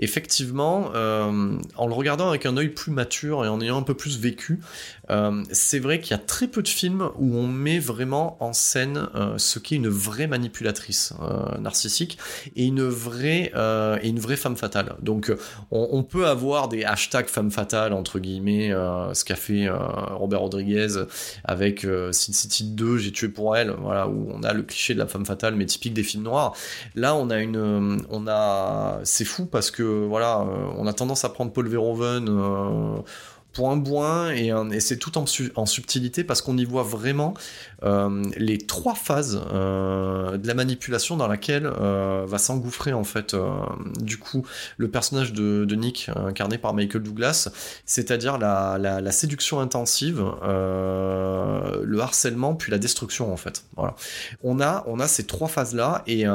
effectivement, 0.00 0.90
euh, 0.94 1.58
en 1.76 1.86
le 1.86 1.94
regardant 1.94 2.28
avec 2.28 2.46
un 2.46 2.56
œil 2.56 2.68
plus 2.68 2.92
mature 2.92 3.44
et 3.44 3.48
en 3.48 3.60
ayant 3.60 3.78
un 3.78 3.82
peu 3.82 3.94
plus 3.94 4.18
vécu, 4.18 4.60
euh, 5.10 5.42
c'est 5.52 5.78
vrai 5.78 6.00
qu'il 6.00 6.12
y 6.12 6.14
a 6.14 6.22
très 6.22 6.46
peu 6.46 6.62
de 6.62 6.68
films 6.68 7.10
où 7.18 7.36
on 7.36 7.46
met 7.46 7.78
vraiment 7.78 8.36
en 8.40 8.52
scène 8.52 9.08
euh, 9.14 9.36
ce 9.36 9.58
qu'est 9.58 9.76
une 9.76 9.88
vraie 9.88 10.26
manipulatrice 10.26 11.14
narcissique 11.58 12.18
et 12.56 12.66
une 12.66 12.84
vraie 12.84 13.52
et 14.02 14.08
une 14.08 14.20
vraie 14.20 14.36
femme 14.36 14.56
fatale. 14.56 14.96
Donc 15.00 15.32
on, 15.70 16.02
peut 16.02 16.26
avoir 16.26 16.68
des 16.68 16.84
hashtags 16.84 17.26
femme 17.26 17.50
fatale 17.50 17.92
entre 17.92 18.18
guillemets, 18.18 18.70
ce 19.12 19.24
qu'a 19.24 19.36
fait 19.36 19.68
Robert 19.68 20.40
Rodriguez 20.40 20.88
avec 21.44 21.86
Sin 22.12 22.32
City 22.32 22.64
2, 22.64 22.98
j'ai 22.98 23.12
tué 23.12 23.28
pour 23.28 23.56
elle, 23.56 23.70
voilà 23.70 24.08
où 24.08 24.28
on 24.32 24.42
a 24.42 24.52
le 24.52 24.62
cliché 24.62 24.94
de 24.94 24.98
la 24.98 25.06
femme 25.06 25.26
fatale 25.26 25.54
mais 25.54 25.66
typique 25.66 25.94
des 25.94 26.02
films 26.02 26.24
noirs. 26.24 26.54
Là 26.94 27.14
on 27.14 27.30
a 27.30 27.38
une 27.38 28.02
on 28.10 28.26
a 28.26 29.00
c'est 29.04 29.24
fou 29.24 29.46
parce 29.46 29.70
que 29.70 29.82
voilà, 29.82 30.40
euh, 30.40 30.72
on 30.76 30.86
a 30.86 30.92
tendance 30.92 31.24
à 31.24 31.28
prendre 31.28 31.52
Paul 31.52 31.68
Verhoeven 31.68 32.28
euh, 33.58 33.66
un 33.66 33.76
boin 33.76 34.30
et, 34.30 34.50
c'est 34.80 34.98
tout 34.98 35.18
en, 35.18 35.26
subtilité 35.66 36.24
parce 36.24 36.42
qu'on 36.42 36.56
y 36.56 36.64
voit 36.64 36.82
vraiment 36.82 37.34
euh, 37.82 38.22
les 38.36 38.58
trois 38.58 38.94
phases 38.94 39.34
de 39.36 40.46
la 40.46 40.54
manipulation 40.54 41.16
dans 41.16 41.28
laquelle 41.28 41.66
va 41.66 42.38
s'engouffrer 42.38 42.92
en 42.92 43.04
fait 43.04 43.36
du 44.00 44.18
coup 44.18 44.44
le 44.76 44.90
personnage 44.90 45.32
de, 45.32 45.74
Nick 45.74 46.10
incarné 46.14 46.58
par 46.58 46.74
Michael 46.74 47.02
Douglas. 47.02 47.48
C'est-à-dire 47.86 48.38
la, 48.38 49.12
séduction 49.12 49.60
intensive 49.60 50.24
le 50.42 51.98
harcèlement 52.00 52.54
puis 52.54 52.70
la 52.70 52.78
destruction 52.78 53.32
en 53.32 53.36
fait. 53.36 53.64
Voilà. 53.76 53.94
On 54.42 54.60
a 54.60 54.84
on 54.86 54.98
ces 55.06 55.26
trois 55.26 55.48
phases 55.48 55.74
là 55.74 56.02
et 56.06 56.26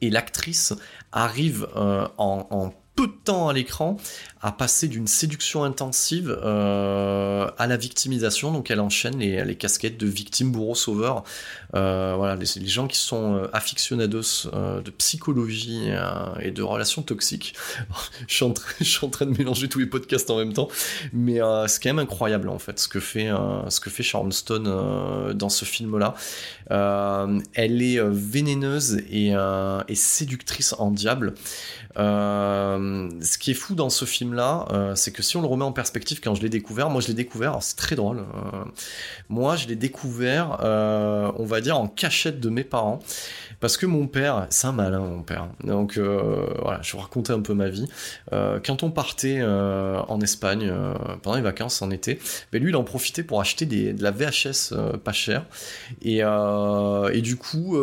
et 0.00 0.10
l'actrice 0.10 0.74
arrive 1.12 1.66
euh, 1.76 2.06
en, 2.18 2.72
peu 2.94 3.08
de 3.08 3.12
temps 3.24 3.48
à 3.48 3.52
l'écran 3.52 3.96
à 4.44 4.52
passer 4.52 4.88
d'une 4.88 5.06
séduction 5.06 5.64
intensive 5.64 6.38
euh, 6.44 7.48
à 7.56 7.66
la 7.66 7.78
victimisation. 7.78 8.52
Donc 8.52 8.70
elle 8.70 8.80
enchaîne 8.80 9.18
les, 9.18 9.56
casquettes 9.56 9.96
de 9.96 10.06
victime, 10.06 10.52
bourreau, 10.52 10.74
sauveur. 10.74 11.24
Euh, 11.74 12.12
voilà, 12.14 12.36
les, 12.36 12.44
les, 12.60 12.68
gens 12.68 12.86
qui 12.86 12.98
sont 12.98 13.48
aficionados 13.54 14.50
de 14.52 14.90
psychologie 14.90 15.88
et 16.40 16.50
de 16.50 16.62
relations 16.62 17.00
toxiques. 17.00 17.54
je, 18.28 18.34
suis 18.34 19.04
en 19.06 19.08
train 19.08 19.24
de 19.24 19.36
mélanger 19.36 19.70
tous 19.70 19.78
les 19.78 19.86
podcasts 19.86 20.30
en 20.30 20.36
même 20.36 20.52
temps, 20.52 20.68
mais 21.14 21.40
c'est 21.66 21.82
quand 21.82 21.88
même 21.88 21.98
incroyable 22.00 22.50
en 22.50 22.58
fait 22.58 22.78
ce 22.78 22.86
que 22.86 23.00
fait 23.00 23.30
ce 23.70 23.80
que 23.80 23.88
fait 23.88 24.02
Sharon 24.02 24.30
Stone 24.30 25.32
dans 25.32 25.48
ce 25.48 25.64
film-là. 25.64 26.14
elle 26.68 27.82
est 27.82 27.98
vénéneuse 28.10 28.98
et, 29.10 29.32
et 29.88 29.94
séductrice 29.94 30.74
en 30.78 30.90
diable. 30.90 31.34
Euh, 31.96 33.08
ce 33.20 33.38
qui 33.38 33.52
est 33.52 33.54
fou 33.54 33.74
dans 33.74 33.90
ce 33.90 34.04
euh, 34.38 34.94
c'est 34.94 35.12
que 35.12 35.22
si 35.22 35.36
on 35.36 35.42
le 35.42 35.46
remet 35.46 35.64
en 35.64 35.72
perspective, 35.72 36.20
quand 36.22 36.34
je 36.34 36.42
l'ai 36.42 36.48
découvert, 36.48 36.90
moi 36.90 37.00
je 37.00 37.08
l'ai 37.08 37.14
découvert, 37.14 37.58
c'est 37.60 37.76
très 37.76 37.96
drôle. 37.96 38.18
Euh, 38.18 38.64
moi 39.28 39.56
je 39.56 39.66
l'ai 39.66 39.76
découvert, 39.76 40.58
on 40.62 41.44
va 41.44 41.60
dire, 41.60 41.78
en 41.78 41.88
cachette 41.88 42.40
de 42.40 42.48
mes 42.48 42.64
parents. 42.64 43.00
Parce 43.60 43.76
que 43.76 43.86
mon 43.86 44.06
père, 44.06 44.46
c'est 44.50 44.66
un 44.66 44.72
malin, 44.72 44.98
mon 44.98 45.22
père. 45.22 45.48
Donc 45.62 45.98
voilà, 45.98 46.80
je 46.82 46.92
vous 46.92 46.98
raconter 46.98 47.32
un 47.32 47.40
peu 47.40 47.54
ma 47.54 47.68
vie. 47.68 47.88
quand 48.30 48.82
on 48.82 48.90
partait 48.90 49.42
en 49.42 50.20
Espagne 50.20 50.72
pendant 51.22 51.36
les 51.36 51.42
vacances 51.42 51.80
en 51.82 51.90
été, 51.90 52.18
ben 52.52 52.62
lui 52.62 52.70
il 52.70 52.76
en 52.76 52.84
profitait 52.84 53.22
pour 53.22 53.40
acheter 53.40 53.64
de 53.66 54.02
la 54.02 54.10
VHS 54.10 54.74
pas 55.02 55.12
cher. 55.12 55.46
Et, 56.02 56.22
du 57.22 57.36
coup, 57.36 57.78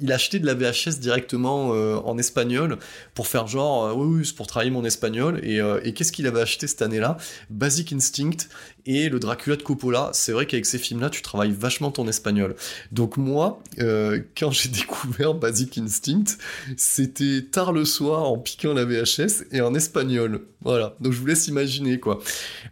il 0.00 0.12
achetait 0.12 0.38
de 0.38 0.46
la 0.46 0.54
VHS 0.54 0.98
directement 1.00 1.68
en 1.68 2.18
espagnol 2.18 2.78
pour 3.14 3.26
faire 3.26 3.46
genre, 3.46 3.86
euh, 3.86 3.92
oui, 3.92 4.18
russe 4.18 4.32
pour 4.32 4.46
travailler 4.46 4.70
mon 4.70 4.84
espagnol. 4.84 5.40
Et, 5.42 5.60
et 5.82 5.92
qu'est-ce 5.92 6.12
qu'il 6.12 6.26
avait 6.26 6.40
acheté 6.40 6.66
cette 6.66 6.82
année-là? 6.82 7.16
Basic 7.50 7.92
Instinct 7.92 8.48
et 8.86 9.08
le 9.08 9.18
Dracula 9.18 9.56
de 9.56 9.62
Coppola. 9.62 10.10
C'est 10.12 10.32
vrai 10.32 10.46
qu'avec 10.46 10.66
ces 10.66 10.78
films-là, 10.78 11.10
tu 11.10 11.22
travailles 11.22 11.52
vachement 11.52 11.90
ton 11.90 12.06
espagnol. 12.06 12.54
Donc 12.92 13.16
moi, 13.16 13.60
euh, 13.78 14.20
quand 14.36 14.50
j'ai 14.50 14.68
découvert 14.70 15.34
Basic 15.34 15.78
Instinct, 15.78 16.36
c'était 16.76 17.42
tard 17.50 17.72
le 17.72 17.84
soir 17.84 18.24
en 18.24 18.38
piquant 18.38 18.74
la 18.74 18.84
VHS 18.84 19.44
et 19.52 19.60
en 19.60 19.74
espagnol. 19.74 20.42
Voilà. 20.62 20.94
Donc 21.00 21.12
je 21.12 21.20
vous 21.20 21.26
laisse 21.26 21.46
imaginer 21.48 22.00
quoi. 22.00 22.20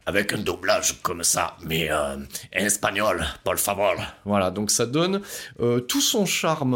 Avec 0.07 0.33
un 0.33 0.39
doublage 0.39 1.01
comme 1.03 1.23
ça, 1.23 1.57
mais 1.64 1.91
euh, 1.91 2.16
en 2.16 2.64
espagnol, 2.64 3.25
por 3.45 3.59
favor. 3.59 3.95
Voilà. 4.25 4.51
Donc 4.51 4.71
ça 4.71 4.87
donne 4.87 5.21
euh, 5.61 5.81
tout 5.81 6.01
son 6.01 6.27
charme, 6.27 6.73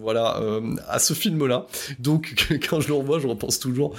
voilà, 0.00 0.40
à 0.88 0.98
ce 0.98 1.14
film-là. 1.14 1.66
Donc 1.98 2.34
quand 2.68 2.80
je 2.80 2.88
le 2.88 2.94
revois, 2.94 3.18
je 3.20 3.26
repense 3.26 3.58
toujours 3.58 3.94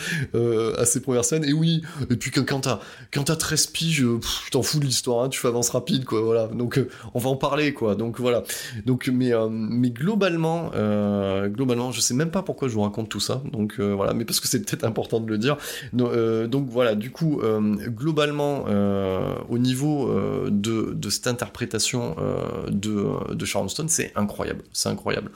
à 0.78 0.86
ces 0.86 1.02
premières 1.02 1.26
scènes. 1.26 1.46
Et 1.46 1.54
oui. 1.54 1.82
Et 2.10 2.16
puis 2.16 2.32
quand 2.32 2.62
t'as 2.62 2.80
quand 3.14 3.24
t'as 3.24 3.36
13 3.36 3.72
je, 3.74 4.50
t'en 4.52 4.62
fous 4.62 4.80
de 4.80 4.86
l'histoire, 4.86 5.24
hein, 5.24 5.30
tu 5.30 5.40
fais 5.40 5.48
avance 5.48 5.70
rapide, 5.70 6.06
quoi, 6.06 6.22
voilà. 6.22 6.48
Donc, 6.48 6.78
euh, 6.78 6.90
on 7.14 7.20
va 7.20 7.30
en 7.30 7.36
parler, 7.36 7.74
quoi. 7.74 7.96
Donc, 7.96 8.20
voilà. 8.20 8.44
Donc, 8.86 9.10
mais, 9.14 9.34
euh, 9.34 9.48
mais 9.50 9.90
globalement, 9.90 10.72
euh, 10.76 11.48
globalement, 11.48 11.92
je 11.92 12.02
sais 12.02 12.14
même 12.14 12.32
pas 12.32 12.42
pourquoi 12.42 12.68
je 12.68 12.74
vous 12.74 12.82
raconte 12.82 13.10
tout 13.10 13.20
ça. 13.20 13.42
Donc, 13.52 13.80
voilà. 13.80 14.14
Mais 14.14 14.26
parce 14.26 14.40
que 14.40 14.48
c'est 14.48 14.60
peut-être 14.60 14.84
important 14.84 15.20
de 15.20 15.30
le 15.30 15.38
dire. 15.38 15.58
donc, 15.94 16.68
voilà. 16.70 16.96
Du 16.96 17.12
coup, 17.12 17.42
globalement, 17.88 18.66
au 19.50 19.58
niveau 19.58 20.12
de, 20.50 20.94
de 20.94 21.10
cette 21.10 21.28
interprétation 21.28 22.16
de, 22.68 23.34
de 23.34 23.46
Charleston, 23.46 23.86
c'est 23.88 24.12
incroyable. 24.16 24.64
C'est 24.74 24.90
incroyable. 24.90 25.32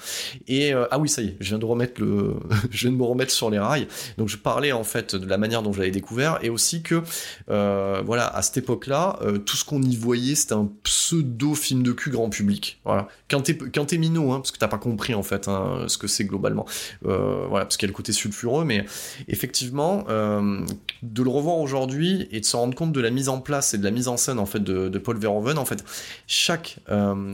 Et, 0.47 0.73
ah 0.73 0.99
oui, 0.99 1.09
ça 1.09 1.21
y 1.21 1.27
est, 1.27 1.37
je 1.39 1.49
viens 1.49 1.59
de 1.59 1.65
remettre 1.65 2.01
le, 2.01 2.35
je 2.71 2.81
viens 2.81 2.91
de 2.91 2.97
me 2.97 3.03
remettre 3.03 3.31
sur 3.31 3.49
les 3.49 3.59
rails. 3.59 3.87
Donc, 4.17 4.29
je 4.29 4.37
parlais, 4.37 4.71
en 4.71 4.83
fait, 4.83 5.10
de 5.15 5.27
la 5.27 5.37
manière 5.37 5.63
dont 5.63 5.73
j'avais 5.73 5.91
découvert 5.91 6.39
et 6.41 6.49
aussi 6.49 6.81
que, 6.81 7.03
voilà, 7.47 8.27
à 8.27 8.41
cette 8.41 8.57
époque-là, 8.57 9.19
euh, 9.21 9.37
tout 9.37 9.55
ce 9.55 9.65
qu'on 9.65 9.81
y 9.81 9.95
voyait, 9.95 10.35
c'était 10.35 10.53
un 10.53 10.69
pseudo 10.83 11.55
film 11.55 11.83
de 11.83 11.91
cul 11.91 12.09
grand 12.09 12.29
public. 12.29 12.79
Voilà. 12.85 13.07
Quand 13.29 13.41
t'es 13.41 13.97
minot, 13.97 14.31
hein, 14.31 14.39
parce 14.39 14.51
que 14.51 14.57
t'as 14.57 14.67
pas 14.67 14.77
compris 14.77 15.13
en 15.13 15.23
fait 15.23 15.47
hein, 15.47 15.85
ce 15.87 15.97
que 15.97 16.07
c'est 16.07 16.25
globalement. 16.25 16.65
Euh, 17.05 17.45
voilà, 17.49 17.65
parce 17.65 17.77
qu'il 17.77 17.87
y 17.87 17.89
a 17.89 17.91
le 17.91 17.95
côté 17.95 18.11
sulfureux, 18.11 18.65
mais 18.65 18.85
effectivement, 19.27 20.05
euh, 20.09 20.65
de 21.03 21.23
le 21.23 21.29
revoir 21.29 21.57
aujourd'hui 21.57 22.27
et 22.31 22.39
de 22.39 22.45
se 22.45 22.55
rendre 22.55 22.75
compte 22.75 22.91
de 22.91 23.01
la 23.01 23.09
mise 23.09 23.29
en 23.29 23.39
place 23.39 23.73
et 23.73 23.77
de 23.77 23.83
la 23.83 23.91
mise 23.91 24.07
en 24.07 24.17
scène 24.17 24.39
en 24.39 24.45
fait 24.45 24.63
de, 24.63 24.97
Paul 24.99 25.17
Verhoeven, 25.17 25.57
en 25.57 25.65
fait, 25.65 25.83
chaque 26.27 26.77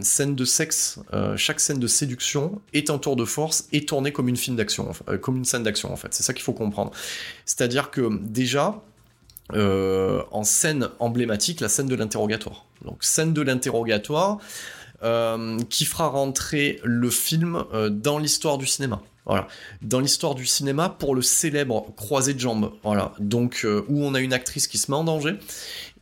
scène 0.01 0.35
de 0.35 0.45
sexe, 0.45 0.99
chaque 1.35 1.59
scène 1.59 1.79
de 1.79 1.87
séduction 1.87 2.61
est 2.73 2.89
un 2.89 2.97
tour 2.97 3.15
de 3.17 3.25
force 3.25 3.67
et 3.73 3.85
tournée 3.85 4.13
comme 4.13 4.29
une 4.29 4.37
film 4.37 4.55
d'action, 4.55 4.91
comme 5.21 5.37
une 5.37 5.45
scène 5.45 5.63
d'action 5.63 5.91
en 5.91 5.97
fait. 5.97 6.13
C'est 6.13 6.23
ça 6.23 6.33
qu'il 6.33 6.43
faut 6.43 6.53
comprendre. 6.53 6.91
C'est-à-dire 7.67 7.91
que 7.91 8.17
déjà 8.21 8.81
euh, 9.53 10.23
en 10.31 10.45
scène 10.45 10.87
emblématique 10.99 11.59
la 11.59 11.67
scène 11.67 11.87
de 11.87 11.95
l'interrogatoire. 11.95 12.63
Donc 12.85 13.03
scène 13.03 13.33
de 13.33 13.41
l'interrogatoire 13.41 14.37
euh, 15.03 15.59
qui 15.69 15.83
fera 15.83 16.07
rentrer 16.07 16.79
le 16.85 17.09
film 17.09 17.65
euh, 17.73 17.89
dans 17.89 18.19
l'histoire 18.19 18.57
du 18.57 18.65
cinéma. 18.65 19.01
Voilà, 19.25 19.49
dans 19.81 19.99
l'histoire 19.99 20.33
du 20.33 20.45
cinéma 20.45 20.87
pour 20.87 21.13
le 21.13 21.21
célèbre 21.21 21.87
croisé 21.97 22.33
de 22.33 22.39
jambes. 22.39 22.71
Voilà, 22.83 23.11
donc 23.19 23.67
où 23.89 24.01
on 24.01 24.13
a 24.13 24.21
une 24.21 24.31
actrice 24.31 24.67
qui 24.67 24.77
se 24.77 24.89
met 24.89 24.95
en 24.95 25.03
danger 25.03 25.33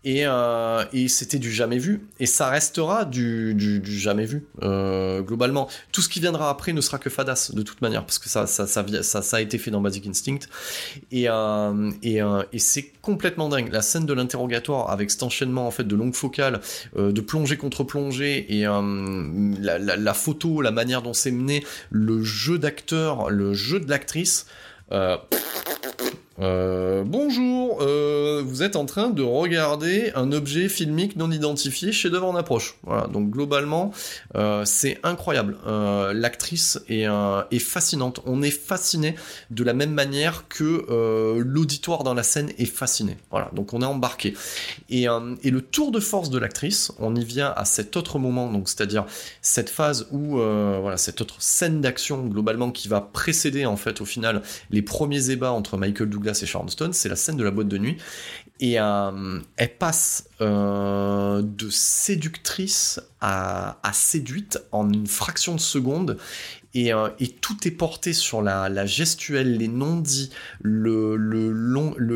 euh, 0.05 0.85
et, 0.93 1.07
c'était 1.07 1.39
du 1.39 1.51
jamais 1.51 1.79
vu. 1.79 2.07
Et 2.19 2.25
ça 2.25 2.49
restera 2.49 3.05
du, 3.05 3.81
jamais 3.85 4.25
vu, 4.25 4.45
euh, 4.61 5.21
globalement. 5.21 5.67
Tout 5.91 6.01
ce 6.01 6.09
qui 6.09 6.19
viendra 6.19 6.49
après 6.49 6.73
ne 6.73 6.81
sera 6.81 6.99
que 6.99 7.09
fadas, 7.09 7.51
de 7.53 7.61
toute 7.63 7.81
manière, 7.81 8.05
parce 8.05 8.19
que 8.19 8.29
ça, 8.29 8.45
a 9.33 9.41
été 9.41 9.57
fait 9.57 9.71
dans 9.71 9.81
Basic 9.81 10.05
Instinct. 10.07 10.39
Et, 11.11 11.25
euh, 11.27 11.91
et, 12.03 12.59
c'est 12.59 12.91
complètement 13.01 13.49
dingue. 13.49 13.71
La 13.71 13.81
scène 13.81 14.05
de 14.05 14.13
l'interrogatoire, 14.13 14.91
avec 14.91 15.09
cet 15.09 15.23
enchaînement 15.23 15.67
en 15.67 15.71
fait 15.71 15.85
de 15.85 15.95
longues 15.95 16.15
focales, 16.15 16.61
de 16.95 17.21
plongée 17.21 17.57
contre 17.57 17.83
plongée, 17.83 18.45
et 18.59 18.63
la, 18.63 19.77
la, 19.79 20.13
photo, 20.13 20.61
la 20.61 20.71
manière 20.71 21.01
dont 21.01 21.13
c'est 21.13 21.31
mené, 21.31 21.63
le 21.89 22.23
jeu 22.23 22.59
d'acteur, 22.59 23.29
le 23.29 23.53
jeu 23.53 23.79
de 23.79 23.89
l'actrice. 23.89 24.45
Euh, 24.91 25.17
bonjour, 26.37 27.81
euh, 27.81 28.43
vous 28.45 28.63
êtes 28.63 28.75
en 28.75 28.85
train 28.85 29.09
de 29.09 29.21
regarder 29.21 30.11
un 30.15 30.31
objet 30.31 30.67
filmique 30.67 31.15
non 31.15 31.31
identifié 31.31 31.91
chez 31.91 32.09
devant 32.09 32.29
en 32.29 32.35
approche. 32.35 32.75
Voilà, 32.83 33.07
donc 33.07 33.29
globalement, 33.29 33.91
euh, 34.35 34.63
c'est 34.65 34.99
incroyable. 35.03 35.57
L'actrice 35.65 36.79
est, 36.89 37.07
est, 37.51 37.59
fascinante. 37.59 38.21
On 38.25 38.41
est 38.41 38.51
fasciné 38.51 39.15
de 39.49 39.63
la 39.63 39.73
même 39.73 39.93
manière 39.93 40.47
que 40.47 40.85
l'auditoire 41.39 42.03
dans 42.03 42.13
la 42.13 42.23
scène 42.23 42.51
est 42.57 42.65
fasciné. 42.65 43.17
Voilà, 43.31 43.49
donc 43.53 43.73
on 43.73 43.81
est 43.81 43.85
embarqué. 43.85 44.33
Et, 44.89 45.03
et 45.43 45.51
le 45.51 45.61
tour 45.61 45.91
de 45.91 45.99
force 45.99 46.29
de 46.29 46.37
l'actrice, 46.37 46.91
on 46.99 47.15
y 47.15 47.23
vient 47.23 47.53
à 47.55 47.65
cet 47.65 47.97
autre 47.97 48.19
moment, 48.19 48.51
donc 48.51 48.67
c'est-à-dire 48.69 49.05
cette 49.41 49.69
phase 49.69 50.07
où 50.11 50.37
voilà 50.37 50.97
cette 50.97 51.21
autre 51.21 51.35
scène 51.39 51.81
d'action 51.81 52.25
globalement 52.25 52.71
qui 52.71 52.87
va 52.87 53.01
précéder 53.01 53.65
en 53.65 53.77
fait 53.77 54.01
au 54.01 54.05
final 54.05 54.41
les 54.69 54.81
premiers 54.81 55.29
ébats 55.29 55.51
entre 55.51 55.77
Michael 55.77 56.09
Douglas 56.09 56.24
c'est 56.33 56.45
Sharon 56.45 56.67
Stone, 56.67 56.93
c'est 56.93 57.09
la 57.09 57.15
scène 57.15 57.37
de 57.37 57.43
la 57.43 57.51
boîte 57.51 57.67
de 57.67 57.77
nuit. 57.77 57.97
Et 58.59 58.79
euh, 58.79 59.39
elle 59.57 59.77
passe 59.77 60.29
euh, 60.41 61.41
de 61.43 61.69
séductrice 61.69 63.01
à, 63.19 63.77
séduite 63.91 64.59
en 64.71 64.91
une 64.91 65.07
fraction 65.07 65.55
de 65.55 65.59
seconde. 65.59 66.17
Euh, 66.75 67.09
et, 67.19 67.27
tout 67.27 67.67
est 67.67 67.71
porté 67.71 68.13
sur 68.13 68.41
la, 68.41 68.85
gestuelle, 68.85 69.57
les 69.57 69.67
non-dits, 69.67 70.31
le, 70.61 71.15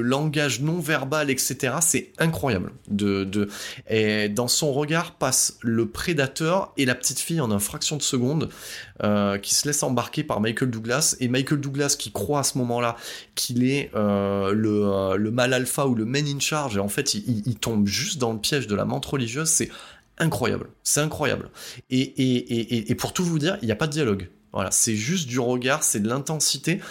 langage 0.01 0.61
non 0.61 0.79
verbal, 0.79 1.29
etc. 1.29 1.75
C'est 1.81 2.11
incroyable. 2.17 2.71
Dans 2.89 4.47
son 4.47 4.73
regard 4.73 5.15
passe 5.15 5.57
le 5.61 5.87
prédateur 5.87 6.73
et 6.77 6.85
la 6.85 6.95
petite 6.95 7.19
fille 7.19 7.41
en 7.41 7.51
une 7.51 7.59
fraction 7.59 7.97
de 7.97 8.01
seconde, 8.01 8.49
qui 9.41 9.55
se 9.55 9.67
laisse 9.67 9.83
embarquer 9.83 10.23
par 10.23 10.41
Michael 10.41 10.69
Douglas. 10.69 11.15
Et 11.19 11.27
Michael 11.27 11.59
Douglas 11.59 11.95
qui 11.97 12.11
croit 12.11 12.39
à 12.39 12.43
ce 12.43 12.57
moment-là 12.57 12.95
qu'il 13.35 13.63
est 13.63 13.91
le, 13.93 15.15
le 15.17 15.31
mal 15.31 15.53
alpha 15.53 15.85
ou 15.87 15.95
le 15.95 16.05
main 16.05 16.25
in 16.25 16.39
charge, 16.39 16.77
et 16.77 16.79
en 16.79 16.89
fait 16.89 17.13
il, 17.13 17.55
tombe 17.55 17.87
juste 17.87 18.19
dans 18.19 18.33
le 18.33 18.39
piège 18.39 18.67
de 18.67 18.75
la 18.75 18.85
menthe 18.85 19.05
religieuse, 19.05 19.49
c'est 19.49 19.69
incroyable, 20.17 20.69
c'est 20.83 21.01
incroyable. 21.01 21.49
Et, 21.89 22.95
pour 22.97 23.13
tout 23.13 23.23
vous 23.23 23.39
dire, 23.39 23.57
il 23.61 23.65
n'y 23.65 23.71
a 23.71 23.75
pas 23.75 23.87
de 23.87 23.91
dialogue. 23.91 24.29
Voilà, 24.51 24.71
c'est 24.71 24.95
juste 24.95 25.27
du 25.27 25.39
regard, 25.39 25.83
c'est 25.83 25.99
de 25.99 26.09
l'intensité, 26.09 26.81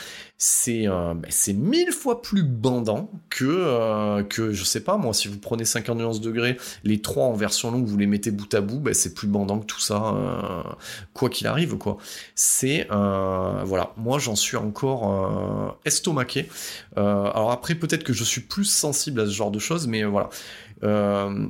c'est 0.40 0.86
euh, 0.86 1.14
ben, 1.14 1.28
c'est 1.30 1.52
mille 1.52 1.90
fois 1.90 2.22
plus 2.22 2.44
bandant 2.44 3.10
que, 3.28 3.44
euh, 3.44 4.22
que, 4.22 4.52
je 4.52 4.62
sais 4.62 4.84
pas 4.84 4.96
moi, 4.96 5.12
si 5.12 5.26
vous 5.26 5.38
prenez 5.38 5.64
50 5.64 5.98
nuances 5.98 6.20
degrés, 6.20 6.56
les 6.84 7.02
trois 7.02 7.24
en 7.24 7.32
version 7.32 7.72
longue, 7.72 7.86
vous 7.86 7.96
les 7.96 8.06
mettez 8.06 8.30
bout 8.30 8.52
à 8.54 8.60
bout, 8.60 8.78
ben, 8.78 8.94
c'est 8.94 9.14
plus 9.14 9.26
bandant 9.26 9.58
que 9.58 9.66
tout 9.66 9.80
ça, 9.80 10.14
euh, 10.14 10.62
quoi 11.12 11.28
qu'il 11.28 11.48
arrive, 11.48 11.76
quoi. 11.76 11.98
C'est, 12.36 12.86
voilà, 12.88 13.92
moi 13.96 14.20
j'en 14.20 14.36
suis 14.36 14.56
encore 14.56 15.76
estomaqué. 15.84 16.48
alors 16.96 17.50
après, 17.50 17.74
peut-être 17.74 18.04
que 18.04 18.12
je 18.12 18.22
suis 18.22 18.42
plus 18.42 18.64
sensible 18.64 19.20
à 19.20 19.26
ce 19.26 19.32
genre 19.32 19.50
de 19.50 19.58
choses, 19.58 19.88
mais 19.88 20.04
voilà. 20.04 20.30
Euh, 20.84 21.46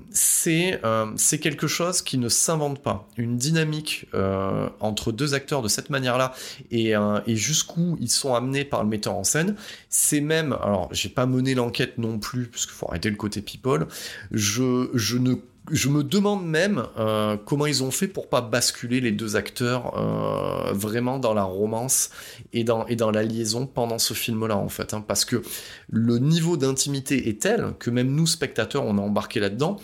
euh, 0.47 1.13
c'est 1.17 1.39
quelque 1.39 1.67
chose 1.67 2.03
qui 2.03 2.19
ne 2.19 2.29
s'invente 2.29 2.83
pas. 2.83 3.09
Une 3.17 3.37
dynamique 3.37 4.07
euh, 4.15 4.69
entre 4.81 5.13
deux 5.13 5.35
acteurs 5.35 5.63
de 5.63 5.69
cette 5.69 5.91
manière-là 5.91 6.33
et, 6.71 6.95
et 7.27 7.37
jusqu'où 7.37 7.97
ils 8.01 8.11
sont 8.11 8.35
amenés 8.35 8.65
par 8.65 8.83
le 8.83 8.89
metteur 8.89 9.15
en 9.15 9.25
scène, 9.25 9.57
c'est 9.89 10.21
même, 10.21 10.53
alors 10.63 10.89
j'ai 10.93 11.09
pas 11.09 11.27
mené 11.27 11.55
l'enquête 11.55 11.99
non 11.99 12.19
plus, 12.19 12.47
parce 12.47 12.67
qu'il 12.67 12.75
faut 12.75 12.89
arrêter 12.89 13.11
le 13.11 13.17
côté 13.17 13.43
people, 13.43 13.87
je, 14.31 14.91
je 14.95 15.19
ne 15.19 15.35
je 15.71 15.89
me 15.89 16.03
demande 16.03 16.47
même 16.47 16.85
euh, 16.99 17.37
comment 17.45 17.67
ils 17.67 17.83
ont 17.83 17.91
fait 17.91 18.09
pour 18.09 18.29
pas 18.29 18.41
basculer 18.41 19.01
les 19.01 19.13
deux 19.13 19.37
acteurs 19.37 19.97
euh, 19.97 20.73
vraiment 20.73 21.19
dans 21.19 21.35
la 21.35 21.45
romance 21.45 22.11
et 22.53 22.65
dans, 22.65 22.85
la 23.11 23.23
liaison 23.23 23.67
pendant 23.67 23.99
ce 23.99 24.15
film-là 24.15 24.57
en 24.57 24.69
fait, 24.69 24.95
hein, 24.95 25.05
parce 25.07 25.25
que 25.25 25.43
le 25.91 26.19
niveau 26.19 26.57
d'intimité 26.57 27.29
est 27.29 27.43
tel 27.43 27.75
que 27.79 27.91
même 27.91 28.11
nous 28.15 28.27
spectateurs 28.27 28.85
on 28.85 28.99
est 28.99 29.01
embarqué 29.01 29.41
là-dedans 29.41 29.79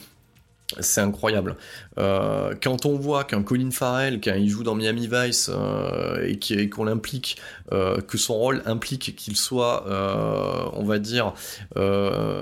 c'est 0.80 1.00
incroyable. 1.00 1.56
Euh, 1.98 2.54
quand 2.62 2.86
on 2.86 2.96
voit 2.96 3.24
qu'un 3.24 3.42
Colin 3.42 3.70
Farrell, 3.70 4.20
quand 4.20 4.34
il 4.34 4.48
joue 4.48 4.62
dans 4.64 4.74
Miami 4.74 5.08
Vice 5.10 5.50
euh, 5.52 6.26
et 6.26 6.68
qu'on 6.68 6.84
l'implique, 6.84 7.36
euh, 7.72 8.00
que 8.00 8.18
son 8.18 8.34
rôle 8.34 8.62
implique 8.66 9.14
qu'il 9.16 9.36
soit, 9.36 9.84
on 10.74 10.84
va 10.84 10.98
dire, 10.98 11.34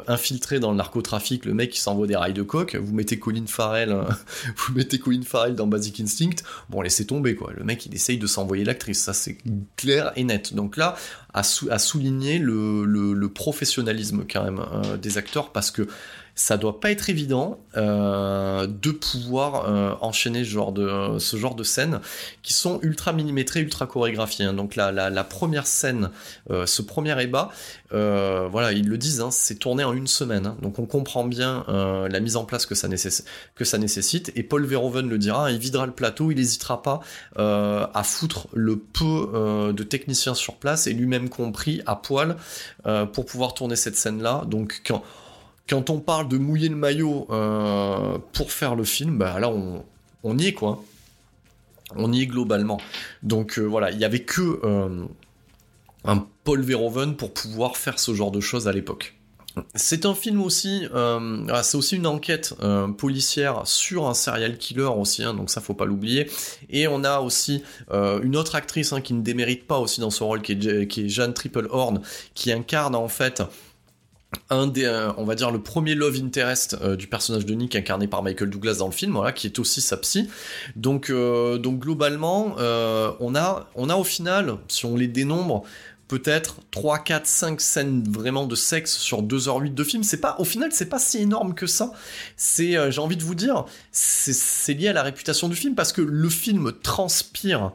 infiltré 0.07 0.61
dans 0.61 0.71
le 0.71 0.77
narcotrafic, 0.77 1.45
le 1.45 1.55
mec 1.55 1.71
qui 1.71 1.81
s'envoie 1.81 2.07
des 2.07 2.17
rails 2.17 2.33
de 2.33 2.43
coke, 2.43 2.77
vous 2.77 2.95
mettez 2.95 3.19
Colin 3.19 3.47
Farrell, 3.47 3.97
vous 4.57 4.75
mettez 4.75 4.99
Colin 4.99 5.23
Farrell 5.23 5.55
dans 5.55 5.67
Basic 5.67 6.01
Instinct, 6.01 6.43
bon 6.71 6.81
laissez 6.83 7.07
tomber 7.07 7.35
quoi. 7.35 7.53
Le 7.57 7.65
mec 7.65 7.87
il 7.87 7.95
essaye 7.95 8.19
de 8.19 8.27
s'envoyer 8.27 8.65
l'actrice, 8.65 9.03
ça 9.03 9.13
c'est 9.13 9.39
clair 9.77 10.13
et 10.17 10.25
net. 10.25 10.55
Donc 10.55 10.77
là, 10.77 10.97
à, 11.35 11.43
souligner 11.43 12.39
le, 12.39 12.85
le, 12.85 13.29
professionnalisme 13.29 14.25
quand 14.31 14.45
même 14.45 14.61
des 15.01 15.17
acteurs 15.17 15.51
parce 15.51 15.71
que 15.71 15.89
ça 16.35 16.57
doit 16.57 16.81
pas 16.81 16.91
être 16.91 17.11
évident 17.11 17.59
euh, 17.77 18.67
de 18.67 18.91
pouvoir 18.91 19.69
euh, 19.69 19.95
enchaîner 20.01 20.45
ce 20.45 21.37
genre 21.37 21.55
de 21.55 21.65
scènes 21.65 22.01
qui 22.43 22.55
sont 22.55 22.79
ultra 22.83 23.13
millimétrées, 23.13 23.61
ultra 23.61 23.87
chorégraphiées. 23.87 24.47
hein. 24.47 24.55
Donc 24.55 24.75
la, 24.77 25.25
première 25.25 25.67
scène, 25.67 26.11
euh, 26.51 26.65
ce 26.67 26.83
premier 26.83 27.21
ébat, 27.23 27.51
voilà, 27.91 28.73
ils 28.73 28.89
le 28.89 28.97
disent, 28.97 29.21
hein, 29.21 29.31
c'est 29.31 29.57
tourné 29.57 29.85
en 29.85 29.93
une 29.93 30.07
semaine. 30.07 30.47
hein. 30.47 30.57
Donc 30.63 30.79
on 30.79 30.87
comprend 30.87 31.25
bien 31.25 31.65
la 31.69 32.21
mise 32.21 32.37
en 32.37 32.45
place 32.45 32.65
que 32.67 32.75
ça, 32.75 32.89
que 33.55 33.65
ça 33.65 33.79
nécessite. 33.79 34.33
Et 34.35 34.43
Paul 34.43 34.65
Verhoeven 34.65 35.09
le 35.09 35.19
dira, 35.19 35.51
il 35.51 35.59
videra 35.59 35.87
le 35.87 35.93
plateau, 35.93 36.31
il 36.31 36.37
n'hésitera 36.37 36.83
pas 36.83 37.01
à 37.37 38.03
foutre 38.05 38.49
le 38.55 38.79
peu 38.79 39.73
de 39.75 39.83
techniciens 39.83 40.35
sur 40.35 40.57
place 40.57 40.87
et 40.87 40.95
lui-même 40.95 41.29
compris 41.29 41.83
à 41.85 41.97
poil 41.97 42.37
pour 43.13 43.27
pouvoir 43.27 43.53
tourner 43.53 43.77
cette 43.77 43.97
scène-là. 43.97 44.45
Donc 44.47 44.83
quand 44.87 45.03
quand 45.69 45.91
on 45.91 46.01
parle 46.01 46.29
de 46.29 46.39
mouiller 46.39 46.69
le 46.69 46.77
maillot 46.77 47.27
euh, 47.31 48.19
pour 48.33 48.53
faire 48.53 48.75
le 48.75 48.85
film, 48.85 49.19
bah 49.19 49.39
là 49.41 49.49
on, 49.49 49.85
on 50.23 50.39
y 50.39 50.49
est 50.49 50.53
quoi. 50.53 50.83
On 51.95 52.13
y 52.13 52.23
est 52.23 52.27
globalement. 52.27 52.81
Donc 53.23 53.59
euh, 53.59 53.63
voilà, 53.63 53.91
il 53.91 53.99
y 53.99 54.05
avait 54.05 54.23
que 54.23 54.61
euh, 54.65 55.05
un 56.05 56.27
Paul 56.45 56.63
Verhoeven 56.63 57.17
pour 57.17 57.33
pouvoir 57.33 57.77
faire 57.77 57.99
ce 57.99 58.15
genre 58.15 58.31
de 58.31 58.41
choses 58.41 58.67
à 58.67 58.73
l'époque. 58.73 59.15
C'est 59.75 60.07
un 60.07 60.15
film 60.15 60.41
aussi, 60.41 60.87
ah, 60.95 61.63
c'est 61.63 61.77
aussi 61.77 61.97
une 61.97 62.07
enquête 62.07 62.55
policière 62.97 63.67
sur 63.67 64.09
un 64.09 64.15
serial 64.15 64.57
killer 64.57 64.89
aussi, 64.97 65.23
hein, 65.23 65.35
donc 65.35 65.51
ça 65.51 65.61
faut 65.61 65.75
pas 65.75 65.85
l'oublier. 65.85 66.31
Et 66.71 66.89
on 66.89 67.05
a 67.05 67.21
aussi 67.21 67.63
une 67.93 68.35
autre 68.35 68.55
actrice 68.55 68.95
hein, 68.95 69.03
qui 69.03 69.13
ne 69.13 69.21
démérite 69.21 69.67
pas 69.67 69.79
aussi 69.79 70.01
dans 70.01 70.09
ce 70.09 70.25
rôle, 70.25 70.41
qui 70.41 70.53
est, 70.53 70.87
qui 70.87 71.03
est 71.03 71.09
Jeanne 71.11 71.35
Triplehorn, 71.35 72.01
qui 72.33 72.51
incarne 72.51 72.95
en 72.95 73.09
fait 73.09 73.43
un 74.51 74.67
des, 74.67 74.85
euh, 74.85 75.13
on 75.17 75.25
va 75.25 75.35
dire 75.35 75.51
le 75.51 75.61
premier 75.61 75.95
love 75.95 76.17
interest 76.23 76.77
euh, 76.83 76.97
du 76.97 77.07
personnage 77.07 77.47
de 77.47 77.55
Nick 77.55 77.77
incarné 77.77 78.07
par 78.07 78.23
Michael 78.23 78.51
Douglas 78.51 78.77
dans 78.79 78.87
le 78.87 78.93
film, 78.93 79.13
voilà, 79.13 79.33
qui 79.33 79.47
est 79.47 79.59
aussi 79.59 79.81
sa 79.81 79.97
psy. 79.97 80.29
Donc, 80.77 81.11
euh, 81.11 81.59
donc 81.59 81.81
globalement, 81.81 82.55
on 82.59 83.35
a, 83.35 83.69
on 83.75 83.89
a 83.89 83.97
au 83.97 84.05
final, 84.05 84.57
si 84.69 84.87
on 84.87 84.97
les 84.97 85.09
dénombre, 85.09 85.65
peut-être 86.09 86.57
3, 86.71 86.99
4, 86.99 87.27
5 87.27 87.61
scènes 87.61 88.05
vraiment 88.05 88.47
de 88.47 88.55
sexe 88.55 88.97
sur 88.99 89.23
2h08 89.23 89.73
de 89.75 89.85
film. 89.85 90.03
C'est 90.03 90.21
pas, 90.21 90.37
au 90.39 90.45
final, 90.45 90.71
c'est 90.73 90.89
pas 90.89 90.99
si 90.99 91.19
énorme 91.19 91.55
que 91.55 91.67
ça. 91.67 91.93
C'est, 92.37 92.91
j'ai 92.91 93.01
envie 93.01 93.17
de 93.17 93.23
vous 93.23 93.35
dire, 93.35 93.65
c'est 93.93 94.75
lié 94.75 94.89
à 94.89 94.93
la 94.93 95.03
réputation 95.03 95.49
du 95.49 95.57
film 95.57 95.75
parce 95.75 95.93
que 95.93 96.03
le 96.03 96.29
film 96.29 96.73
transpire 96.83 97.73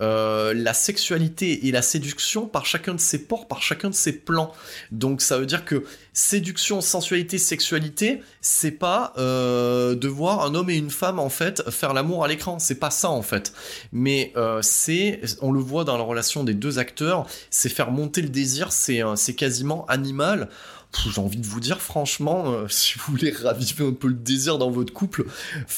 euh, 0.00 0.54
la 0.54 0.74
sexualité 0.74 1.66
et 1.66 1.72
la 1.72 1.82
séduction 1.82 2.46
par 2.46 2.66
chacun 2.66 2.94
de 2.94 3.00
ses 3.00 3.18
ports, 3.18 3.48
par 3.48 3.62
chacun 3.62 3.90
de 3.90 3.94
ses 3.94 4.12
plans. 4.12 4.52
Donc 4.92 5.22
ça 5.22 5.38
veut 5.38 5.46
dire 5.46 5.64
que 5.64 5.84
séduction, 6.12 6.80
sensualité, 6.80 7.38
sexualité, 7.38 8.22
c'est 8.40 8.72
pas 8.72 9.12
euh, 9.18 9.94
de 9.94 10.08
voir 10.08 10.44
un 10.44 10.54
homme 10.54 10.70
et 10.70 10.76
une 10.76 10.90
femme 10.90 11.18
en 11.18 11.28
fait 11.28 11.68
faire 11.70 11.94
l'amour 11.94 12.24
à 12.24 12.28
l'écran. 12.28 12.58
C'est 12.58 12.78
pas 12.78 12.90
ça 12.90 13.10
en 13.10 13.22
fait. 13.22 13.52
Mais 13.92 14.32
euh, 14.36 14.60
c'est, 14.62 15.20
on 15.40 15.52
le 15.52 15.60
voit 15.60 15.84
dans 15.84 15.96
la 15.96 16.04
relation 16.04 16.44
des 16.44 16.54
deux 16.54 16.78
acteurs, 16.78 17.26
c'est 17.50 17.68
faire 17.68 17.90
monter 17.90 18.22
le 18.22 18.28
désir. 18.28 18.72
C'est 18.72 19.02
c'est 19.16 19.34
quasiment 19.34 19.84
animal. 19.86 20.48
J'ai 20.96 21.20
envie 21.20 21.38
de 21.38 21.46
vous 21.46 21.60
dire, 21.60 21.80
franchement, 21.80 22.44
euh, 22.50 22.66
si 22.68 22.94
vous 22.98 23.12
voulez 23.12 23.30
raviver 23.30 23.86
un 23.86 23.92
peu 23.92 24.08
le 24.08 24.14
désir 24.14 24.58
dans 24.58 24.70
votre 24.70 24.92
couple, 24.92 25.26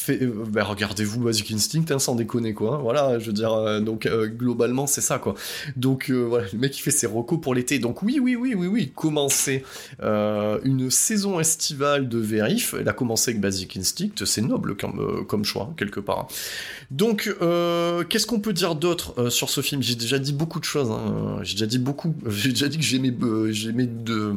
euh, 0.09 0.45
ben, 0.49 0.63
regardez-vous 0.63 1.21
Basic 1.21 1.51
Instinct, 1.53 1.85
hein, 1.91 1.99
sans 1.99 2.15
déconner, 2.15 2.55
quoi. 2.55 2.77
hein. 2.77 2.79
Voilà, 2.81 3.19
je 3.19 3.27
veux 3.27 3.33
dire, 3.33 3.53
euh, 3.53 3.81
donc 3.81 4.09
globalement, 4.09 4.87
c'est 4.87 5.01
ça, 5.01 5.19
quoi. 5.19 5.35
Donc 5.77 6.11
voilà, 6.11 6.47
le 6.53 6.59
mec 6.59 6.77
il 6.79 6.81
fait 6.81 6.91
ses 6.91 7.07
recos 7.07 7.41
pour 7.41 7.55
l'été. 7.55 7.79
Donc 7.79 8.03
oui, 8.03 8.19
oui, 8.21 8.37
oui, 8.37 8.55
oui, 8.55 8.67
oui, 8.67 8.93
commencer 8.95 9.65
une 10.01 10.91
saison 10.91 11.41
estivale 11.41 12.09
de 12.09 12.19
Vérif, 12.19 12.75
elle 12.79 12.89
a 12.89 12.93
commencé 12.93 13.31
avec 13.31 13.41
Basic 13.41 13.77
Instinct, 13.77 14.25
c'est 14.25 14.43
noble 14.43 14.77
comme, 14.77 15.25
comme 15.27 15.45
choix, 15.45 15.69
hein, 15.71 15.75
quelque 15.77 16.01
part. 16.01 16.29
Donc, 16.91 17.35
qu'est-ce 18.09 18.27
qu'on 18.27 18.41
peut 18.41 18.53
dire 18.53 18.75
d'autre 18.75 19.31
sur 19.31 19.51
ce 19.51 19.61
film? 19.61 19.83
J'ai 19.83 19.95
déjà 19.97 20.19
dit 20.19 20.33
beaucoup 20.33 20.61
de 20.61 20.65
choses, 20.65 20.91
j'ai 21.43 21.55
déjà 21.55 21.67
dit 21.67 21.79
beaucoup, 21.79 22.15
j'ai 22.29 22.51
déjà 22.51 22.69
dit 22.69 22.79
que 22.79 22.85
j'aimais, 22.85 23.15
j'aimais 23.51 23.87
de, 23.87 24.37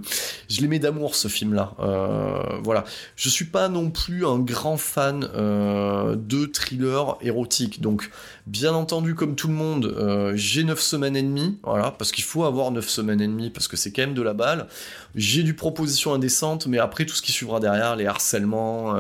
l'aimais 0.64 0.80
d'amour 0.80 1.16
ce 1.16 1.28
film-là. 1.28 1.74
Euh, 1.80 2.60
voilà, 2.64 2.86
je 3.16 3.30
suis 3.30 3.46
pas 3.46 3.70
non 3.70 3.92
plus 3.92 4.26
un 4.26 4.40
grand 4.40 4.78
fan 4.78 5.30
euh, 5.36 6.16
de 6.16 6.46
thriller 6.46 7.18
érotique, 7.22 7.82
donc 7.82 8.10
bien 8.48 8.74
entendu 8.74 9.14
comme 9.14 9.36
tout 9.36 9.48
le 9.48 9.54
monde, 9.54 9.86
euh, 9.86 10.34
j'ai 10.36 10.64
9 10.64 10.80
semaines 10.80 11.16
et 11.16 11.22
demie, 11.22 11.60
voilà, 11.64 11.92
parce 11.92 12.12
qu'il 12.12 12.24
faut 12.24 12.46
avoir 12.46 12.72
9 12.72 12.88
semaines 12.88 13.22
et 13.22 13.28
demie 13.28 13.50
parce 13.50 13.68
que 13.68 13.78
c'est 13.78 13.92
quand 13.92 14.02
même 14.02 14.14
de 14.14 14.22
la 14.22 14.34
balle. 14.34 14.68
J'ai 15.16 15.44
du 15.44 15.54
proposition 15.54 16.14
indécente, 16.14 16.66
mais 16.66 16.80
après 16.80 17.06
tout 17.06 17.14
ce 17.14 17.22
qui 17.22 17.32
suivra 17.32 17.60
derrière, 17.60 17.96
les 17.96 18.08
harcèlements 18.08 18.96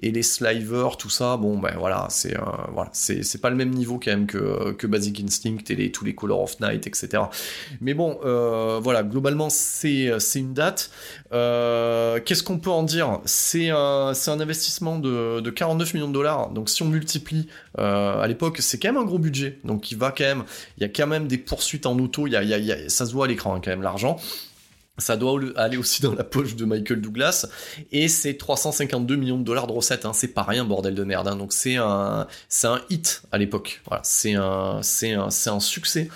et 0.00 0.12
les 0.12 0.22
slivers, 0.22 0.96
tout 0.96 1.10
ça, 1.10 1.36
bon 1.36 1.58
ben 1.58 1.74
voilà, 1.76 2.06
c'est 2.08 2.36
voilà, 2.72 2.90
c'est 2.92 3.40
pas 3.40 3.50
le 3.50 3.56
même 3.56 3.70
niveau 3.70 3.98
quand 4.02 4.12
même 4.12 4.26
que, 4.26 4.72
que 4.72 4.86
Basic 4.86 5.20
Instinct 5.20 5.64
et 5.68 5.74
les, 5.74 5.90
tous 5.90 6.04
les 6.04 6.14
Color 6.14 6.40
of 6.40 6.60
Night, 6.60 6.86
etc. 6.86 7.24
Mais 7.80 7.94
bon, 7.94 8.18
voilà, 8.80 9.02
globalement 9.02 9.50
c'est 9.50 10.12
c'est 10.20 10.38
une 10.38 10.54
date. 10.54 10.90
Euh, 11.32 12.20
Qu'est-ce 12.24 12.42
qu'on 12.42 12.58
peut 12.58 12.70
en 12.70 12.82
dire? 12.82 13.20
C'est 13.24 13.70
un, 13.70 14.12
investissement 14.26 14.98
de, 14.98 15.40
de 15.40 15.50
49 15.50 15.94
millions 15.94 16.08
de 16.08 16.12
dollars. 16.12 16.50
Donc 16.50 16.68
si 16.68 16.82
on 16.82 16.86
multiplie, 16.86 17.48
euh, 17.78 18.20
à 18.20 18.26
l'époque, 18.26 18.58
c'est 18.60 18.78
quand 18.78 18.88
même 18.88 19.02
un 19.02 19.04
gros 19.04 19.18
budget. 19.18 19.58
Donc 19.64 19.90
il 19.90 19.98
va 19.98 20.10
quand 20.10 20.24
même, 20.24 20.44
il 20.78 20.82
y 20.82 20.86
a 20.86 20.88
quand 20.88 21.06
même 21.06 21.26
des 21.26 21.38
poursuites 21.38 21.86
en 21.86 21.98
auto. 21.98 22.26
Il 22.26 22.32
y 22.32 22.36
a, 22.36 22.88
ça 22.88 23.06
se 23.06 23.12
voit 23.12 23.26
à 23.26 23.28
l'écran 23.28 23.54
hein, 23.54 23.60
quand 23.62 23.70
même 23.70 23.82
l'argent. 23.82 24.18
Ça 24.98 25.18
doit 25.18 25.38
aller 25.56 25.76
aussi 25.76 26.00
dans 26.00 26.14
la 26.14 26.24
poche 26.24 26.56
de 26.56 26.64
Michael 26.64 27.02
Douglas. 27.02 27.46
Et 27.92 28.08
c'est 28.08 28.34
352 28.34 29.16
millions 29.16 29.38
de 29.38 29.44
dollars 29.44 29.66
de 29.66 29.72
recettes. 29.72 30.06
Hein. 30.06 30.12
C'est 30.14 30.28
pas 30.28 30.42
rien, 30.42 30.64
bordel 30.64 30.94
de 30.94 31.04
merde. 31.04 31.28
hein. 31.28 31.36
Donc 31.36 31.52
c'est 31.52 31.76
un, 31.76 32.26
hit 32.88 33.22
à 33.30 33.36
l'époque. 33.38 33.82
C'est 34.02 34.34
un 34.34 34.80
succès. 35.60 36.08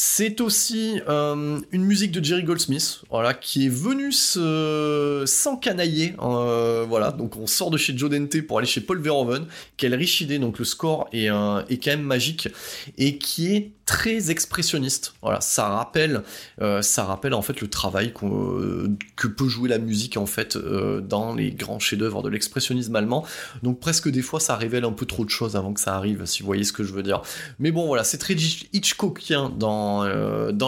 C'est 0.00 0.40
aussi 0.40 1.00
euh, 1.08 1.58
une 1.72 1.82
musique 1.82 2.12
de 2.12 2.22
Jerry 2.22 2.44
Goldsmith, 2.44 3.02
voilà, 3.10 3.34
qui 3.34 3.66
est 3.66 3.68
venue 3.68 4.12
se 4.12 5.24
s'encanailler, 5.26 6.14
euh, 6.22 6.86
voilà, 6.88 7.10
donc 7.10 7.36
on 7.36 7.48
sort 7.48 7.72
de 7.72 7.76
chez 7.76 7.98
Joe 7.98 8.08
Dante 8.08 8.40
pour 8.42 8.58
aller 8.58 8.66
chez 8.68 8.80
Paul 8.80 9.00
Verhoeven, 9.00 9.46
quelle 9.76 9.96
riche 9.96 10.20
idée, 10.20 10.38
donc 10.38 10.60
le 10.60 10.64
score 10.64 11.08
est, 11.12 11.28
euh, 11.28 11.64
est 11.68 11.82
quand 11.82 11.90
même 11.90 12.02
magique, 12.02 12.48
et 12.96 13.18
qui 13.18 13.52
est 13.52 13.72
très 13.88 14.30
expressionniste, 14.30 15.14
voilà, 15.22 15.40
ça 15.40 15.66
rappelle, 15.66 16.22
euh, 16.60 16.82
ça 16.82 17.04
rappelle 17.04 17.32
en 17.32 17.40
fait 17.40 17.62
le 17.62 17.68
travail 17.68 18.12
euh, 18.22 18.86
que 19.16 19.26
peut 19.26 19.48
jouer 19.48 19.70
la 19.70 19.78
musique 19.78 20.18
en 20.18 20.26
fait 20.26 20.56
euh, 20.56 21.00
dans 21.00 21.34
les 21.34 21.52
grands 21.52 21.78
chefs-d'œuvre 21.78 22.22
de 22.22 22.28
l'expressionnisme 22.28 22.94
allemand, 22.94 23.24
donc 23.62 23.80
presque 23.80 24.10
des 24.10 24.20
fois 24.20 24.40
ça 24.40 24.56
révèle 24.56 24.84
un 24.84 24.92
peu 24.92 25.06
trop 25.06 25.24
de 25.24 25.30
choses 25.30 25.56
avant 25.56 25.72
que 25.72 25.80
ça 25.80 25.96
arrive, 25.96 26.26
si 26.26 26.42
vous 26.42 26.46
voyez 26.46 26.64
ce 26.64 26.74
que 26.74 26.84
je 26.84 26.92
veux 26.92 27.02
dire. 27.02 27.22
Mais 27.58 27.70
bon, 27.70 27.86
voilà, 27.86 28.04
c'est 28.04 28.18
très 28.18 28.34
Hitch- 28.34 28.66
Hitchcockien 28.74 29.48
dans, 29.56 30.04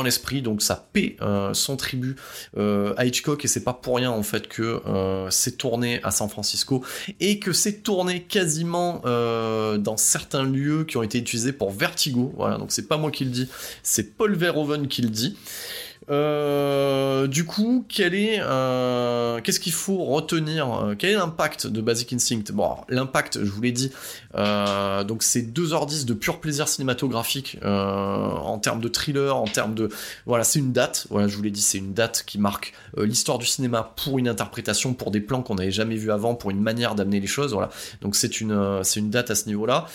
l'esprit, 0.03 0.41
donc 0.41 0.63
ça 0.63 0.89
paie 0.91 1.19
son 1.53 1.77
tribut 1.77 2.17
à 2.57 3.05
Hitchcock, 3.05 3.45
et 3.45 3.49
c'est 3.49 3.65
pas 3.65 3.75
pour 3.75 3.97
rien 3.97 4.11
en 4.11 4.23
fait 4.23 4.49
que 4.49 4.81
c'est 5.29 5.59
tourné 5.59 6.03
à 6.05 6.11
San 6.11 6.31
Francisco, 6.31 6.83
et 7.21 7.39
que 7.39 7.53
c'est 7.53 7.83
tourné 7.83 8.23
quasiment 8.23 9.03
dans 9.05 9.97
certains 9.99 10.45
lieux 10.45 10.85
qui 10.85 10.97
ont 10.97 11.03
été 11.03 11.19
utilisés 11.19 11.53
pour 11.53 11.71
Vertigo. 11.71 12.35
Donc 12.59 12.73
c'est 12.73 12.89
pas 12.89 12.97
moi 12.97 13.10
qui 13.11 13.25
le 13.25 13.31
dis, 13.31 13.49
c'est 13.83 14.17
Paul 14.17 14.35
Verhoeven 14.35 14.89
qui 14.89 15.03
le 15.03 15.09
dit. 15.09 15.37
Euh, 16.09 17.27
du 17.27 17.45
coup, 17.45 17.85
quel 17.89 18.15
est, 18.15 18.41
euh, 18.41 19.41
qu'est-ce 19.43 19.61
qu'il 19.61 19.73
faut 19.73 20.05
retenir 20.05 20.73
euh, 20.73 20.95
Quel 20.99 21.11
est 21.11 21.17
l'impact 21.17 21.67
de 21.67 21.81
Basic 21.81 22.13
Instinct? 22.13 22.53
Bon, 22.53 22.77
l'impact, 22.89 23.45
je 23.45 23.51
vous 23.51 23.61
l'ai 23.61 23.73
dit, 23.73 23.93
donc 24.35 25.23
c'est 25.23 25.43
2h10 25.43 26.07
de 26.07 26.15
pur 26.15 26.41
plaisir 26.41 26.69
cinématographique 26.69 27.59
en 27.63 28.59
termes 28.59 28.81
de 28.81 28.89
thriller, 28.89 29.37
en 29.37 29.45
termes 29.45 29.75
de, 29.75 29.89
voilà, 30.27 30.45
c'est 30.45 30.59
une 30.59 30.73
date. 30.73 31.07
Voilà, 31.11 31.29
je 31.29 31.37
vous 31.37 31.43
l'ai 31.43 31.51
dit, 31.51 31.63
c'est 31.63 31.79
une 31.79 31.93
date 31.93 32.25
qui 32.27 32.39
marque 32.39 32.73
l'histoire 32.97 33.39
du 33.39 33.47
cinéma 33.47 33.93
pour 34.03 34.19
une 34.19 34.29
interprétation, 34.29 34.95
pour 34.95 35.11
des 35.11 35.21
plans 35.21 35.43
qu'on 35.43 35.57
n'avait 35.57 35.71
jamais 35.71 35.97
vus 35.97 36.11
avant, 36.11 36.35
pour 36.35 36.51
une 36.51 36.61
manière 36.61 36.95
d'amener 36.95 37.21
les 37.21 37.27
choses. 37.27 37.53
Voilà, 37.53 37.71
donc 38.01 38.17
c'est 38.17 38.41
une, 38.41 38.81
une 38.97 39.11
date 39.11 39.31
à 39.31 39.35
ce 39.35 39.47
niveau-là. 39.47 39.87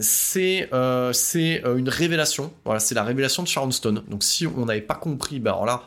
C'est, 0.00 0.68
une 0.72 1.88
révélation. 1.88 2.52
Voilà, 2.64 2.80
c'est 2.80 2.94
la 2.94 3.04
révélation 3.04 3.42
de 3.42 3.48
Sharon 3.48 3.70
Stone. 3.70 4.02
Donc 4.08 4.24
si 4.24 4.46
on 4.46 4.63
n'avait 4.66 4.80
pas 4.80 4.94
compris, 4.94 5.40
ben 5.40 5.52
alors 5.52 5.66
là, 5.66 5.82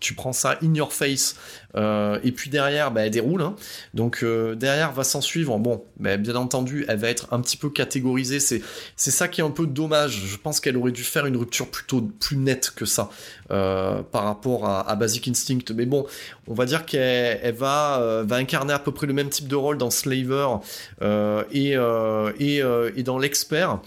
tu 0.00 0.14
prends 0.14 0.32
ça 0.32 0.58
in 0.62 0.74
your 0.74 0.92
face, 0.92 1.36
euh, 1.74 2.18
et 2.22 2.32
puis 2.32 2.50
derrière, 2.50 2.90
bah, 2.90 3.06
elle 3.06 3.10
déroule. 3.10 3.42
hein. 3.42 3.56
Donc 3.94 4.22
euh, 4.22 4.54
derrière 4.54 4.92
va 4.92 5.04
s'en 5.04 5.20
suivre. 5.20 5.58
Bon, 5.58 5.84
bah, 5.98 6.16
bien 6.16 6.36
entendu, 6.36 6.84
elle 6.88 6.98
va 6.98 7.08
être 7.08 7.32
un 7.32 7.40
petit 7.40 7.56
peu 7.56 7.70
catégorisée. 7.70 8.38
C'est 8.40 8.62
ça 8.96 9.28
qui 9.28 9.40
est 9.40 9.44
un 9.44 9.50
peu 9.50 9.66
dommage. 9.66 10.22
Je 10.26 10.36
pense 10.36 10.60
qu'elle 10.60 10.76
aurait 10.76 10.92
dû 10.92 11.02
faire 11.02 11.26
une 11.26 11.36
rupture 11.36 11.68
plutôt 11.68 12.02
plus 12.02 12.36
nette 12.36 12.72
que 12.74 12.84
ça 12.84 13.10
euh, 13.50 14.02
par 14.02 14.24
rapport 14.24 14.68
à, 14.68 14.94
Basic 14.96 15.28
Instinct. 15.28 15.72
Mais 15.74 15.86
bon, 15.86 16.06
on 16.46 16.54
va 16.54 16.66
dire 16.66 16.86
qu'elle 16.86 17.40
elle 17.42 17.54
va 17.54 18.24
incarner 18.30 18.72
à 18.72 18.78
peu 18.78 18.92
près 18.92 19.06
le 19.06 19.12
même 19.12 19.28
type 19.28 19.48
de 19.48 19.56
rôle 19.56 19.78
dans 19.78 19.90
Slaver 19.90 20.46
et 21.00 21.74
dans 21.74 23.18
l'expert. 23.18 23.80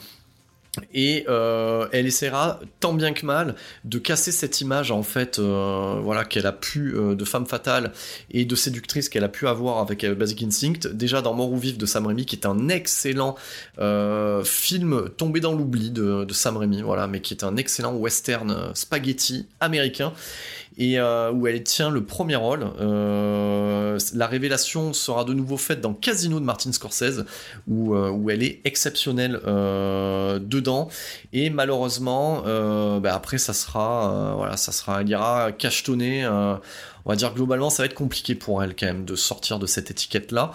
Et 0.94 1.26
euh, 1.28 1.88
elle 1.92 2.08
essaiera 2.08 2.60
tant 2.80 2.94
bien 2.94 3.14
que 3.14 3.26
mal 3.26 3.56
de 3.84 4.00
casser 4.00 4.32
cette 4.32 4.62
image 4.62 4.92
en 4.92 5.04
fait 5.04 5.40
euh, 5.40 6.00
voilà 6.02 6.26
qu'elle 6.26 6.46
a 6.46 6.52
pu 6.52 6.94
euh, 6.96 7.16
de 7.16 7.26
femme 7.26 7.46
fatale 7.46 7.92
et 8.32 8.46
de 8.46 8.56
séductrice 8.56 9.10
qu'elle 9.10 9.24
a 9.24 9.30
pu 9.30 9.48
avoir 9.48 9.80
avec 9.80 10.06
Basic 10.06 10.44
Instinct. 10.44 10.88
Déjà 10.92 11.22
dans 11.22 11.34
Mort 11.34 11.52
ou 11.52 11.58
Vif 11.58 11.78
de 11.78 11.86
Sam 11.86 12.08
Raimi 12.08 12.26
qui 12.26 12.36
est 12.36 12.46
un 12.46 12.70
excellent 12.70 13.36
film 14.44 15.10
tombé 15.18 15.40
dans 15.40 15.54
l'oubli 15.54 15.92
de, 15.92 16.26
Sam 16.32 16.58
Raimi 16.58 16.82
voilà 16.82 17.08
mais 17.08 17.22
qui 17.22 17.34
est 17.34 17.44
un 17.44 17.58
excellent 17.58 17.94
western 17.94 18.72
spaghetti 18.74 19.48
américain 19.60 20.14
et 20.80 20.98
euh, 20.98 21.32
où 21.32 21.46
elle 21.46 21.62
tient 21.64 21.90
le 21.90 22.06
premier 22.06 22.38
rôle. 22.38 22.66
Euh, 22.80 24.00
la 24.14 24.28
révélation 24.28 24.94
sera 24.94 25.26
de 25.26 25.34
nouveau 25.34 25.58
faite 25.58 25.82
dans 25.82 25.94
Casino 25.94 26.40
de 26.40 26.46
Martin 26.46 26.72
Scorsese, 26.72 27.26
où, 27.68 27.94
euh, 27.94 28.30
elle 28.30 28.44
est 28.44 28.62
exceptionnelle 28.64 29.40
dedans. 29.44 30.88
Et 31.34 31.50
malheureusement, 31.50 32.44
bah, 33.00 33.14
après, 33.14 33.38
ça 33.38 33.54
sera, 33.54 34.36
voilà, 34.38 34.56
ça 34.56 34.72
sera, 34.72 35.02
elle 35.02 35.10
ira 35.10 35.52
cachetonner. 35.52 36.26
on 36.28 37.10
va 37.10 37.16
dire 37.16 37.34
globalement, 37.34 37.70
ça 37.70 37.84
va 37.84 37.88
être 37.88 37.96
compliqué 37.96 38.36
pour 38.36 38.64
elle 38.64 38.76
quand 38.76 38.86
même 38.86 39.04
de 39.04 39.16
sortir 39.16 39.60
de 39.60 39.66
cette 39.66 39.92
étiquette-là. 39.92 40.52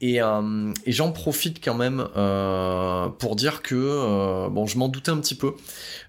Et, 0.00 0.18
et 0.18 0.92
j'en 0.92 1.12
profite 1.12 1.62
quand 1.62 1.74
même 1.74 2.06
pour 3.18 3.36
dire 3.36 3.62
que 3.62 4.48
bon, 4.48 4.66
je 4.66 4.78
m'en 4.78 4.88
doutais 4.88 5.10
un 5.10 5.18
petit 5.18 5.34
peu 5.34 5.54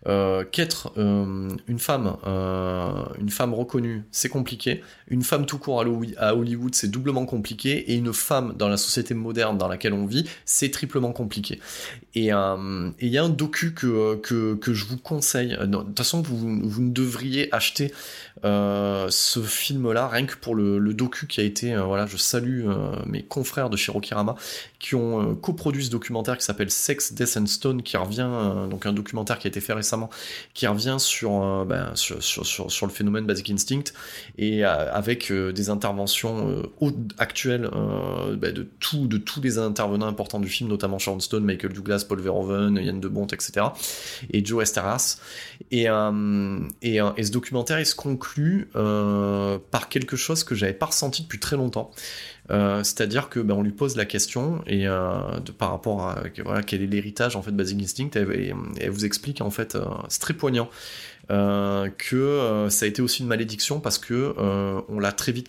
euh, 0.08 0.46
qu'être 0.50 0.94
euh, 0.98 1.50
une 1.68 1.80
femme, 1.80 2.16
euh, 2.26 3.04
une 3.20 3.30
femme 3.30 3.54
reconnue, 3.54 4.04
c'est 4.12 4.30
compliqué. 4.30 4.82
Une 5.10 5.24
femme 5.24 5.46
tout 5.46 5.58
court 5.58 5.82
à 5.82 6.34
Hollywood, 6.34 6.74
c'est 6.74 6.90
doublement 6.90 7.26
compliqué. 7.26 7.92
Et 7.92 7.96
une 7.96 8.14
femme 8.14 8.54
dans 8.58 8.70
la 8.70 8.78
société 8.78 9.14
moderne 9.14 9.58
dans 9.58 9.68
laquelle 9.68 9.94
on 9.94 10.06
vit, 10.06 10.30
c'est 10.46 10.72
triplement 10.72 11.12
compliqué. 11.12 11.60
Et 12.16 12.30
il 12.30 13.10
y 13.10 13.18
a 13.18 13.24
un 13.24 13.30
docu 13.30 13.74
que, 13.74 14.16
que, 14.16 14.74
je 14.74 14.86
vous 14.86 14.98
conseille. 14.98 15.58
de 15.60 15.78
toute 15.78 15.98
façon, 15.98 16.22
vous, 16.22 16.60
vous 16.64 16.82
ne 16.82 16.92
devriez 16.92 17.54
acheter 17.54 17.92
ce 18.44 19.42
film-là, 19.42 20.08
rien 20.08 20.26
que 20.26 20.36
pour 20.36 20.56
le, 20.56 20.80
le, 20.80 20.94
docu 20.94 21.28
qui 21.28 21.42
a 21.42 21.44
été, 21.44 21.76
voilà, 21.76 22.06
je 22.06 22.18
salue 22.18 22.68
mes 23.06 23.24
confrères 23.24 23.70
de 23.70 23.78
Shirokirama 23.80 24.36
qui 24.80 24.96
ont 24.96 25.36
coproduit 25.36 25.86
ce 25.86 25.92
documentaire 25.92 26.38
qui 26.38 26.46
s'appelle 26.46 26.72
Sex, 26.72 27.14
Death 27.14 27.38
and 27.38 27.48
Stone, 27.48 27.84
qui 27.84 27.98
revient, 27.98 28.30
donc 28.70 28.86
un 28.86 28.94
documentaire 28.94 29.40
qui 29.40 29.48
a 29.48 29.50
été 29.50 29.62
fait 29.62 29.74
récemment 29.74 30.10
qui 30.54 30.68
revient 30.68 30.98
sur, 31.00 31.44
euh, 31.44 31.66
ben, 31.66 31.92
sur, 31.96 32.24
sur, 32.24 32.86
le 32.86 32.92
phénomène 32.92 33.26
Basic 33.26 33.50
Instinct 33.50 33.94
et 34.38 34.66
euh, 34.66 34.94
avec 34.94 35.32
euh, 35.32 35.52
des 35.52 35.70
interventions 35.70 36.64
actuelles 37.18 37.70
ben, 38.38 38.54
de, 38.54 38.68
tout, 38.80 39.08
de 39.08 39.18
tous 39.18 39.42
les 39.42 39.58
intervenants 39.58 40.08
importants 40.08 40.40
du 40.40 40.50
film, 40.50 40.70
notamment 40.70 41.00
Sharon 41.00 41.20
Stone, 41.20 41.44
Michael 41.44 41.74
Douglas, 41.74 42.06
Paul 42.08 42.20
Verhoeven, 42.20 42.76
Yann 42.76 43.00
de 43.00 43.08
Bont, 43.08 43.28
etc. 43.28 43.68
et 44.32 44.44
Joe 44.44 44.64
Esteras. 44.64 45.20
Et, 45.72 45.88
et, 46.82 46.96
et, 47.18 47.24
ce 47.24 47.32
documentaire, 47.32 47.80
il 47.80 47.86
se 47.86 47.96
conclut 47.96 48.70
par 48.74 49.90
quelque 49.90 50.16
chose 50.16 50.44
que 50.44 50.56
j'avais 50.56 50.74
pas 50.74 50.88
ressenti 50.88 51.24
depuis 51.24 51.40
très 51.40 51.56
longtemps. 51.56 51.92
Euh, 52.52 52.84
c'est-à-dire 52.84 53.30
que 53.30 53.39
ben, 53.39 53.54
on 53.56 53.62
lui 53.62 53.72
pose 53.72 53.95
la 53.95 54.06
question 54.06 54.62
et 54.66 54.88
euh, 54.88 55.20
par 55.58 55.72
rapport 55.72 56.08
à 56.08 56.64
quel 56.64 56.82
est 56.82 56.88
l'héritage 56.88 57.36
en 57.36 57.41
fait 57.41 57.52
Basic 57.52 57.82
Instinct, 57.82 58.10
et, 58.16 58.54
elle 58.80 58.89
vous 58.89 59.06
explique 59.06 59.41
en 59.41 59.52
fait, 59.52 59.76
euh, 59.76 59.86
c'est 60.08 60.22
très 60.22 60.34
poignant. 60.34 60.70
que 61.30 62.68
ça 62.70 62.86
a 62.86 62.88
été 62.88 63.02
aussi 63.04 63.22
une 63.22 63.28
malédiction 63.28 63.80
parce 63.80 64.00
que 64.00 64.34
on 64.89 65.00
l'a 65.00 65.12
très 65.12 65.32
vite 65.32 65.47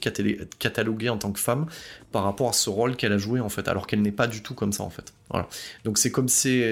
cataloguée 0.58 1.08
en 1.08 1.16
tant 1.16 1.32
que 1.32 1.40
femme 1.40 1.66
par 2.12 2.24
rapport 2.24 2.50
à 2.50 2.52
ce 2.52 2.68
rôle 2.68 2.96
qu'elle 2.96 3.12
a 3.12 3.18
joué 3.18 3.40
en 3.40 3.48
fait, 3.48 3.66
alors 3.66 3.86
qu'elle 3.86 4.02
n'est 4.02 4.12
pas 4.12 4.26
du 4.26 4.42
tout 4.42 4.54
comme 4.54 4.72
ça 4.72 4.82
en 4.82 4.90
fait. 4.90 5.14
Donc 5.84 5.98
c'est 5.98 6.10
comme 6.10 6.28
si, 6.28 6.62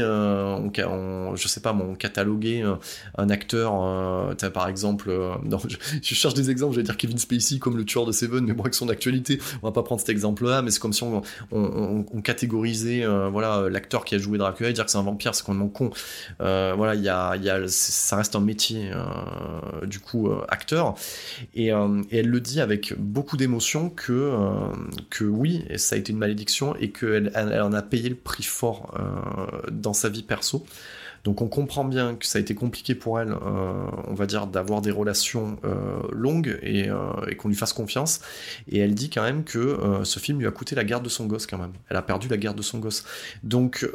euh, 0.00 0.54
on, 0.54 1.96
cataloguait 1.98 2.62
euh, 2.62 2.74
un 3.18 3.30
acteur, 3.30 3.72
euh, 3.74 4.50
par 4.50 4.68
exemple, 4.68 5.10
non, 5.44 5.58
je, 6.02 6.14
cherche 6.14 6.34
des 6.34 6.50
exemples, 6.50 6.74
je 6.74 6.80
vais 6.80 6.84
dire 6.84 6.96
Kevin 6.96 7.18
Spacey 7.18 7.58
comme 7.58 7.76
le 7.76 7.84
tueur 7.84 8.06
de 8.06 8.12
Seven, 8.12 8.44
mais 8.44 8.52
moi 8.52 8.62
avec 8.62 8.74
son 8.74 8.88
actualité, 8.88 9.40
on 9.62 9.66
va 9.66 9.72
pas 9.72 9.82
prendre 9.82 10.00
cet 10.00 10.10
exemple-là, 10.10 10.62
mais 10.62 10.70
c'est 10.70 10.80
comme 10.80 10.92
si 10.92 11.02
on, 11.02 12.20
catégorisait, 12.22 13.04
l'acteur 13.70 14.04
qui 14.04 14.14
a 14.14 14.18
joué 14.18 14.38
Dracula 14.38 14.70
et 14.70 14.72
dire 14.72 14.84
que 14.84 14.90
c'est 14.90 14.98
un 14.98 15.02
vampire, 15.02 15.34
c'est 15.34 15.44
complètement 15.44 15.68
con. 15.68 15.90
voilà, 16.38 16.94
il 16.94 17.64
ça 17.68 18.16
reste 18.16 18.36
un 18.36 18.40
métier, 18.40 18.90
du 19.84 19.98
coup, 19.98 20.30
acteur, 20.48 20.94
et, 21.54 21.68
elle 21.68 22.28
le 22.28 22.40
dit 22.40 22.60
avec 22.60 22.94
beaucoup 22.98 23.36
d'émotion 23.36 23.90
que 23.90 24.70
oui, 25.20 25.64
ça 25.76 25.96
a 25.96 25.98
été 25.98 26.12
une 26.12 26.18
malédiction 26.18 26.74
et 26.76 26.90
qu'elle 26.90 27.32
elle 27.34 27.60
en 27.60 27.72
a 27.72 27.79
payé 27.82 28.08
le 28.08 28.14
prix 28.14 28.42
fort 28.42 28.94
euh, 28.98 29.70
dans 29.70 29.92
sa 29.92 30.08
vie 30.08 30.22
perso. 30.22 30.64
Donc 31.22 31.42
on 31.42 31.48
comprend 31.48 31.84
bien 31.84 32.14
que 32.14 32.24
ça 32.24 32.38
a 32.38 32.40
été 32.40 32.54
compliqué 32.54 32.94
pour 32.94 33.20
elle, 33.20 33.32
euh, 33.32 33.84
on 34.06 34.14
va 34.14 34.24
dire, 34.24 34.46
d'avoir 34.46 34.80
des 34.80 34.90
relations 34.90 35.58
euh, 35.64 36.00
longues 36.12 36.58
et, 36.62 36.88
qu'on 37.36 37.48
lui 37.48 37.54
fasse 37.54 37.74
confiance. 37.74 38.20
Et 38.68 38.78
elle 38.78 38.94
dit 38.94 39.10
quand 39.10 39.22
même 39.22 39.44
que 39.44 40.00
ce 40.04 40.18
film 40.18 40.38
lui 40.38 40.46
a 40.46 40.50
coûté 40.50 40.74
la 40.74 40.84
garde 40.84 41.04
de 41.04 41.10
son 41.10 41.26
gosse 41.26 41.46
quand 41.46 41.58
même. 41.58 41.72
Elle 41.90 41.96
a 41.98 42.02
perdu 42.02 42.28
la 42.28 42.38
garde 42.38 42.56
de 42.56 42.62
son 42.62 42.78
gosse. 42.78 43.04
Donc 43.42 43.86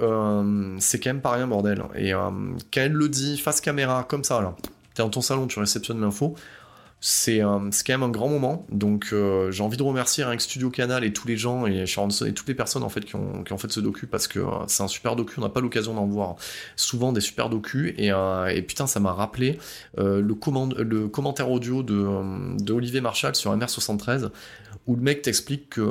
c'est 0.79 0.99
quand 0.99 1.09
même 1.09 1.21
pas 1.21 1.31
rien 1.31 1.47
bordel. 1.47 1.81
Et 1.95 2.11
quand 2.11 2.53
elle 2.75 2.93
le 2.93 3.09
dit 3.09 3.39
face 3.39 3.59
caméra 3.59 4.05
comme 4.07 4.23
ça, 4.23 4.39
là, 4.41 4.55
t'es 4.93 5.01
dans 5.01 5.09
ton 5.09 5.21
salon, 5.21 5.47
tu 5.47 5.59
réceptionnes 5.59 6.01
l'info, 6.01 6.35
c'est 7.07 7.37
quand 7.41 7.89
même 7.89 8.01
un 8.01 8.09
grand 8.09 8.27
moment. 8.27 8.65
Donc 8.71 9.09
euh, 9.13 9.51
j'ai 9.51 9.61
envie 9.61 9.77
de 9.77 9.83
remercier 9.83 10.23
rien 10.23 10.39
Studio 10.39 10.71
Canal 10.71 11.03
et 11.03 11.13
tous 11.13 11.27
les 11.27 11.37
gens 11.37 11.67
et 11.67 11.83
et 11.83 12.33
toutes 12.33 12.47
les 12.47 12.55
personnes 12.55 12.81
en 12.81 12.89
fait 12.89 13.01
qui 13.01 13.15
ont, 13.15 13.57
fait 13.59 13.71
ce 13.71 13.79
docu 13.79 14.07
parce 14.07 14.27
que 14.27 14.39
euh, 14.39 14.65
c'est 14.65 14.81
un 14.81 14.87
super 14.87 15.15
docu. 15.15 15.35
On 15.37 15.43
n'a 15.43 15.49
pas 15.49 15.61
l'occasion 15.61 15.93
d'en 15.93 16.07
voir 16.07 16.35
souvent 16.75 17.13
des 17.13 17.21
super 17.21 17.49
docus 17.49 17.93
et, 17.99 18.11
euh, 18.11 18.59
putain 18.63 18.87
ça 18.87 18.99
m'a 18.99 19.13
rappelé 19.13 19.59
le, 19.97 20.33
commentaire 20.33 21.51
audio 21.51 21.83
de, 21.83 22.71
Olivier 22.71 23.01
Marchal 23.01 23.35
sur 23.35 23.55
MR73 23.55 24.31
où 24.87 24.95
le 24.95 25.01
mec 25.01 25.21
t'explique 25.21 25.69
que, 25.69 25.81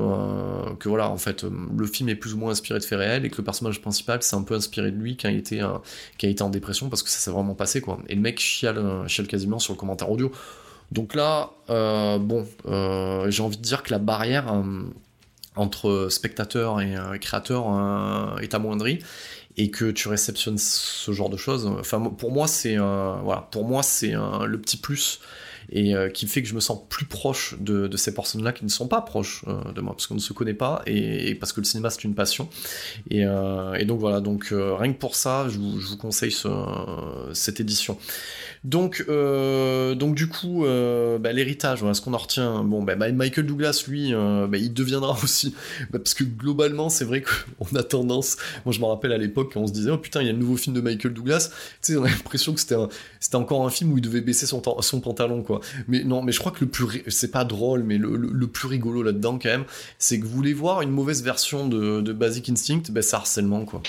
voilà, 0.85 1.11
en 1.11 1.17
fait, 1.17 1.45
le 1.45 1.87
film 1.87 2.09
est 2.09 2.15
plus 2.17 2.35
ou 2.35 2.39
moins 2.39 2.51
inspiré 2.51 2.79
de 2.81 2.85
faits 2.85 2.99
réels 2.99 3.25
et 3.25 3.31
que 3.31 3.39
le 3.39 3.45
personnage 3.45 3.81
principal 3.81 4.19
c'est 4.23 4.37
un 4.37 4.43
peu 4.43 4.55
inspiré 4.55 4.91
de 4.91 4.97
lui 4.97 5.17
quand 5.17 5.29
il 5.29 5.39
était 5.39 5.62
en 6.43 6.51
dépression 6.51 6.89
parce 6.89 7.05
que 7.05 7.09
ça 7.09 7.19
s'est 7.19 7.31
vraiment 7.31 7.55
passé 7.55 7.81
quoi. 7.81 8.01
Et 8.09 8.17
le 8.17 8.21
mec 8.21 8.41
chiale, 8.41 9.05
chiale 9.07 9.29
quasiment 9.29 9.61
sur 9.61 9.75
le 9.75 9.79
commentaire 9.79 10.11
audio. 10.11 10.33
Donc 10.93 11.14
là, 11.14 11.51
euh, 11.70 12.18
bon, 12.18 12.47
euh, 12.66 13.30
j'ai 13.30 13.43
envie 13.43 13.57
de 13.57 13.62
dire 13.62 13.82
que 13.82 13.91
la 13.91 13.99
barrière 13.99 14.53
euh, 14.53 14.82
entre 15.57 16.09
spectateur 16.11 16.80
et 16.80 16.95
créateur 17.20 17.66
est 18.41 18.55
amoindrie 18.55 18.99
et 19.57 19.70
que 19.70 19.91
tu 19.93 20.09
réceptionnes 20.09 20.59
ce 20.59 21.12
genre 21.12 21.30
de 21.30 21.37
choses. 21.37 21.66
Enfin, 21.66 22.01
pour 22.01 22.32
moi, 22.32 22.49
c'est 22.49 22.74
le 22.74 24.57
petit 24.57 24.76
plus 24.76 25.20
et 25.70 25.95
qui 26.12 26.26
fait 26.26 26.43
que 26.43 26.49
je 26.49 26.55
me 26.55 26.61
sens 26.61 26.80
plus 26.91 27.07
proche 27.07 27.55
de, 27.61 27.97
ces 27.97 28.12
personnes-là 28.12 28.53
qui 28.53 28.64
ne 28.64 28.68
sont 28.68 28.89
pas 28.89 29.01
proches 29.01 29.45
de 29.47 29.80
moi 29.80 29.95
parce 29.95 30.09
qu'on 30.09 30.16
ne 30.16 30.20
se 30.20 30.32
connaît 30.32 30.55
pas 30.55 30.82
et, 30.87 31.37
parce 31.37 31.53
que 31.53 31.61
le 31.61 31.64
cinéma 31.64 31.89
c'est 31.91 32.03
une 32.03 32.16
passion. 32.16 32.49
Et, 33.11 33.24
donc 33.85 34.01
voilà, 34.01 34.20
donc 34.20 34.47
rien 34.51 34.93
que 34.93 34.99
pour 34.99 35.14
ça, 35.14 35.47
je 35.49 35.59
vous, 35.59 35.97
conseille 35.97 36.35
cette 37.32 37.61
édition. 37.61 37.97
Donc, 38.65 39.05
euh, 39.11 39.95
donc 39.95 40.15
du 40.15 40.27
coup, 40.27 40.65
euh, 40.65 41.19
bah, 41.19 41.33
l'héritage, 41.33 41.81
voilà, 41.81 41.93
ce 41.93 42.01
qu'on 42.01 42.15
en 42.15 42.19
retient. 42.19 42.65
Bon, 42.65 42.83
bah, 42.83 42.97
Michael 42.97 43.45
Douglas, 43.45 43.85
lui, 43.87 44.15
euh, 44.15 44.47
bah, 44.47 44.57
il 44.57 44.73
deviendra 44.73 45.17
aussi, 45.23 45.55
parce 45.93 46.15
que 46.15 46.25
globalement, 46.25 46.89
c'est 46.89 47.05
vrai 47.05 47.23
qu'on 47.23 47.77
a 47.77 47.83
tendance. 47.83 48.39
Moi, 48.65 48.73
je 48.73 48.81
me 48.81 48.87
rappelle 48.87 49.12
à 49.12 49.19
l'époque, 49.19 49.53
on 49.57 49.67
se 49.67 49.73
disait, 49.73 49.91
oh 49.91 49.99
putain, 49.99 50.23
il 50.23 50.27
y 50.27 50.31
a 50.31 50.33
le 50.33 50.39
nouveau 50.39 50.57
film 50.57 50.75
de 50.75 50.81
Michael 50.81 51.12
Douglas. 51.12 51.51
Tu 51.83 51.93
sais, 51.93 51.99
on 51.99 52.05
a 52.05 52.09
l'impression 52.09 52.55
que 52.55 52.61
c'était 52.61 52.77
c'était 53.21 53.37
encore 53.37 53.67
un 53.67 53.71
film 53.71 53.93
où 53.93 53.99
il 53.99 54.03
devait 54.03 54.23
baisser 54.23 54.47
son, 54.47 54.61
pantalon, 54.61 55.43
quoi. 55.43 55.61
Mais 55.87 56.03
non, 56.03 56.23
mais 56.23 56.33
je 56.33 56.41
crois 56.41 56.53
que 56.53 56.65
le 56.65 56.71
plus, 56.71 57.03
c'est 57.09 57.31
pas 57.31 57.45
drôle, 57.45 57.83
mais 57.83 57.99
le, 57.99 58.47
plus 58.47 58.69
rigolo 58.69 59.03
là-dedans 59.03 59.39
quand 59.39 59.49
même, 59.49 59.65
c'est 59.99 60.19
que 60.19 60.25
vous 60.25 60.35
voulez 60.35 60.53
voir 60.53 60.81
une 60.81 60.91
mauvaise 60.91 61.23
version 61.23 61.69
de, 61.69 62.12
Basic 62.15 62.49
Instinct, 62.49 62.83
ben 62.91 63.03
c'est 63.03 63.17
harcèlement, 63.17 63.65
quoi. 63.65 63.83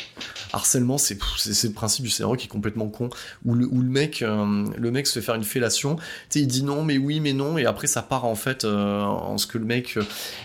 Harcèlement, 0.51 0.97
c'est 0.97 1.17
c'est 1.38 1.67
le 1.67 1.73
principe 1.73 2.03
du 2.03 2.11
scénario 2.11 2.36
qui 2.36 2.45
est 2.45 2.49
complètement 2.49 2.88
con, 2.88 3.09
où 3.45 3.53
le, 3.53 3.67
où 3.67 3.82
le 3.82 3.88
mec 3.88 4.23
le 4.78 4.91
mec 4.91 5.07
se 5.07 5.20
fait 5.20 5.26
faire 5.26 5.36
une 5.36 5.43
fellation, 5.43 5.95
tu 5.95 6.03
sais, 6.30 6.39
il 6.41 6.47
dit 6.47 6.63
non, 6.63 6.84
mais 6.84 6.97
oui, 6.97 7.20
mais 7.20 7.34
non, 7.34 7.57
et 7.57 7.66
après 7.66 7.88
ça 7.88 8.01
part 8.01 8.26
en 8.26 8.36
fait 8.36 8.66
euh, 8.66 9.01
en 9.01 9.38
ce 9.38 9.47
que 9.47 9.57
le 9.57 9.66
mec, 9.66 9.97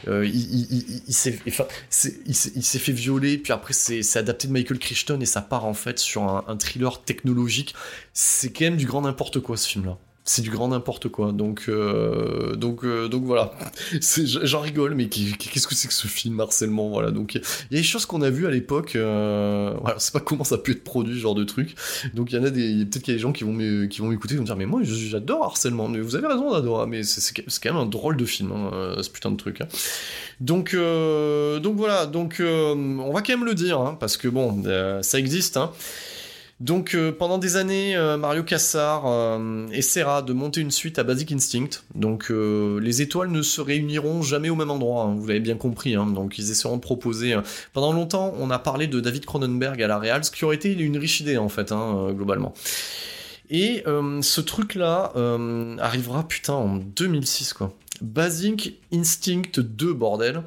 euh, 0.09 0.27
il, 0.27 1.05
il, 1.07 1.15
s'est 1.15 2.79
fait 2.79 2.93
violer, 2.93 3.39
puis 3.39 3.53
après 3.53 3.73
c'est 3.73 4.17
adapté 4.17 4.49
de 4.49 4.53
Michael 4.53 4.79
Crichton 4.79 5.19
et 5.21 5.27
ça 5.27 5.41
part 5.41 5.65
en 5.65 5.75
fait 5.75 5.99
sur 5.99 6.23
un, 6.23 6.45
un 6.49 6.57
thriller 6.57 7.03
technologique. 7.03 7.75
C'est 8.13 8.51
quand 8.51 8.65
même 8.65 8.77
du 8.77 8.87
grand 8.87 9.03
n'importe 9.03 9.41
quoi 9.41 9.57
ce 9.57 9.69
film-là 9.69 9.99
c'est 10.25 10.43
du 10.43 10.51
grand 10.51 10.69
n'importe 10.69 11.09
quoi. 11.09 11.33
Donc, 11.33 11.65
euh, 11.69 12.55
donc, 12.55 12.85
euh, 12.85 13.09
donc 13.09 13.25
voilà. 13.25 13.53
J'en 14.01 14.61
rigole, 14.61 14.95
mais 14.95 15.09
qu'est-ce 15.09 15.67
que 15.67 15.75
c'est 15.75 15.89
que 15.89 15.95
ce 15.95 16.07
film 16.07 16.39
harcèlement 16.41 16.89
Voilà. 16.91 17.11
Donc, 17.11 17.35
il 17.35 17.41
y 17.71 17.79
a 17.79 17.81
des 17.81 17.83
choses 17.83 18.07
qu'on 18.07 18.21
a 18.23 18.31
vues 18.31 18.47
à 18.47 18.51
l'époque. 18.51 18.97
Euh, 18.97 19.75
voilà, 19.81 19.99
c'est 19.99 20.13
pas 20.13 20.21
comment 20.21 20.45
ça 20.45 20.59
peut 20.59 20.73
être 20.73 20.85
produit, 20.85 21.15
ce 21.15 21.21
genre 21.21 21.35
de 21.35 21.45
truc. 21.45 21.75
Donc, 22.15 22.33
il 22.33 22.37
y 22.37 22.39
en 22.39 22.45
a 22.45 22.51
des, 22.51 22.85
peut-être 22.85 23.03
qu'il 23.03 23.15
y 23.15 23.17
a 23.17 23.19
des 23.19 23.23
gens 23.23 23.33
qui 23.33 23.45
vont 23.45 23.53
m'écouter, 23.53 24.35
qui 24.35 24.37
vont 24.37 24.45
dire, 24.45 24.57
mais 24.57 24.67
moi, 24.67 24.83
j'adore 24.85 25.45
harcèlement. 25.45 25.89
Mais 25.89 26.01
vous 26.01 26.17
avez 26.17 26.27
raison 26.27 26.53
d'adorer. 26.53 26.87
Mais 26.87 27.03
c'est 27.03 27.35
quand 27.35 27.73
même 27.73 27.83
un 27.83 27.87
drôle 27.87 28.17
de 28.17 28.25
film, 28.25 28.53
hein, 28.53 28.97
ce 29.03 29.09
putain 29.09 29.31
de 29.31 29.37
truc. 29.37 29.63
Hein. 29.63 29.69
Donc, 30.41 30.75
donc 30.75 31.77
voilà. 31.77 32.07
Donc, 32.07 32.41
on 32.41 33.13
va 33.13 33.23
quand 33.23 33.37
même 33.37 33.47
le 33.47 33.55
dire, 33.55 33.81
hein, 33.81 33.97
parce 33.99 34.17
que 34.17 34.29
bon, 34.29 34.63
ça 35.03 35.19
existe. 35.19 35.57
Hein. 35.57 35.73
Donc 36.61 36.95
euh, 36.95 37.11
pendant 37.11 37.39
des 37.39 37.57
années, 37.57 37.97
euh, 37.97 38.19
Mario 38.19 38.43
Cassar 38.43 39.05
euh, 39.07 39.67
essaiera 39.73 40.21
de 40.21 40.35
monter 40.35 40.61
une 40.61 40.71
suite 40.71 40.99
à 40.99 41.05
Basic 41.05 41.33
Instinct. 41.33 41.83
Donc 41.95 42.31
les 42.31 43.03
étoiles 43.03 43.31
ne 43.31 43.41
se 43.41 43.61
réuniront 43.61 44.23
jamais 44.23 44.51
au 44.51 44.57
même 44.57 44.71
endroit, 44.71 45.05
hein, 45.05 45.15
vous 45.17 45.27
l'avez 45.27 45.41
bien 45.41 45.57
compris. 45.57 45.95
Hein. 45.95 46.07
donc 46.07 46.39
ils 46.39 46.51
essaieront 46.51 46.77
de 46.77 46.83
proposer. 46.83 47.35
Pendant 47.73 47.93
longtemps, 47.93 48.35
on 48.39 48.51
a 48.51 48.59
parlé 48.59 48.87
de 48.87 49.01
David 49.01 49.25
Cronenberg 49.25 49.83
à 49.83 49.87
la 49.87 49.99
Real, 49.99 50.23
ce 50.23 50.31
qui 50.31 50.45
aurait 50.45 50.57
été 50.57 50.73
une 50.73 50.99
riche 50.99 51.21
idée 51.21 51.39
en 51.39 51.49
fait, 51.49 51.73
hein, 51.73 52.13
globalement. 52.13 52.53
Et 53.49 53.83
ce 54.21 54.41
truc-là 54.41 55.13
arrivera 55.79 56.29
putain 56.29 56.55
en 56.55 56.77
2006 56.77 57.55
quoi. 57.55 57.73
Basic 58.03 58.79
Instinct 58.93 59.59
2 59.59 59.93
bordel 59.93 60.43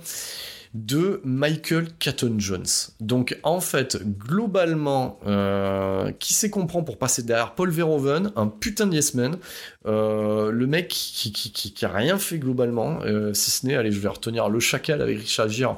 de 0.73 1.21
Michael 1.23 1.87
Catton 1.99 2.35
Jones. 2.39 2.65
Donc 2.99 3.37
en 3.43 3.59
fait, 3.59 4.01
globalement, 4.03 5.19
euh, 5.27 6.11
qui 6.19 6.33
sait 6.33 6.49
comprend 6.49 6.83
pour 6.83 6.97
passer 6.97 7.21
derrière 7.21 7.53
Paul 7.53 7.69
Verhoeven, 7.69 8.31
un 8.35 8.47
putain 8.47 8.87
de 8.87 8.95
yes 8.95 9.13
man, 9.13 9.37
euh, 9.85 10.51
le 10.51 10.65
mec 10.65 10.87
qui, 10.87 11.31
qui, 11.31 11.85
a 11.85 11.89
rien 11.89 12.17
fait 12.17 12.39
globalement, 12.39 13.01
euh, 13.03 13.33
si 13.33 13.51
ce 13.51 13.67
n'est, 13.67 13.75
allez, 13.75 13.91
je 13.91 13.99
vais 13.99 14.09
retenir 14.09 14.49
Le 14.49 14.59
Chacal 14.59 15.01
avec 15.01 15.19
Richard 15.19 15.49
Gere 15.49 15.77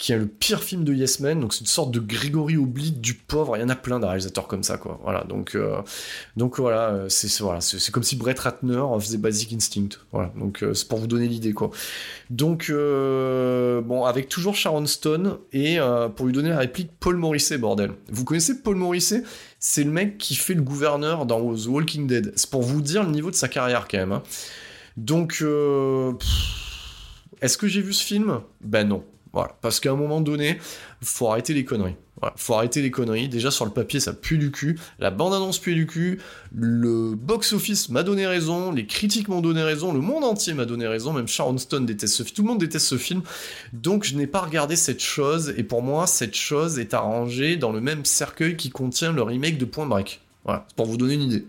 qui 0.00 0.12
est 0.12 0.16
le 0.16 0.26
pire 0.26 0.62
film 0.62 0.82
de 0.82 0.94
Yes 0.94 1.20
Man, 1.20 1.40
donc 1.40 1.52
c'est 1.52 1.60
une 1.60 1.66
sorte 1.66 1.90
de 1.90 2.00
Grégory 2.00 2.56
Oblite 2.56 3.02
du 3.02 3.12
pauvre, 3.12 3.58
il 3.58 3.60
y 3.60 3.62
en 3.62 3.68
a 3.68 3.76
plein 3.76 4.00
de 4.00 4.06
réalisateurs 4.06 4.48
comme 4.48 4.62
ça, 4.62 4.78
quoi. 4.78 4.98
Voilà, 5.02 5.24
donc, 5.24 5.54
euh, 5.54 5.82
donc 6.38 6.58
voilà, 6.58 6.88
euh, 6.88 7.08
c'est 7.10 7.28
voilà, 7.40 7.60
comme 7.92 8.02
si 8.02 8.16
Brett 8.16 8.38
Ratner 8.38 8.82
faisait 8.98 9.18
Basic 9.18 9.52
Instinct, 9.52 9.98
voilà, 10.10 10.32
donc 10.36 10.62
euh, 10.62 10.72
c'est 10.72 10.88
pour 10.88 10.98
vous 10.98 11.06
donner 11.06 11.28
l'idée, 11.28 11.52
quoi. 11.52 11.70
Donc, 12.30 12.70
bon, 12.70 14.04
avec 14.04 14.30
toujours 14.30 14.54
Sharon 14.54 14.86
Stone, 14.86 15.36
et 15.52 15.76
pour 16.16 16.24
lui 16.26 16.32
donner 16.32 16.48
la 16.48 16.58
réplique, 16.58 16.92
Paul 16.98 17.16
Morisset, 17.16 17.58
bordel. 17.58 17.92
Vous 18.10 18.24
connaissez 18.24 18.62
Paul 18.62 18.76
Morisset 18.76 19.22
C'est 19.58 19.84
le 19.84 19.90
mec 19.90 20.16
qui 20.16 20.34
fait 20.34 20.54
le 20.54 20.62
gouverneur 20.62 21.26
dans 21.26 21.54
The 21.54 21.66
Walking 21.66 22.06
Dead. 22.06 22.32
C'est 22.36 22.48
pour 22.48 22.62
vous 22.62 22.80
dire 22.80 23.02
le 23.02 23.10
niveau 23.10 23.30
de 23.30 23.36
sa 23.36 23.48
carrière, 23.48 23.86
quand 23.86 23.98
même. 23.98 24.12
Hein. 24.12 24.22
Donc, 24.96 25.44
est-ce 27.42 27.58
que 27.58 27.66
j'ai 27.66 27.82
vu 27.82 27.92
ce 27.92 28.02
film? 28.02 28.40
Ben 28.62 28.88
non. 28.88 29.04
Voilà. 29.32 29.56
Parce 29.60 29.80
qu'à 29.80 29.92
un 29.92 29.96
moment 29.96 30.20
donné, 30.20 30.58
faut 31.02 31.28
arrêter 31.28 31.54
les 31.54 31.64
conneries. 31.64 31.94
Voilà. 32.20 32.34
Faut 32.36 32.54
arrêter 32.54 32.82
les 32.82 32.90
conneries. 32.90 33.28
Déjà 33.28 33.50
sur 33.50 33.64
le 33.64 33.70
papier, 33.70 34.00
ça 34.00 34.12
pue 34.12 34.38
du 34.38 34.50
cul. 34.50 34.78
La 34.98 35.10
bande-annonce 35.10 35.58
pue 35.58 35.74
du 35.74 35.86
cul. 35.86 36.20
Le 36.54 37.14
box-office 37.14 37.88
m'a 37.90 38.02
donné 38.02 38.26
raison. 38.26 38.72
Les 38.72 38.86
critiques 38.86 39.28
m'ont 39.28 39.40
donné 39.40 39.62
raison. 39.62 39.92
Le 39.92 40.00
monde 40.00 40.24
entier 40.24 40.52
m'a 40.52 40.64
donné 40.64 40.86
raison. 40.86 41.12
Même 41.12 41.28
Sharon 41.28 41.58
Stone 41.58 41.86
déteste 41.86 42.14
ce 42.14 42.22
film. 42.24 42.34
Tout 42.34 42.42
le 42.42 42.48
monde 42.48 42.58
déteste 42.58 42.86
ce 42.86 42.98
film. 42.98 43.22
Donc 43.72 44.04
je 44.04 44.16
n'ai 44.16 44.26
pas 44.26 44.40
regardé 44.40 44.76
cette 44.76 45.02
chose. 45.02 45.54
Et 45.56 45.62
pour 45.62 45.82
moi, 45.82 46.06
cette 46.06 46.34
chose 46.34 46.78
est 46.78 46.92
arrangée 46.92 47.56
dans 47.56 47.72
le 47.72 47.80
même 47.80 48.04
cercueil 48.04 48.56
qui 48.56 48.70
contient 48.70 49.12
le 49.12 49.22
remake 49.22 49.58
de 49.58 49.64
Point 49.64 49.86
Break. 49.86 50.20
Voilà. 50.44 50.66
Pour 50.76 50.86
vous 50.86 50.96
donner 50.96 51.14
une 51.14 51.22
idée. 51.22 51.46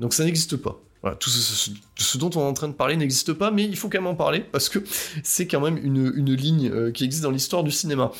Donc 0.00 0.12
ça 0.12 0.24
n'existe 0.24 0.56
pas 0.56 0.80
tout, 1.14 1.30
ce, 1.30 2.18
dont 2.18 2.30
on 2.34 2.40
est 2.40 2.44
en 2.44 2.52
train 2.52 2.68
de 2.68 2.72
parler 2.72 2.96
n'existe 2.96 3.32
pas, 3.32 3.50
mais 3.50 3.64
il 3.64 3.76
faut 3.76 3.88
quand 3.88 3.98
même 3.98 4.06
en 4.06 4.14
parler 4.14 4.40
parce 4.40 4.68
que 4.68 4.78
c'est 5.22 5.46
quand 5.46 5.60
même 5.60 5.78
une, 5.78 6.34
ligne 6.34 6.70
euh, 6.70 6.90
qui 6.90 7.04
existe 7.04 7.22
dans 7.22 7.30
l'histoire 7.30 7.64
du 7.64 7.70
cinéma. 7.70 8.12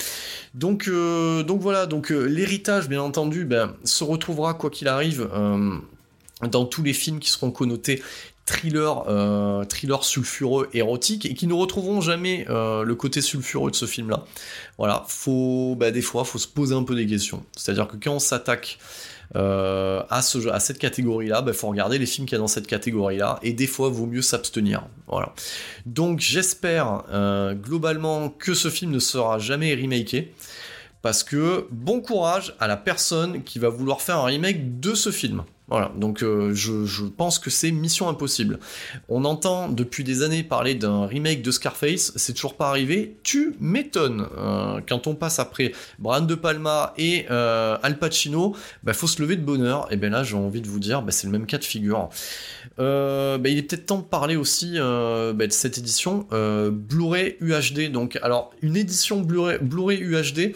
Donc, 0.55 0.89
euh, 0.89 1.45
voilà, 1.49 1.87
donc 1.87 2.12
euh, 2.12 2.24
l'héritage, 2.24 2.89
bien 2.89 3.03
entendu, 3.03 3.45
ben, 3.45 3.74
se 3.84 4.05
retrouvera 4.05 4.55
quoi 4.55 4.70
qu'il 4.70 4.89
arrive 4.89 5.28
dans 6.43 6.64
tous 6.66 6.82
les 6.82 6.93
films 6.93 7.18
qui 7.18 7.30
seront 7.30 7.51
connotés 7.51 8.03
thriller, 8.45 9.05
sulfureux, 10.03 10.68
érotique, 10.72 11.26
et 11.26 11.34
qui 11.34 11.47
ne 11.47 11.55
retrouveront 11.55 12.01
jamais 12.01 12.47
le 12.49 12.95
côté 12.95 13.20
sulfureux 13.20 13.70
de 13.70 13.76
ce 13.76 13.87
film-là. 13.87 14.24
Voilà, 14.78 15.05
faut, 15.09 15.74
ben, 15.76 15.93
des 15.93 16.03
fois, 16.03 16.24
faut 16.24 16.39
se 16.39 16.47
poser 16.47 16.74
un 16.74 16.84
peu 16.84 16.95
des 16.95 17.07
questions. 17.07 17.43
C'est-à-dire 17.57 17.89
que 17.89 17.97
quand 17.97 18.12
on 18.12 18.18
s'attaque 18.20 18.78
euh, 19.35 20.03
à, 20.09 20.22
ce, 20.22 20.49
à 20.49 20.61
cette 20.61 20.79
catégorie-là, 20.79 21.39
il 21.41 21.47
bah, 21.47 21.53
faut 21.53 21.68
regarder 21.68 21.99
les 21.99 22.07
films 22.07 22.27
qu'il 22.27 22.37
y 22.37 22.39
a 22.39 22.41
dans 22.41 22.47
cette 22.47 22.66
catégorie-là, 22.66 23.39
et 23.43 23.53
des 23.53 23.66
fois, 23.66 23.89
vaut 23.89 24.07
mieux 24.07 24.22
s'abstenir. 24.22 24.87
Donc, 25.85 26.20
j'espère 26.20 27.05
euh, 27.11 27.55
globalement 27.55 28.29
que 28.29 28.55
ce 28.55 28.70
film 28.70 28.93
ne 28.93 28.99
sera 28.99 29.39
jamais 29.39 29.74
remaké, 29.74 30.33
parce 31.07 31.23
que 31.23 31.69
bon 31.71 32.01
courage 32.01 32.57
à 32.59 32.67
la 32.67 32.77
personne 32.77 33.45
qui 33.45 33.61
va 33.61 33.69
vouloir 33.69 34.01
faire 34.01 34.17
un 34.17 34.25
remake 34.25 34.81
de 34.81 34.93
ce 34.93 35.13
film. 35.13 35.45
Voilà, 35.69 35.93
donc 35.97 36.25
euh, 36.25 36.53
je, 36.53 37.05
pense 37.05 37.39
que 37.39 37.49
c'est 37.49 37.71
mission 37.71 38.09
impossible. 38.09 38.59
On 39.09 39.25
entend 39.25 39.69
depuis 39.69 40.03
des 40.03 40.23
années 40.23 40.43
parler 40.43 40.75
d'un 40.75 41.07
remake 41.07 41.43
de 41.43 41.51
Scarface, 41.53 42.13
c'est 42.17 42.35
toujours 42.35 42.57
pas 42.57 42.69
arrivé. 42.69 43.19
Tu 43.23 43.55
m'étonnes. 43.61 44.27
Euh, 44.37 44.81
quand 44.89 45.07
on 45.07 45.15
passe 45.15 45.39
après 45.39 45.71
Brian 46.01 46.23
De 46.23 46.35
Palma 46.35 46.93
et 46.99 47.27
euh, 47.31 47.79
Al 47.85 47.99
Pacino, 48.01 48.57
bah, 48.83 48.93
faut 48.93 49.07
se 49.07 49.23
lever 49.23 49.37
de 49.37 49.43
bonheur. 49.43 49.87
Et 49.93 49.97
bien 49.97 50.11
là, 50.11 50.25
j'ai 50.25 50.37
envie 50.37 50.61
de 50.61 50.69
vous 50.69 50.81
dire, 50.81 51.03
bah, 51.03 51.13
c'est 51.13 51.29
le 51.29 51.33
même 51.33 51.47
cas 51.47 51.59
de 51.59 51.65
figure. 51.65 52.09
Bah, 52.79 53.39
il 53.45 53.59
est 53.59 53.62
peut-être 53.62 53.87
temps 53.87 53.99
de 53.99 54.05
parler 54.05 54.37
aussi 54.37 54.74
bah, 54.79 55.47
de 55.47 55.53
cette 55.53 55.79
édition 55.79 56.27
Blu-ray 56.31 57.37
UHD. 57.41 57.91
Donc, 57.93 58.18
alors 58.22 58.53
une 58.62 58.77
édition 58.77 59.20
Blu-ray 59.20 59.59
Blu 59.61 59.95
UHD. 59.95 60.55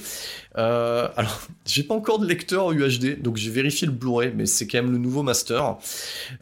alors, 0.55 1.41
j'ai 1.67 1.83
pas 1.83 1.95
encore 1.95 2.19
de 2.19 2.27
lecteur 2.27 2.73
UHD, 2.73 3.23
donc 3.23 3.37
j'ai 3.37 3.51
vérifié 3.51 3.87
le 3.87 3.93
Blu-ray, 3.93 4.33
mais 4.35 4.47
c'est 4.47 4.67
quand 4.67 4.79
même 4.79 4.93
le 4.93 4.99
nouveau 4.99 5.23
master. 5.23 5.77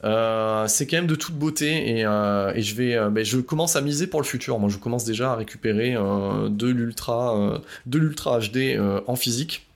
Euh, 0.05 0.66
c'est 0.66 0.87
quand 0.87 0.97
même 0.97 1.07
de 1.07 1.14
toute 1.14 1.35
beauté 1.35 1.99
et, 1.99 2.05
euh, 2.05 2.53
je 2.61 2.74
vais, 2.74 2.95
euh, 2.95 3.11
ben, 3.11 3.24
je 3.24 3.39
commence 3.39 3.76
à 3.76 3.81
miser 3.81 4.07
pour 4.07 4.20
le 4.20 4.26
futur. 4.26 4.59
Moi, 4.59 4.68
je 4.68 4.79
commence 4.79 5.05
déjà 5.05 5.33
à 5.33 5.37
récupérer 5.37 5.95
de 5.95 6.66
l'ultra, 6.66 7.61
de 7.87 7.99
l'ultra 7.99 8.39
HD 8.41 8.79
en 9.07 9.16
physique. 9.16 9.68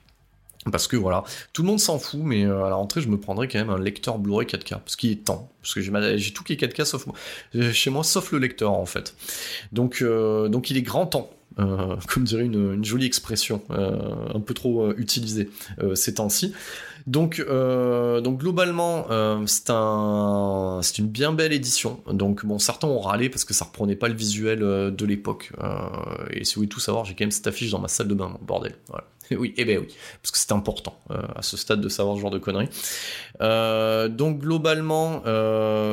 Parce 0.71 0.87
que 0.87 0.95
voilà, 0.95 1.23
tout 1.51 1.61
le 1.61 1.67
monde 1.67 1.79
s'en 1.79 1.99
fout, 1.99 2.21
mais 2.23 2.45
à 2.45 2.69
la 2.69 2.75
rentrée, 2.75 3.01
je 3.01 3.09
me 3.09 3.19
prendrai 3.19 3.47
quand 3.47 3.59
même 3.59 3.69
un 3.69 3.79
lecteur 3.79 4.17
Blu-ray 4.17 4.47
4K, 4.47 4.79
parce 4.79 4.95
qu'il 4.95 5.11
est 5.11 5.23
temps, 5.23 5.51
parce 5.61 5.73
que 5.73 5.81
j'ai 5.81 6.33
tout 6.33 6.43
qui 6.43 6.53
est 6.53 6.61
4K 6.61 6.85
sauf 6.85 7.05
chez 7.71 7.89
moi, 7.89 8.03
sauf 8.03 8.31
le 8.31 8.39
lecteur 8.39 8.71
en 8.71 8.85
fait. 8.85 9.15
Donc, 9.71 10.03
donc 10.03 10.69
il 10.69 10.77
est 10.77 10.81
grand 10.81 11.05
temps. 11.05 11.29
comme 11.57 12.23
dirait 12.23 12.45
une, 12.45 12.83
jolie 12.83 13.05
expression, 13.05 13.61
un 13.69 14.39
peu 14.39 14.53
trop 14.53 14.91
utilisée 14.93 15.49
ces 15.95 16.15
temps-ci. 16.15 16.53
Donc, 17.05 17.39
euh, 17.39 18.21
donc 18.21 18.39
globalement, 18.39 19.07
euh, 19.09 19.43
c'est 19.45 19.69
un, 19.69 20.79
une 20.97 21.07
bien 21.07 21.33
belle 21.33 21.53
édition. 21.53 22.01
Donc 22.11 22.45
bon, 22.45 22.59
certains 22.59 22.87
ont 22.87 22.99
râlé 22.99 23.29
parce 23.29 23.43
que 23.45 23.53
ça 23.53 23.65
reprenait 23.65 23.95
pas 23.95 24.07
le 24.07 24.13
visuel 24.13 24.63
euh, 24.63 24.89
de 24.89 25.05
l'époque. 25.05 25.51
et 26.31 26.43
si 26.45 26.55
vous 26.55 26.59
voulez 26.59 26.69
tout 26.69 26.79
savoir, 26.79 27.05
j'ai 27.05 27.13
quand 27.13 27.23
même 27.23 27.31
cette 27.31 27.47
affiche 27.47 27.71
dans 27.71 27.79
ma 27.79 27.87
salle 27.87 28.07
de 28.07 28.13
bain, 28.13 28.37
bordel. 28.41 28.75
Voilà. 28.87 29.05
oui, 29.31 29.53
eh 29.57 29.65
ben 29.65 29.79
oui, 29.79 29.87
parce 30.21 30.31
que 30.31 30.37
c'est 30.37 30.51
important 30.51 30.97
à 31.09 31.41
ce 31.41 31.57
stade 31.57 31.81
de 31.81 31.89
savoir 31.89 32.15
ce 32.15 32.21
genre 32.21 32.31
de 32.31 32.39
conneries. 32.39 32.69
donc 33.39 34.39
globalement, 34.39 35.23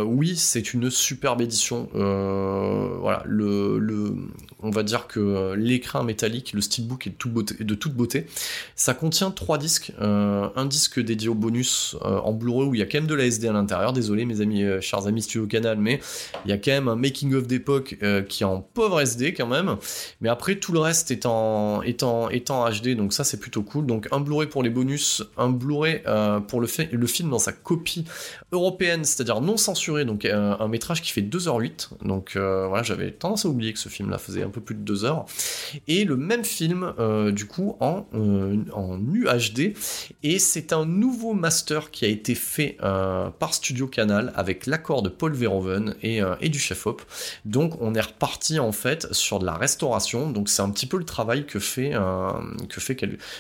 oui, 0.04 0.36
c'est 0.36 0.74
une 0.74 0.90
superbe 0.90 1.40
édition. 1.40 1.88
voilà, 1.94 3.22
le, 3.26 4.14
on 4.62 4.70
va 4.70 4.82
dire 4.82 5.06
que 5.06 5.54
l'écran 5.54 6.04
métallique, 6.04 6.52
le 6.52 6.60
steelbook 6.60 7.06
est 7.06 7.64
de 7.64 7.74
toute 7.74 7.94
beauté. 7.94 8.26
Ça 8.74 8.94
contient 8.94 9.30
trois 9.30 9.58
disques, 9.58 9.92
un 9.98 10.64
disque 10.66 11.00
dédié 11.00 11.28
au 11.28 11.34
bonus 11.34 11.96
euh, 12.02 12.18
en 12.18 12.32
Blu-ray 12.32 12.68
où 12.68 12.74
il 12.74 12.78
y 12.78 12.82
a 12.82 12.86
quand 12.86 12.98
même 12.98 13.06
de 13.06 13.14
la 13.14 13.24
SD 13.24 13.48
à 13.48 13.52
l'intérieur. 13.52 13.92
Désolé 13.92 14.24
mes 14.24 14.40
amis, 14.40 14.62
euh, 14.62 14.80
chers 14.80 15.06
amis 15.06 15.22
Studio 15.22 15.46
Canal, 15.46 15.78
mais 15.78 16.00
il 16.44 16.50
y 16.50 16.54
a 16.54 16.58
quand 16.58 16.70
même 16.70 16.88
un 16.88 16.96
making 16.96 17.34
of 17.34 17.46
d'époque 17.46 17.96
euh, 18.02 18.22
qui 18.22 18.42
est 18.42 18.46
en 18.46 18.60
pauvre 18.60 19.00
SD 19.00 19.34
quand 19.34 19.46
même. 19.46 19.76
Mais 20.20 20.28
après 20.28 20.56
tout 20.56 20.72
le 20.72 20.78
reste 20.78 21.10
est 21.10 21.26
en, 21.26 21.82
est 21.82 22.02
HD, 22.02 22.96
donc 22.96 23.12
ça 23.12 23.19
c'est 23.24 23.38
plutôt 23.38 23.62
cool. 23.62 23.86
Donc 23.86 24.08
un 24.12 24.20
Blu-ray 24.20 24.48
pour 24.48 24.62
les 24.62 24.70
bonus, 24.70 25.22
un 25.36 25.50
Blu-ray 25.50 26.02
pour 26.48 26.60
le, 26.60 26.68
le 26.92 27.06
film 27.06 27.30
dans 27.30 27.38
sa 27.38 27.52
copie 27.52 28.04
européenne, 28.52 29.04
c'est-à-dire 29.04 29.40
non 29.40 29.56
censuré, 29.56 30.04
donc 30.04 30.24
un, 30.24 30.68
métrage 30.68 31.02
qui 31.02 31.12
fait 31.12 31.22
2h08. 31.22 32.04
Donc 32.04 32.32
voilà, 32.36 32.82
j'avais 32.82 33.10
tendance 33.10 33.44
à 33.44 33.48
oublier 33.48 33.72
que 33.72 33.78
ce 33.78 33.88
film-là 33.88 34.18
faisait 34.18 34.42
un 34.42 34.50
peu 34.50 34.60
plus 34.60 34.74
de 34.74 34.80
2 34.80 35.04
heures. 35.04 35.26
Et 35.88 36.04
le 36.04 36.16
même 36.16 36.44
film, 36.44 36.92
du 37.32 37.46
coup, 37.46 37.76
en, 37.80 38.06
en 38.72 38.98
UHD. 38.98 39.74
Et 40.22 40.38
c'est 40.38 40.72
un 40.72 40.84
nouveau 40.84 41.32
master 41.32 41.90
qui 41.90 42.04
a 42.04 42.08
été 42.08 42.34
fait 42.34 42.76
euh, 42.82 43.30
par 43.30 43.54
Studio 43.54 43.86
Canal 43.86 44.32
avec 44.36 44.66
l'accord 44.66 45.02
de 45.02 45.08
Paul 45.08 45.32
Verhoeven 45.32 45.94
et, 46.02 46.22
euh, 46.22 46.34
et 46.40 46.48
du 46.48 46.58
chef-op. 46.58 47.02
Donc 47.44 47.80
on 47.80 47.94
est 47.94 48.00
reparti 48.00 48.58
en 48.58 48.72
fait 48.72 49.12
sur 49.12 49.38
de 49.38 49.46
la 49.46 49.54
restauration. 49.54 50.30
Donc 50.30 50.48
c'est 50.48 50.62
un 50.62 50.70
petit 50.70 50.86
peu 50.86 50.98
le 50.98 51.04
travail 51.04 51.46
que 51.46 51.58
fait, 51.58 51.92
euh, 51.94 52.30
que 52.68 52.80
fait, 52.80 52.96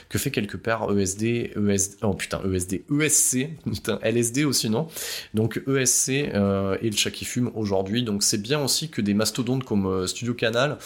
que 0.08 0.18
fait 0.18 0.30
quelque 0.30 0.56
part 0.56 0.96
ESD, 0.96 1.52
ESD, 1.56 1.96
oh 2.02 2.14
putain, 2.14 2.40
ESD, 2.52 2.84
ESC, 2.90 3.48
putain, 3.64 3.98
LSD 4.02 4.44
aussi 4.44 4.70
non? 4.70 4.88
Donc 5.34 5.62
ESC 5.66 6.08
et 6.10 6.30
le 6.32 6.96
chat 6.96 7.10
qui 7.10 7.24
fume 7.24 7.50
aujourd'hui. 7.54 8.02
Donc 8.02 8.22
c'est 8.22 8.40
bien 8.40 8.62
aussi 8.62 8.88
que 8.88 9.00
des 9.00 9.14
mastodontes 9.14 9.64
comme 9.64 10.06
Studio 10.06 10.34
Canal 10.34 10.78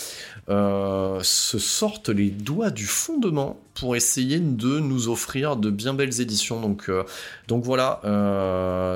se 0.49 1.59
sortent 1.59 2.09
les 2.09 2.30
doigts 2.30 2.70
du 2.70 2.87
fondement 2.87 3.61
pour 3.75 3.97
essayer 3.97 4.39
de 4.39 4.79
nous 4.79 5.09
offrir 5.09 5.57
de 5.57 5.70
bien 5.70 5.95
belles 5.95 6.20
éditions. 6.20 6.61
Donc, 6.61 6.91
donc 7.49 7.64
voilà, 7.64 8.01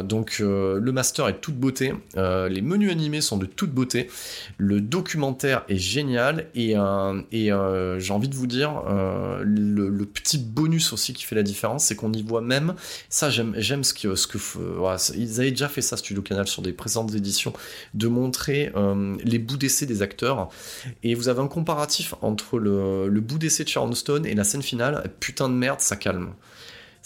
donc 0.04 0.38
le 0.38 0.90
master 0.92 1.28
est 1.28 1.40
toute 1.40 1.56
beauté, 1.56 1.92
les 2.16 2.62
menus 2.62 2.90
animés 2.90 3.20
sont 3.20 3.36
de 3.36 3.46
toute 3.46 3.70
beauté, 3.70 4.08
le 4.56 4.80
documentaire 4.80 5.64
est 5.68 5.78
génial 5.78 6.46
et, 6.54 6.74
et 7.32 7.50
j'ai 7.98 8.12
envie 8.12 8.28
de 8.28 8.34
vous 8.34 8.46
dire 8.46 8.82
le, 9.42 10.04
petit 10.04 10.38
bonus 10.38 10.92
aussi 10.92 11.12
qui 11.12 11.24
fait 11.24 11.34
la 11.34 11.42
différence, 11.42 11.84
c'est 11.84 11.94
qu'on 11.94 12.12
y 12.12 12.22
voit 12.22 12.40
même 12.40 12.74
ça 13.08 13.30
j'aime 13.30 13.54
j'aime 13.58 13.84
ce 13.84 13.92
que 13.92 14.14
ce 14.14 14.26
que 14.26 14.38
ils 15.16 15.40
avaient 15.40 15.50
déjà 15.50 15.68
fait 15.68 15.82
ça 15.82 15.96
Studio 15.96 16.22
Canal 16.22 16.48
sur 16.48 16.62
des 16.62 16.72
présentes 16.72 17.14
éditions 17.14 17.52
de 17.94 18.08
montrer 18.08 18.72
les 19.24 19.38
bouts 19.38 19.56
d'essai 19.56 19.86
des 19.86 20.02
acteurs 20.02 20.48
et 21.02 21.14
vous 21.14 21.28
avez 21.28 21.40
un 21.40 21.48
comparatif 21.48 22.14
entre 22.22 22.58
le, 22.58 23.20
bout 23.20 23.38
d'essai 23.38 23.64
de 23.64 23.68
Sharon 23.68 23.90
et 24.24 24.34
la 24.34 24.44
scène 24.44 24.62
putain 25.20 25.48
de 25.48 25.54
merde, 25.54 25.80
ça 25.80 25.96
calme. 25.96 26.34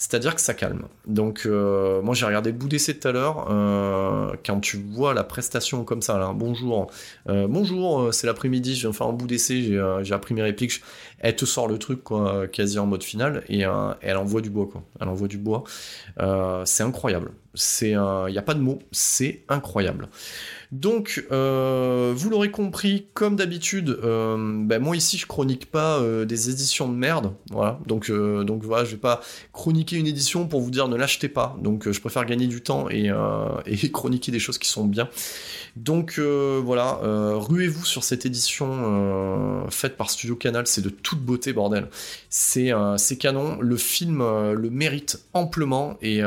C'est-à-dire 0.03 0.35
que 0.35 0.41
ça 0.41 0.53
calme. 0.53 0.83
Donc, 1.05 1.43
euh, 1.45 2.01
moi 2.01 2.13
j'ai 2.13 2.25
regardé 2.25 2.51
le 2.51 2.57
bout 2.57 2.67
d'essai 2.67 2.97
tout 2.97 3.07
à 3.07 3.11
l'heure. 3.11 3.47
Euh, 3.49 4.33
quand 4.45 4.59
tu 4.59 4.77
vois 4.77 5.13
la 5.13 5.23
prestation 5.23 5.85
comme 5.85 6.01
ça, 6.01 6.17
là, 6.17 6.33
bonjour, 6.35 6.91
euh, 7.29 7.47
bonjour, 7.47 8.13
c'est 8.13 8.27
l'après-midi, 8.27 8.75
je 8.75 8.81
viens 8.81 8.91
faire 8.91 9.07
un 9.07 9.13
bout 9.13 9.27
d'essai, 9.27 9.79
j'ai 10.01 10.13
appris 10.13 10.33
mes 10.33 10.41
répliques. 10.41 10.81
Elle 11.19 11.37
te 11.37 11.45
sort 11.45 11.69
le 11.69 11.77
truc, 11.77 12.03
quoi, 12.03 12.47
quasi 12.47 12.79
en 12.79 12.85
mode 12.85 13.03
final, 13.03 13.43
et 13.47 13.63
elle 14.01 14.17
envoie 14.17 14.41
du 14.41 14.49
bois, 14.49 14.67
quoi. 14.69 14.83
Elle 14.99 15.07
envoie 15.07 15.29
du 15.29 15.37
bois. 15.37 15.63
c'est 16.65 16.83
incroyable. 16.83 17.31
C'est, 17.53 17.91
il 17.91 18.31
n'y 18.31 18.37
a 18.37 18.43
pas 18.43 18.55
de 18.55 18.61
mots, 18.61 18.79
c'est 18.91 19.43
incroyable. 19.47 20.09
Donc, 20.73 21.23
euh, 21.31 22.13
vous 22.15 22.31
l'aurez 22.31 22.49
compris, 22.49 23.05
comme 23.13 23.35
d'habitude, 23.35 23.99
euh, 24.03 24.35
ben, 24.65 24.81
moi 24.81 24.95
ici 24.97 25.19
je 25.19 25.27
chronique 25.27 25.69
pas 25.69 25.99
euh, 25.99 26.25
des 26.25 26.49
éditions 26.49 26.89
de 26.89 26.95
merde, 26.95 27.31
voilà. 27.51 27.79
Donc, 27.85 28.09
donc 28.09 28.63
voilà, 28.63 28.83
je 28.83 28.91
vais 28.91 28.97
pas 28.97 29.21
chroniquer 29.51 29.97
une 29.97 30.07
édition 30.07 30.47
pour 30.47 30.61
vous 30.61 30.71
dire 30.71 30.87
ne 30.87 30.95
l'achetez 30.95 31.29
pas. 31.29 31.55
Donc, 31.61 31.91
je 31.91 31.99
préfère 32.01 32.25
gagner 32.25 32.47
du 32.47 32.63
temps 32.63 32.89
et, 32.89 33.11
chroniquer 33.93 34.31
des 34.31 34.39
choses 34.39 34.57
qui 34.57 34.67
sont 34.67 34.85
bien. 34.85 35.09
Donc 35.75 36.19
voilà, 36.19 36.99
ruez-vous 37.01 37.85
sur 37.85 38.03
cette 38.03 38.25
édition 38.25 39.65
faite 39.69 39.97
par 39.97 40.09
Studio 40.09 40.35
Canal, 40.35 40.67
c'est 40.67 40.81
de 40.81 40.89
toute 40.89 41.19
beauté, 41.19 41.53
bordel. 41.53 41.87
C'est 42.29 42.71
canon. 43.19 43.57
Le 43.59 43.77
film 43.77 44.19
le 44.19 44.69
mérite 44.69 45.23
amplement 45.33 45.97
et 46.01 46.21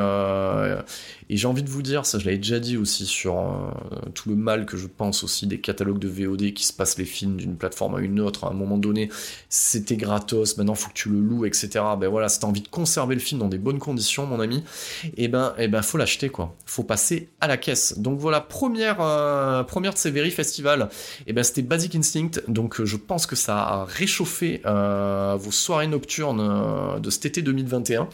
j'ai 1.31 1.47
envie 1.47 1.63
de 1.63 1.71
vous 1.71 1.83
dire, 1.83 2.07
ça 2.07 2.19
je 2.19 2.25
l'avais 2.25 2.39
déjà 2.39 2.59
dit 2.59 2.77
aussi 2.77 3.07
sur 3.07 3.73
tout 4.15 4.29
le 4.29 4.37
mal 4.37 4.67
que 4.67 4.77
je 4.77 4.87
pense 4.87 5.23
aussi 5.25 5.47
des 5.47 5.61
catalogues 5.61 5.99
de 5.99 6.09
VOD 6.09 6.53
qui 6.53 6.65
se 6.65 6.73
passent 6.73 6.99
les 6.99 7.05
films 7.05 7.37
d'une 7.37 7.57
plateforme 7.57 7.97
à 7.97 8.01
une 8.01 8.21
autre. 8.21 8.45
À 8.45 8.51
un 8.51 8.55
moment 8.55 8.79
donné, 8.79 9.11
c'était 9.49 9.97
gratos, 9.97 10.57
maintenant 10.57 10.75
faut 10.75 10.89
que 10.89 10.95
tu 10.95 11.09
le 11.09 11.21
loues, 11.21 11.45
etc. 11.47 11.69
Ben 11.99 12.09
voilà, 12.09 12.29
si 12.29 12.41
t'as 12.41 12.47
envie 12.47 12.61
de 12.61 12.69
conserver 12.69 13.15
le 13.15 13.21
film 13.21 13.41
dans 13.41 13.49
des 13.49 13.59
bonnes 13.59 13.79
conditions, 13.79 14.27
mon 14.27 14.41
ami, 14.41 14.63
et 15.05 15.25
eh 15.25 15.29
ben, 15.29 15.55
et 15.59 15.65
eh 15.65 15.69
ben 15.69 15.83
faut 15.83 15.99
l'acheter 15.99 16.29
quoi. 16.29 16.55
Faut 16.65 16.85
passer 16.85 17.29
à 17.41 17.47
la 17.47 17.57
caisse. 17.57 17.99
Donc 17.99 18.19
voilà, 18.19 18.41
première, 18.41 19.01
euh, 19.01 19.36
première 19.67 19.93
de 19.93 19.99
ces 19.99 20.11
Very 20.11 20.31
Festival, 20.31 20.89
et 21.21 21.25
eh 21.29 21.33
ben 21.33 21.43
c'était 21.43 21.63
Basic 21.63 21.95
Instinct. 21.95 22.41
Donc 22.49 22.83
je 22.83 22.97
pense 22.97 23.27
que 23.27 23.37
ça 23.37 23.59
a 23.59 23.85
réchauffé 23.85 24.63
euh, 24.67 25.37
vos 25.39 25.51
soirées 25.51 25.87
nocturnes 25.87 26.41
euh, 26.41 26.99
de 26.99 27.11
cet 27.11 27.27
été 27.27 27.43
2021. 27.43 28.09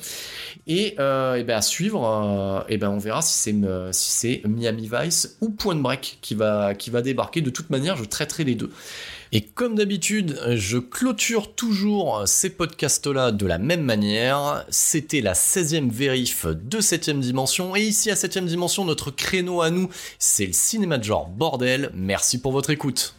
Et, 0.67 0.93
et 0.93 0.95
ben 0.97 1.51
à 1.51 1.63
suivre, 1.63 2.65
et 2.69 2.77
ben 2.77 2.91
on 2.91 2.99
verra 2.99 3.23
si 3.23 3.35
c'est 3.35 3.53
si 3.93 4.11
c'est 4.11 4.43
Miami 4.49 4.89
Vice 4.93 5.37
ou 5.41 5.51
Point 5.51 5.77
Break 5.77 6.19
qui 6.21 6.35
va 6.35 6.75
débarquer. 7.03 7.41
De 7.41 7.51
toute 7.51 7.71
manière, 7.71 7.97
je 7.97 8.05
traiterai 8.05 8.45
les 8.45 8.55
deux. 8.55 8.71
Et 9.35 9.41
comme 9.41 9.77
d'habitude, 9.77 10.39
je 10.51 10.77
clôture 10.77 11.55
toujours 11.55 12.25
ces 12.27 12.51
podcasts-là 12.51 13.33
de 13.33 13.47
la 13.47 13.57
même 13.57 13.81
manière. 13.81 14.67
C'était 14.69 15.23
la 15.23 15.33
16e 15.33 15.91
vérif 15.91 16.45
de 16.45 16.81
7ème 16.83 17.21
dimension. 17.21 17.75
Et 17.75 17.81
ici, 17.81 18.11
à 18.11 18.15
7ème 18.15 18.45
dimension, 18.45 18.85
notre 18.85 19.11
créneau 19.11 19.63
à 19.63 19.71
nous, 19.71 19.89
c'est 20.19 20.45
le 20.45 20.53
cinéma 20.53 20.99
de 20.99 21.05
genre 21.05 21.29
bordel. 21.29 21.91
Merci 21.95 22.43
pour 22.43 22.53
votre 22.53 22.69
écoute. 22.69 23.15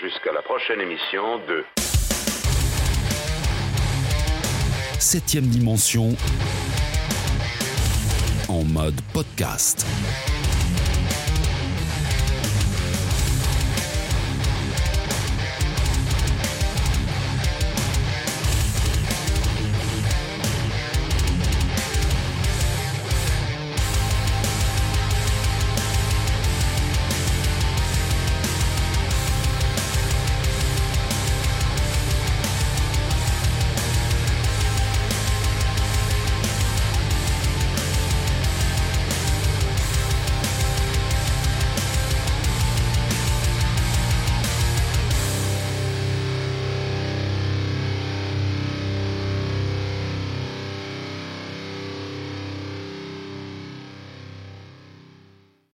Jusqu'à 0.00 0.32
la 0.32 0.42
prochaine 0.42 0.80
émission 0.80 1.38
de 1.48 1.64
7ème 4.98 5.48
dimension 5.48 6.14
en 8.48 8.62
mode 8.62 9.00
podcast. 9.12 9.84